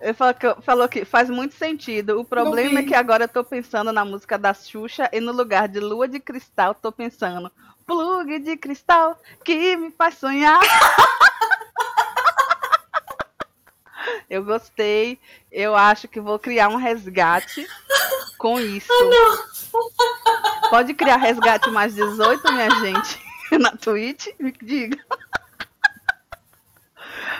[0.00, 2.20] Ele falou que, falou que faz muito sentido.
[2.20, 5.68] O problema é que agora eu tô pensando na música da Xuxa e no lugar
[5.68, 7.50] de lua de cristal, tô pensando
[7.86, 10.60] plug de cristal que me faz sonhar.
[14.28, 15.18] eu gostei.
[15.50, 17.66] Eu acho que vou criar um resgate
[18.38, 18.88] com isso.
[20.70, 23.20] Pode criar resgate mais 18, minha gente,
[23.58, 24.28] na Twitch?
[24.38, 24.98] Me diga.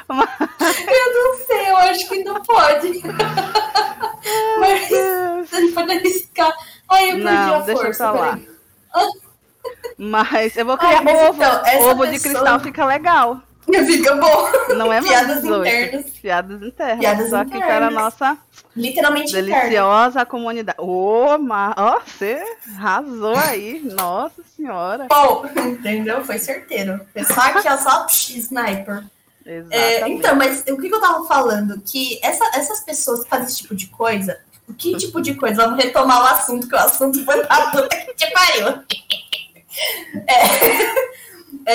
[0.08, 3.02] Eu não sei, eu acho que não pode.
[4.58, 4.88] Mas
[5.48, 6.52] você pode arriscar.
[6.90, 8.04] Ai, eu perdi Não, a deixa eu força.
[8.04, 8.38] falar.
[8.38, 9.12] peraí.
[9.98, 11.42] Mas eu vou Ai, criar mas ovo.
[11.42, 13.40] então, ovo de pessoa- cristal fica legal.
[13.86, 14.48] Fica bom.
[14.76, 15.66] Não é mais Piadas 18.
[15.66, 16.10] internas.
[16.20, 16.98] Piadas internas.
[16.98, 17.94] Piadas Só que para a internas.
[17.94, 18.38] nossa
[18.76, 20.78] Literalmente deliciosa comunidade.
[20.80, 21.72] Ô, ma...
[21.78, 22.42] ó, você
[22.76, 23.80] arrasou aí.
[23.84, 25.06] Nossa senhora.
[25.08, 26.24] Bom, entendeu?
[26.24, 27.00] Foi certeiro.
[27.24, 29.04] Só aqui, ó, só psh, sniper.
[29.70, 31.80] É, então, mas o que, eu tava falando?
[31.84, 34.38] Que essa- essas pessoas que fazem esse tipo de coisa,
[34.68, 35.64] o que tipo de coisa?
[35.64, 38.68] Vamos retomar o assunto, que o assunto foi pra puta que te pariu.
[41.66, 41.72] É,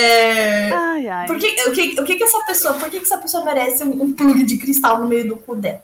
[0.70, 1.28] é, Ai, ai.
[1.28, 3.84] por que, o, que, o que que essa pessoa, por que, que essa pessoa merece
[3.84, 5.84] um, um plug de cristal no meio do cu dela?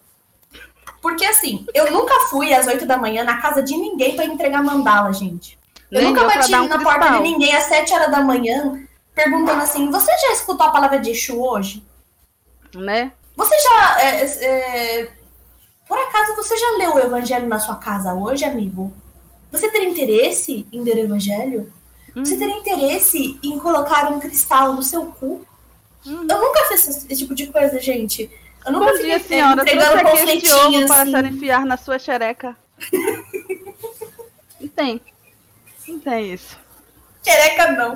[1.02, 4.64] Porque assim, eu nunca fui às 8 da manhã na casa de ninguém para entregar
[4.64, 5.58] mandala, gente.
[5.92, 6.80] Eu Nem nunca bati um na cristal.
[6.84, 8.82] porta de ninguém às 7 horas da manhã
[9.14, 11.84] perguntando assim: você já escutou a palavra de Exu hoje?
[12.76, 13.12] Né?
[13.36, 14.02] Você já.
[14.02, 15.12] É, é,
[15.88, 18.94] por acaso você já leu o evangelho na sua casa hoje, amigo?
[19.52, 21.72] Você teria interesse em ler o evangelho?
[22.16, 22.26] Uhum.
[22.26, 25.46] Você teria interesse em colocar um cristal no seu cu?
[26.06, 26.28] Uhum.
[26.30, 28.30] Eu nunca fiz esse tipo de coisa, gente.
[28.66, 29.62] Eu nunca Bom dia, senhora.
[29.62, 30.88] entregando ovo assim.
[30.88, 32.56] para senhora enfiar na sua xereca.
[34.60, 35.02] não tem.
[35.88, 36.63] Não tem isso.
[37.24, 37.96] Xereca não.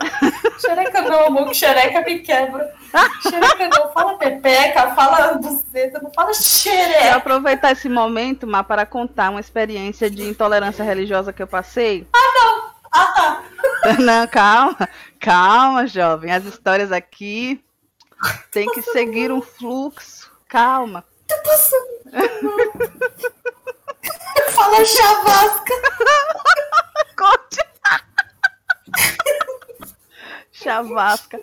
[0.59, 2.73] Xereca não, amor, que xereca me quebra.
[3.21, 7.03] Xereca não, fala pepeca, fala buceta, não fala xereca.
[7.03, 12.07] Vou aproveitar esse momento, Má, para contar uma experiência de intolerância religiosa que eu passei.
[12.13, 12.77] Ah, não!
[12.91, 13.43] Ah, tá.
[13.99, 14.89] Não, calma.
[15.19, 16.31] Calma, jovem.
[16.31, 17.63] As histórias aqui
[18.51, 20.31] tem que seguir um fluxo.
[20.47, 21.03] Calma.
[21.27, 21.97] Tá passando.
[24.53, 25.73] Fala chavasca.
[27.17, 27.66] Conte.
[30.51, 31.39] Chavasca.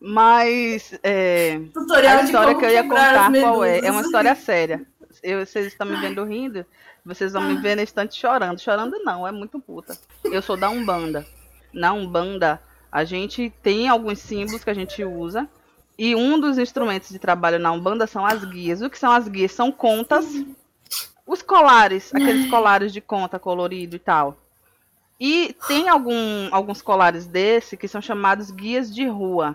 [0.00, 3.80] Mas é, Tutorial a história que eu ia contar qual é?
[3.80, 4.86] É uma história séria.
[5.22, 6.64] Eu, vocês estão me vendo rindo,
[7.04, 8.58] vocês vão me ver na estante chorando.
[8.58, 9.96] Chorando não, é muito puta.
[10.24, 11.26] Eu sou da Umbanda.
[11.72, 12.60] Na Umbanda,
[12.90, 15.46] a gente tem alguns símbolos que a gente usa.
[15.98, 18.80] E um dos instrumentos de trabalho na Umbanda são as guias.
[18.80, 19.52] O que são as guias?
[19.52, 20.24] São contas.
[21.26, 24.36] Os colares, aqueles colares de conta colorido e tal.
[25.20, 29.54] E tem algum, alguns colares desse que são chamados guias de rua,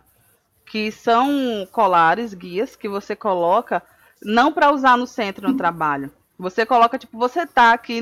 [0.63, 3.81] que são colares, guias que você coloca
[4.21, 6.11] não para usar no centro no trabalho.
[6.37, 8.01] Você coloca tipo, você tá aqui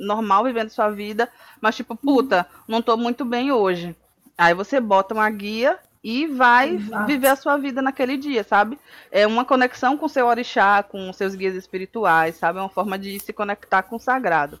[0.00, 1.28] normal vivendo sua vida,
[1.60, 3.94] mas tipo, puta, não tô muito bem hoje.
[4.36, 7.06] Aí você bota uma guia e vai Exato.
[7.06, 8.78] viver a sua vida naquele dia, sabe?
[9.10, 12.58] É uma conexão com seu orixá, com seus guias espirituais, sabe?
[12.58, 14.58] É uma forma de se conectar com o sagrado.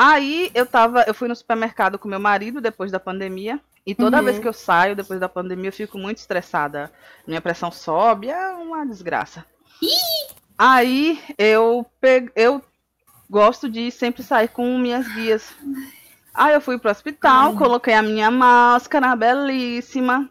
[0.00, 3.58] Aí eu tava, eu fui no supermercado com meu marido depois da pandemia.
[3.84, 4.24] E toda uhum.
[4.24, 6.88] vez que eu saio depois da pandemia, eu fico muito estressada.
[7.26, 9.44] Minha pressão sobe, é uma desgraça.
[9.82, 10.36] Ih!
[10.56, 12.30] Aí eu pe...
[12.36, 12.62] eu
[13.28, 15.52] gosto de sempre sair com minhas guias.
[16.32, 17.56] Aí eu fui pro hospital, Ai.
[17.56, 20.30] coloquei a minha máscara belíssima,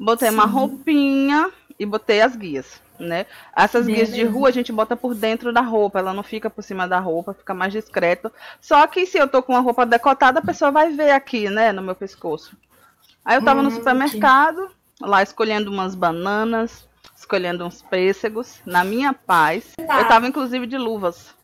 [0.00, 0.34] botei Sim.
[0.34, 3.26] uma roupinha e botei as guias né?
[3.56, 6.62] Essas guias de rua a gente bota por dentro da roupa, ela não fica por
[6.62, 8.30] cima da roupa, fica mais discreto.
[8.60, 11.72] Só que se eu tô com uma roupa decotada, a pessoa vai ver aqui, né,
[11.72, 12.56] no meu pescoço.
[13.24, 19.12] Aí eu tava hum, no supermercado, lá escolhendo umas bananas, escolhendo uns pêssegos, na minha
[19.12, 19.72] paz.
[19.76, 20.00] Tá.
[20.00, 21.34] Eu tava inclusive de luvas.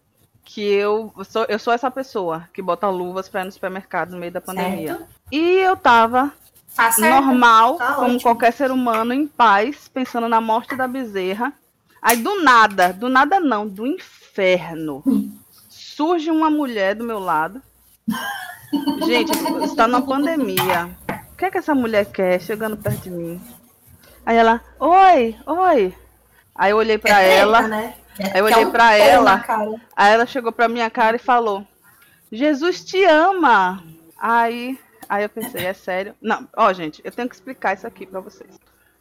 [0.44, 4.18] Que eu sou, eu sou essa pessoa que bota luvas para ir no supermercado no
[4.18, 4.96] meio da pandemia.
[4.96, 5.08] Certo.
[5.30, 6.32] E eu tava
[6.74, 8.22] Tá normal, tá como ótimo.
[8.22, 11.52] qualquer ser humano, em paz, pensando na morte da bezerra.
[12.00, 15.02] Aí do nada, do nada não, do inferno,
[15.68, 17.60] surge uma mulher do meu lado.
[19.06, 19.32] Gente,
[19.64, 20.96] está na pandemia.
[21.32, 23.40] O que é que essa mulher quer chegando perto de mim?
[24.24, 25.94] Aí ela, oi, oi.
[26.54, 27.94] Aí eu olhei para é ela, né?
[28.18, 29.44] é, aí eu olhei para ela,
[29.96, 31.66] aí ela chegou para minha cara e falou:
[32.30, 33.82] Jesus te ama.
[34.18, 34.78] Aí
[35.10, 36.14] Aí eu pensei, é sério?
[36.22, 38.60] Não, ó, gente, eu tenho que explicar isso aqui para vocês.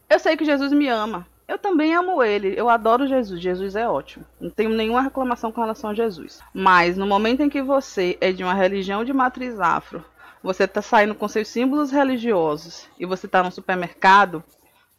[0.10, 1.28] Eu sei que Jesus me ama.
[1.48, 2.52] Eu também amo ele.
[2.58, 3.40] Eu adoro Jesus.
[3.40, 4.26] Jesus é ótimo.
[4.42, 6.40] Não tenho nenhuma reclamação com relação a Jesus.
[6.52, 10.04] Mas no momento em que você é de uma religião de matriz afro,
[10.42, 14.44] você tá saindo com seus símbolos religiosos e você tá no supermercado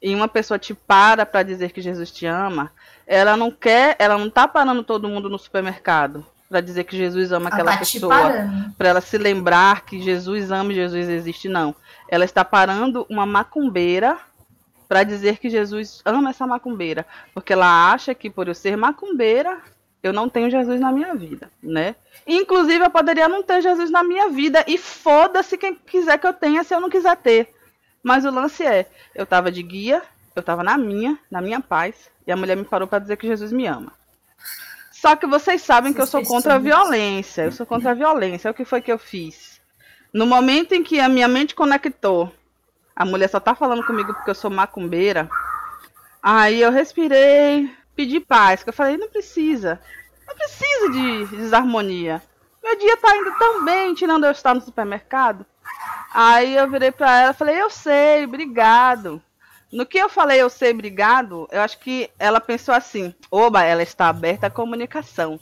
[0.00, 2.70] e uma pessoa te para para dizer que Jesus te ama,
[3.04, 7.30] ela não quer, ela não tá parando todo mundo no supermercado para dizer que Jesus
[7.30, 8.18] ama aquela tá pessoa,
[8.76, 11.72] para ela se lembrar que Jesus ama e Jesus existe, não.
[12.08, 14.18] Ela está parando uma macumbeira
[14.88, 19.58] para dizer que Jesus ama essa macumbeira, porque ela acha que por eu ser macumbeira,
[20.02, 21.94] eu não tenho Jesus na minha vida, né?
[22.26, 26.32] Inclusive eu poderia não ter Jesus na minha vida e foda-se quem quiser que eu
[26.32, 27.54] tenha se eu não quiser ter.
[28.02, 30.02] Mas o lance é, eu tava de guia,
[30.34, 33.28] eu tava na minha, na minha paz, e a mulher me parou para dizer que
[33.28, 33.92] Jesus me ama.
[35.00, 37.44] Só que vocês sabem que eu sou contra a violência.
[37.44, 38.50] Eu sou contra a violência.
[38.50, 39.58] O que foi que eu fiz?
[40.12, 42.30] No momento em que a minha mente conectou,
[42.94, 45.26] a mulher só tá falando comigo porque eu sou macumbeira.
[46.22, 49.80] Aí eu respirei, pedi paz, que eu falei, não precisa.
[50.28, 52.22] Não precisa de desarmonia.
[52.62, 55.46] Meu dia tá indo tão bem, tirando eu estar no supermercado.
[56.12, 59.22] Aí eu virei para ela, falei, eu sei, obrigado.
[59.72, 63.82] No que eu falei, eu sei, obrigado, eu acho que ela pensou assim: oba, ela
[63.82, 65.38] está aberta à comunicação.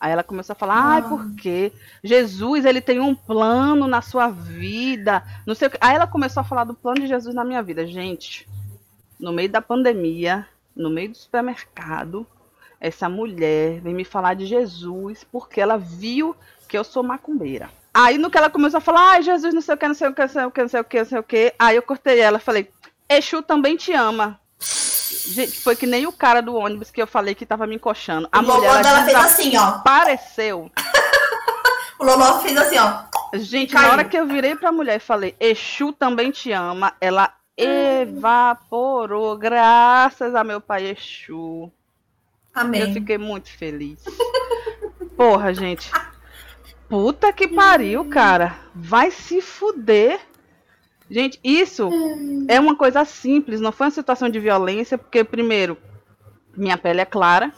[0.00, 1.08] Aí ela começou a falar: ai, ah.
[1.08, 1.72] porque
[2.02, 5.78] Jesus ele tem um plano na sua vida, não sei o que.
[5.80, 7.86] Aí ela começou a falar do plano de Jesus na minha vida.
[7.86, 8.48] Gente,
[9.18, 12.26] no meio da pandemia, no meio do supermercado,
[12.80, 16.34] essa mulher vem me falar de Jesus porque ela viu
[16.68, 17.68] que eu sou macumbeira.
[17.92, 20.08] Aí no que ela começou a falar, ai, Jesus, não sei o que, não sei
[20.08, 21.54] o que, não sei o que, não sei o que, não sei o que.
[21.58, 22.70] Aí eu cortei ela, falei,
[23.08, 24.40] Exu também te ama.
[24.60, 28.28] Gente, foi que nem o cara do ônibus que eu falei que tava me encoxando.
[28.32, 29.64] A o mulher Loló dela fez assim, ó.
[29.64, 30.70] Apareceu.
[31.98, 33.02] o Loló fez assim, ó.
[33.34, 33.86] Gente, Caiu.
[33.86, 39.36] na hora que eu virei pra mulher e falei, Exu também te ama, ela evaporou,
[39.36, 41.70] graças a meu pai Exu.
[42.54, 42.80] Amém.
[42.80, 44.02] Eu fiquei muito feliz.
[45.16, 45.90] Porra, gente.
[46.88, 48.58] Puta que pariu, cara.
[48.74, 50.20] Vai se fuder.
[51.10, 51.88] Gente, isso
[52.48, 55.78] é uma coisa simples, não foi uma situação de violência, porque, primeiro,
[56.56, 57.52] minha pele é clara,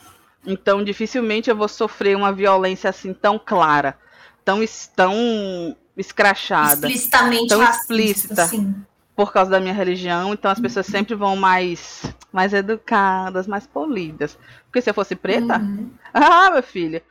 [0.46, 3.98] então dificilmente eu vou sofrer uma violência assim tão clara,
[4.44, 4.60] tão,
[4.94, 8.74] tão escrachada, explicitamente tão racista, explícita sim.
[9.16, 10.32] por causa da minha religião.
[10.32, 12.02] Então as pessoas sempre vão mais,
[12.32, 14.38] mais educadas, mais polidas.
[14.66, 15.90] Porque se eu fosse preta, Uhum.
[16.14, 17.02] ah, meu filho,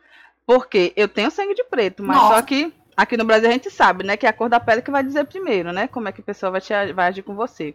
[0.46, 2.36] porque eu tenho sangue de preto, mas Nossa.
[2.36, 4.82] só que aqui no Brasil a gente sabe, né, que é a cor da pele
[4.82, 7.34] que vai dizer primeiro, né, como é que a pessoa vai, te, vai agir com
[7.34, 7.74] você.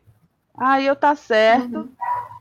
[0.57, 1.93] Aí eu tá certo, Uhum.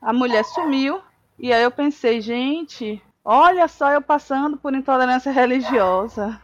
[0.02, 1.02] a mulher sumiu,
[1.40, 6.40] e aí eu pensei, gente, olha só eu passando por intolerância religiosa.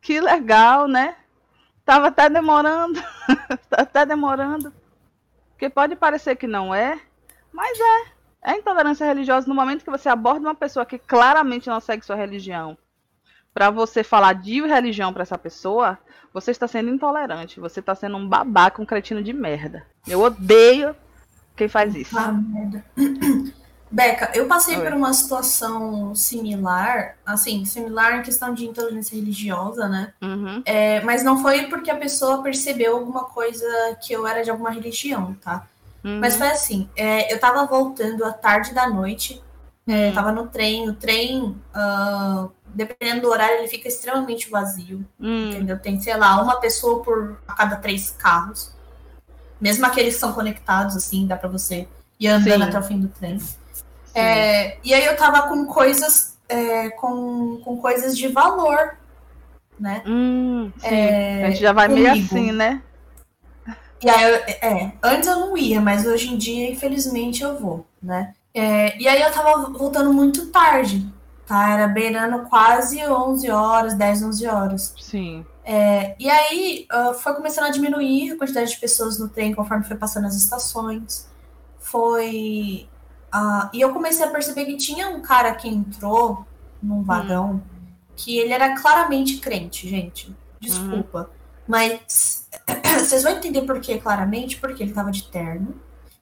[0.00, 1.16] Que legal, né?
[1.84, 3.00] Tava até demorando,
[3.68, 4.72] tá até demorando.
[5.50, 7.00] Porque pode parecer que não é,
[7.52, 8.14] mas é.
[8.46, 12.14] É intolerância religiosa no momento que você aborda uma pessoa que claramente não segue sua
[12.14, 12.76] religião
[13.54, 15.96] para você falar de religião para essa pessoa,
[16.32, 17.60] você está sendo intolerante.
[17.60, 19.86] Você está sendo um babaca, um cretino de merda.
[20.06, 20.94] Eu odeio
[21.56, 22.18] quem faz isso.
[22.18, 22.84] Ah, merda.
[23.88, 24.82] Beca, eu passei Oi.
[24.82, 30.12] por uma situação similar, assim, similar em questão de intolerância religiosa, né?
[30.20, 30.62] Uhum.
[30.64, 33.64] É, mas não foi porque a pessoa percebeu alguma coisa
[34.02, 35.68] que eu era de alguma religião, tá?
[36.02, 36.18] Uhum.
[36.18, 39.40] Mas foi assim, é, eu tava voltando à tarde da noite,
[39.86, 40.14] é, Hum.
[40.14, 45.78] tava no trem, o trem, ah, dependendo do horário, ele fica extremamente vazio, Hum, entendeu?
[45.78, 48.72] Tem, sei lá, uma pessoa por a cada três carros.
[49.60, 51.88] Mesmo aqueles que são conectados, assim, dá pra você
[52.20, 52.68] ir andando Sim.
[52.68, 53.38] até o fim do trem.
[54.14, 58.96] É, e aí eu tava com coisas, é, com, com coisas de valor,
[59.78, 60.02] né?
[60.06, 60.70] Hum.
[60.82, 62.26] É, a gente já vai meio comigo.
[62.26, 62.82] assim, né?
[64.02, 67.86] E aí, eu- é, antes eu não ia, mas hoje em dia, infelizmente, eu vou,
[68.02, 68.34] né?
[68.52, 71.06] É, e aí eu tava voltando muito tarde,
[71.46, 71.72] tá?
[71.72, 74.94] Era beirando quase 11 horas, 10, 11 horas.
[75.00, 75.44] Sim.
[75.64, 79.84] É, e aí ah, foi começando a diminuir a quantidade de pessoas no trem conforme
[79.84, 81.28] foi passando as estações.
[81.78, 82.88] Foi.
[83.32, 86.46] ah, e eu comecei a perceber que tinha um cara que entrou
[86.82, 87.62] num vagão
[88.16, 90.34] que ele era claramente crente, gente.
[90.60, 91.30] Desculpa.
[91.66, 92.48] Mas
[93.00, 95.74] vocês vão entender por que claramente, porque ele tava de terno.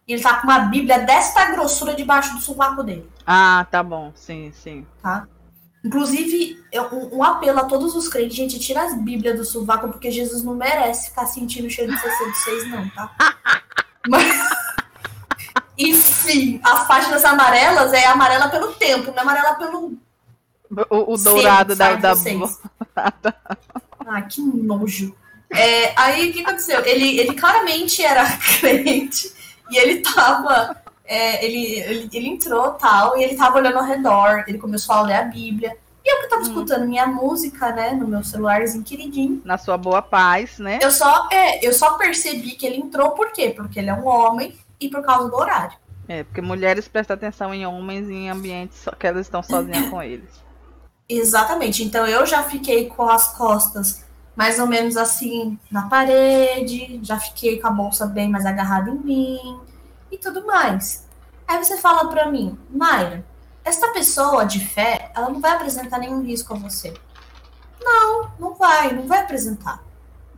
[0.07, 4.13] E ele tá com uma Bíblia desta grossura debaixo do sovaco dele, Ah, tá bom.
[4.15, 4.87] Sim, sim.
[5.03, 5.27] tá?
[5.85, 6.61] Inclusive,
[6.93, 10.43] um, um apelo a todos os crentes, gente, tira as Bíblias do sovaco, porque Jesus
[10.45, 13.11] não merece ficar sentindo o cheiro de CC de vocês, não, tá?
[14.09, 14.49] Mas,
[15.79, 19.99] enfim, as páginas amarelas é amarela pelo tempo, não é amarela pelo
[20.91, 22.61] O, o dourado da, sabe da vocês.
[24.07, 25.15] Ah, que nojo.
[25.51, 26.85] É, aí o que aconteceu?
[26.85, 28.25] Ele, ele claramente era
[28.61, 29.33] crente
[29.73, 30.77] e ele tava.
[31.05, 35.03] é, ele, ele, ele entrou tal, e ele tava olhando ao redor, ele começou a
[35.03, 35.77] ler a Bíblia.
[36.05, 36.47] E eu que tava Hum.
[36.47, 39.41] escutando minha música, né, no meu celularzinho queridinho.
[39.45, 40.79] na sua boa paz, né?
[40.83, 43.51] Eu só, é, eu só percebi que ele entrou por quê?
[43.51, 45.77] Porque ele é um homem e por causa do horário.
[46.09, 50.29] É, porque mulheres prestam atenção em homens em ambientes que elas estão sozinhas com eles.
[51.09, 51.83] Exatamente.
[51.85, 57.61] Então eu já fiquei com as costas mais ou menos assim na parede, já fiquei
[57.61, 59.61] com a bolsa bem mais agarrada em mim
[60.11, 61.07] e tudo mais.
[61.47, 63.25] Aí você fala pra mim, Mayra,
[63.65, 66.95] esta pessoa de fé, ela não vai apresentar nenhum risco a você.
[67.83, 69.83] Não, não vai, não vai apresentar.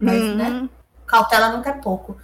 [0.00, 0.48] Mas, né?
[0.48, 0.68] Uhum.
[1.06, 2.16] Cautela nunca é pouco.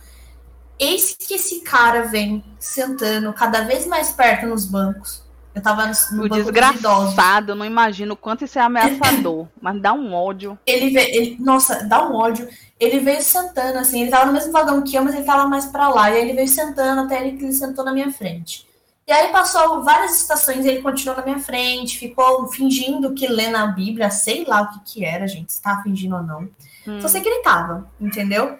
[0.78, 5.22] Eis que esse cara vem sentando cada vez mais perto nos bancos.
[5.54, 9.48] Eu tava no, no O banco desgraçado, eu não imagino o quanto isso é ameaçador,
[9.60, 10.58] mas dá um ódio.
[10.64, 12.48] Ele veio, ele- nossa, dá um ódio.
[12.78, 15.66] Ele veio sentando, assim, ele tava no mesmo vagão que eu, mas ele tava mais
[15.66, 16.10] pra lá.
[16.10, 18.66] E aí ele veio sentando até ele que ele sentou na minha frente.
[19.06, 23.66] E aí passou várias estações, ele continuou na minha frente, ficou fingindo que lê na
[23.66, 26.48] Bíblia, sei lá o que que era, gente, se tava fingindo ou não.
[26.86, 27.00] Hum.
[27.00, 28.56] Só sei que ele tava, entendeu?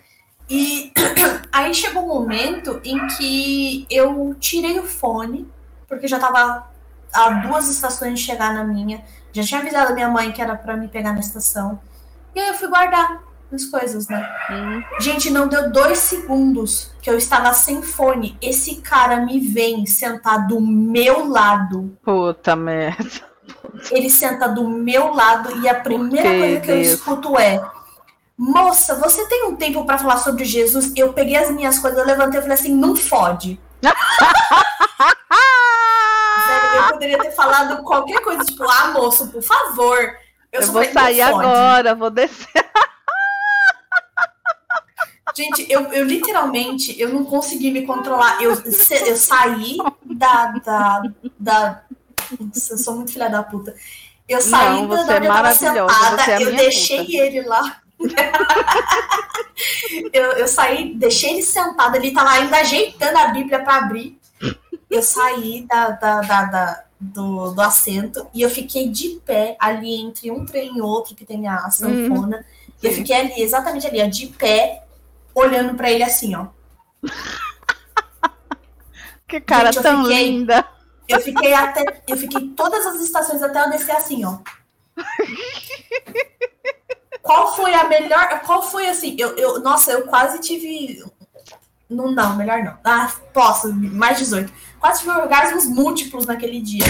[0.48, 0.92] E
[1.52, 5.48] aí chegou um momento em que eu tirei o fone,
[5.86, 6.68] porque já tava
[7.12, 9.02] a duas estações de chegar na minha.
[9.32, 11.80] Já tinha avisado a minha mãe que era pra me pegar na estação.
[12.34, 13.22] E aí eu fui guardar
[13.52, 14.28] as coisas, né?
[14.50, 14.82] Hum.
[15.00, 18.36] Gente, não deu dois segundos que eu estava sem fone.
[18.40, 21.96] Esse cara me vem sentar do meu lado.
[22.02, 23.04] Puta merda.
[23.90, 26.88] ele senta do meu lado e a primeira coisa que Deus.
[26.88, 27.60] eu escuto é:
[28.36, 30.92] Moça, você tem um tempo para falar sobre Jesus?
[30.96, 33.60] Eu peguei as minhas coisas, eu levantei e falei assim: não fode.
[37.00, 40.18] eu poderia ter falado qualquer coisa, tipo, ah, moço, por favor.
[40.52, 42.68] Eu, eu vou sair agora, vou descer.
[45.34, 48.42] Gente, eu, eu literalmente eu não consegui me controlar.
[48.42, 51.02] Eu, eu saí da, da,
[51.38, 51.82] da.
[52.38, 53.74] Nossa, eu sou muito filha da puta.
[54.28, 57.16] Eu saí não, da onde é eu tava sentada, é eu deixei puta.
[57.16, 57.80] ele lá.
[60.12, 64.18] eu, eu saí, deixei ele sentado, ele tava ainda ajeitando a Bíblia para abrir.
[64.90, 69.94] Eu saí da, da, da, da do, do, assento e eu fiquei de pé ali
[69.94, 72.38] entre um trem e outro que tem a sanfona.
[72.38, 74.84] Hum, eu fiquei ali, exatamente ali, ó, de pé,
[75.34, 76.48] olhando para ele assim, ó.
[79.26, 80.66] Que cara Gente, tão fiquei, linda.
[81.08, 84.38] Eu fiquei até, eu fiquei todas as estações até eu descer assim, ó.
[87.22, 88.40] Qual foi a melhor?
[88.40, 89.14] Qual foi assim?
[89.16, 91.04] Eu, eu, nossa, eu quase tive.
[91.88, 92.76] Não, não, melhor não.
[92.82, 94.52] Ah, posso, mais 18.
[94.80, 96.84] Quase tive orgasmos múltiplos naquele dia.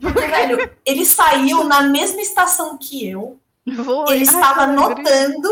[0.00, 3.38] Porque, velho, ele saiu na mesma estação que eu.
[3.84, 4.14] Foi.
[4.14, 5.48] Ele estava notando.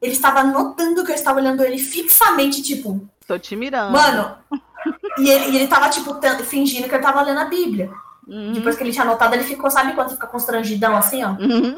[0.00, 3.08] Ele estava notando que eu estava olhando ele fixamente, tipo.
[3.26, 3.92] Tô te mirando.
[3.92, 4.36] Mano.
[5.18, 7.90] E ele, e ele tava, tipo, fingindo que eu tava lendo a Bíblia.
[8.26, 8.52] Uhum.
[8.52, 11.30] Depois que ele tinha notado, ele ficou, sabe quando fica constrangidão assim, ó?
[11.30, 11.76] Uhum.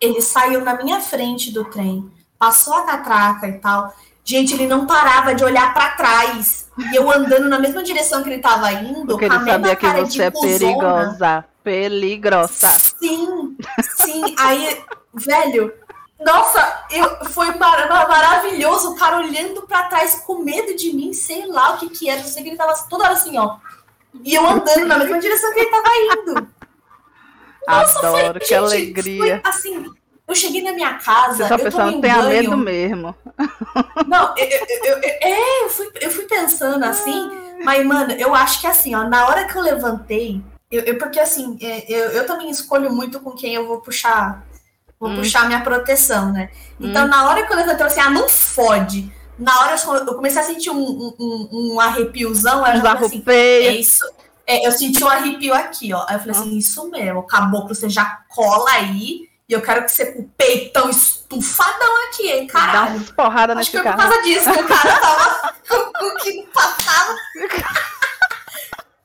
[0.00, 3.94] Ele saiu na minha frente do trem, passou a catraca e tal.
[4.30, 6.68] Gente, ele não parava de olhar para trás.
[6.78, 10.22] E eu andando na mesma direção que ele tava indo, Porque ele sabia que você
[10.22, 11.44] é perigosa.
[11.64, 12.68] Peligrosa.
[12.68, 13.56] Sim,
[13.96, 14.34] sim.
[14.38, 14.80] Aí,
[15.12, 15.74] velho,
[16.20, 21.46] nossa, eu, foi mar maravilhoso o cara olhando para trás com medo de mim, sei
[21.48, 22.20] lá o que que era.
[22.20, 23.56] Eu sei que ele tava toda hora assim, ó.
[24.22, 26.48] E eu andando na mesma direção que ele tava indo.
[27.66, 29.40] Nossa, Adoro, foi, que gente, alegria.
[29.42, 29.90] Foi, assim,
[30.30, 31.44] eu cheguei na minha casa.
[31.44, 33.14] Você só pensando, tem medo mesmo.
[34.06, 37.30] Não, eu, eu, eu, é, eu, fui, eu fui pensando assim,
[37.62, 41.18] mas, mano, eu acho que assim, ó, na hora que eu levantei, eu, eu porque
[41.18, 44.46] assim, é, eu, eu também escolho muito com quem eu vou puxar,
[44.98, 45.16] vou hum.
[45.16, 46.50] puxar minha proteção, né?
[46.78, 47.08] Então, hum.
[47.08, 49.12] na hora que eu levantei, eu assim, ah, não fode.
[49.38, 49.74] Na hora
[50.06, 54.04] eu comecei a sentir um, um, um arrepiozão, eu já assim, é isso,
[54.46, 56.04] é, eu senti um arrepio aqui, ó.
[56.08, 59.29] Aí eu falei assim, isso mesmo, caboclo, você já cola aí.
[59.50, 62.72] E eu quero que você com o peitão estufadão aqui, hein, cara.
[62.72, 66.34] Dá uma porrada Acho que foi por causa disso que o cara tava com que
[66.36, 67.16] não passava.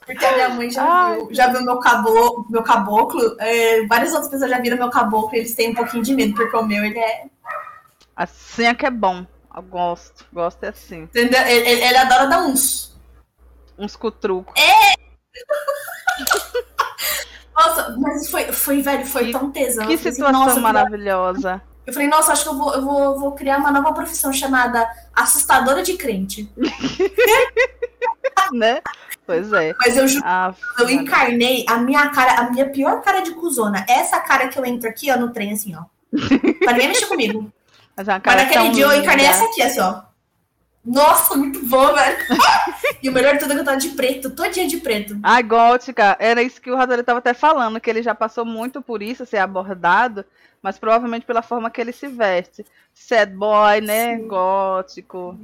[0.05, 3.35] Porque a minha mãe já Ai, viu, já viu meu caboclo, meu caboclo.
[3.39, 6.35] É, várias outras pessoas já viram meu caboclo e eles têm um pouquinho de medo,
[6.35, 7.23] porque o meu, ele é.
[8.15, 9.25] Assim é que é bom.
[9.55, 10.27] Eu gosto.
[10.31, 11.05] Gosto é assim.
[11.05, 11.41] Entendeu?
[11.41, 12.95] Ele, ele, ele adora dar uns.
[13.79, 14.53] Uns cutrucos.
[14.61, 14.93] É!
[17.55, 19.87] Nossa, mas foi, foi, velho, foi tão tesão.
[19.87, 21.61] Que situação assim, maravilhosa.
[21.85, 24.87] Eu falei, nossa, acho que eu vou, eu vou, vou criar uma nova profissão chamada
[25.13, 26.51] assustadora de crente.
[28.51, 28.81] né?
[29.25, 29.73] Pois é.
[29.79, 33.85] Mas eu juro, ah, eu encarnei a minha cara, a minha pior cara de cuzona.
[33.87, 35.83] Essa cara que eu entro aqui, ó, no trem, assim, ó.
[36.59, 37.51] Pra ninguém mexer comigo.
[37.95, 40.01] Mas, é Mas naquele dia eu encarnei essa aqui, assim, ó.
[40.85, 42.17] Nossa, muito bom, velho.
[43.01, 45.17] e o melhor de tudo é que eu tava de preto, todinha de preto.
[45.23, 48.81] Ai, gótica, era isso que o Radori tava até falando, que ele já passou muito
[48.81, 50.23] por isso, ser abordado,
[50.61, 52.65] mas provavelmente pela forma que ele se veste.
[52.93, 54.17] Sad boy, né?
[54.17, 54.27] Sim.
[54.27, 55.37] Gótico.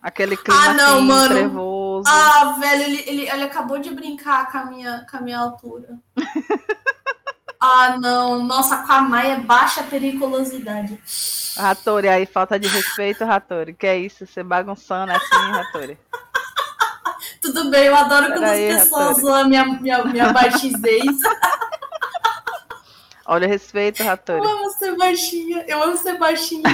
[0.00, 1.34] Aquele clima ah, não, assim, mano.
[1.34, 2.08] trevoso.
[2.08, 5.98] Ah, velho, ele, ele, ele acabou de brincar com a minha, com a minha altura.
[7.60, 8.44] ah, não.
[8.44, 11.00] Nossa, com a Maia é baixa periculosidade.
[11.56, 13.72] Ratori, aí falta de respeito, Ratori.
[13.72, 14.26] Que é isso?
[14.26, 15.98] Você bagunçando assim, Ratori?
[17.40, 21.04] Tudo bem, eu adoro quando aí, as pessoas zoam minha, minha, minha baixizez.
[23.26, 24.44] Olha, respeito, Ratori.
[24.44, 26.62] Eu amo ser baixinha, eu amo ser baixinha.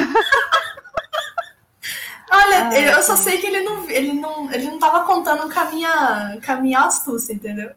[2.30, 5.60] Olha, Ai, eu só sei que ele não, ele não, ele não tava contando com
[5.60, 7.70] a minha, com a minha astúcia, entendeu?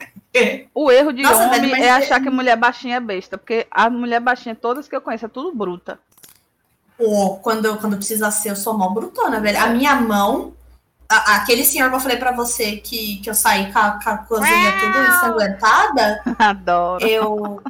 [0.74, 3.90] O erro de Nossa, homem velho, é achar que mulher baixinha é besta, porque a
[3.90, 6.00] mulher baixinha, todas que eu conheço, é tudo bruta.
[6.98, 9.62] Pô, quando, quando precisa ser, eu sou mó brutona, velho.
[9.62, 10.54] A minha mão,
[11.10, 14.10] a, aquele senhor que eu falei pra você que, que eu saí com a, com
[14.10, 16.22] a cozinha tudo ensanguentada.
[16.40, 17.06] Adoro.
[17.06, 17.62] Eu.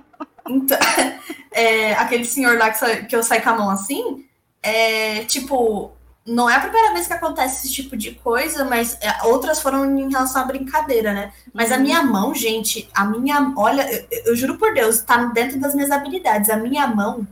[0.48, 0.78] Então,
[1.52, 4.26] é, aquele senhor lá que, que eu saí com a mão assim,
[4.62, 5.95] é tipo,
[6.26, 9.86] não é a primeira vez que acontece esse tipo de coisa, mas é, outras foram
[9.98, 11.32] em relação à brincadeira, né?
[11.54, 11.76] Mas uhum.
[11.76, 13.54] a minha mão, gente, a minha.
[13.56, 16.50] Olha, eu, eu, juro por Deus, tá dentro das minhas habilidades.
[16.50, 17.28] A minha mão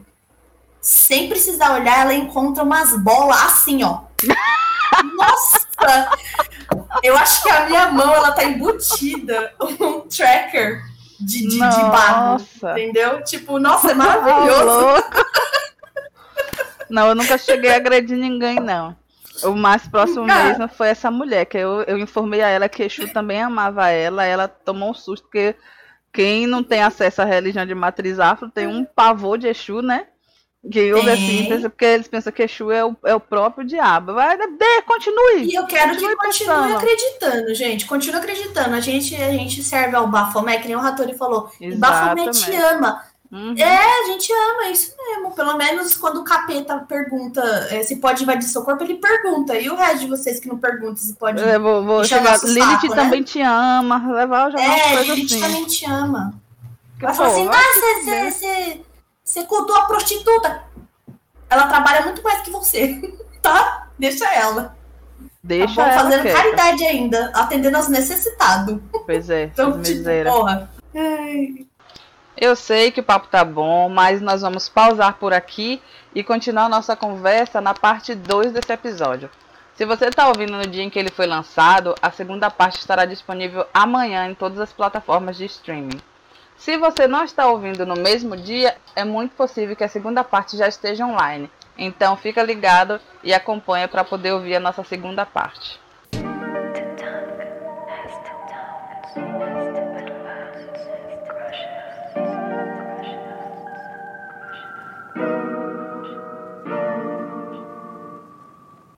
[0.80, 4.02] sem precisar olhar, ela encontra umas bolas assim, ó.
[5.18, 6.12] Nossa!
[7.02, 10.84] Eu acho que a minha mão ela tá embutida um tracker
[11.20, 12.46] de, de, de barro.
[12.72, 13.24] Entendeu?
[13.24, 15.04] Tipo, nossa, é maravilhoso.
[16.94, 18.96] não, eu nunca cheguei a agredir ninguém, não.
[19.44, 23.12] O mais próximo mesmo foi essa mulher, que eu, eu informei a ela que Exu
[23.12, 25.56] também amava ela, ela tomou um susto, porque
[26.14, 30.06] quem não tem acesso à religião de matriz afro tem um pavor de Exu, né?
[30.72, 34.14] Que ouve assim, porque eles pensam que Exu é o, é o próprio diabo.
[34.14, 35.46] Vai, dê, continue.
[35.52, 36.78] E eu quero continue que continue pensando.
[36.78, 37.86] acreditando, gente.
[37.88, 38.76] Continue acreditando.
[38.76, 41.52] A gente, a gente serve ao Bafomé, que nem o Ratori falou.
[41.60, 42.40] Exatamente.
[42.40, 43.13] Bafomé te ama.
[43.34, 43.56] Uhum.
[43.58, 45.32] É, a gente ama, é isso mesmo.
[45.32, 47.42] Pelo menos quando o capeta pergunta
[47.72, 49.58] é, se pode invadir seu corpo, ele pergunta.
[49.58, 51.42] E o resto de vocês que não perguntam se pode.
[51.42, 52.38] É, vou, vou chegar.
[52.44, 52.96] Lilith né?
[52.96, 54.14] também te ama.
[54.14, 55.42] Levar já É, Lilith assim.
[55.42, 56.36] também te ama.
[57.02, 58.82] Ela fala assim: ah, você
[59.24, 60.64] você cultua a prostituta.
[61.50, 63.02] Ela trabalha muito mais que você,
[63.42, 63.88] tá?
[63.98, 64.76] Deixa ela.
[65.44, 66.02] Deixa tá bom, ela.
[66.04, 68.80] Fazendo caridade ainda, atendendo aos necessitados.
[69.06, 70.70] Pois é, então, tipo, porra.
[70.96, 71.66] Ai.
[72.36, 75.80] Eu sei que o papo tá bom, mas nós vamos pausar por aqui
[76.16, 79.30] e continuar nossa conversa na parte 2 desse episódio.
[79.76, 83.06] Se você está ouvindo no dia em que ele foi lançado, a segunda parte estará
[83.06, 86.00] disponível amanhã em todas as plataformas de streaming.
[86.58, 90.58] Se você não está ouvindo no mesmo dia, é muito possível que a segunda parte
[90.58, 91.50] já esteja online.
[91.78, 95.83] Então fica ligado e acompanha para poder ouvir a nossa segunda parte.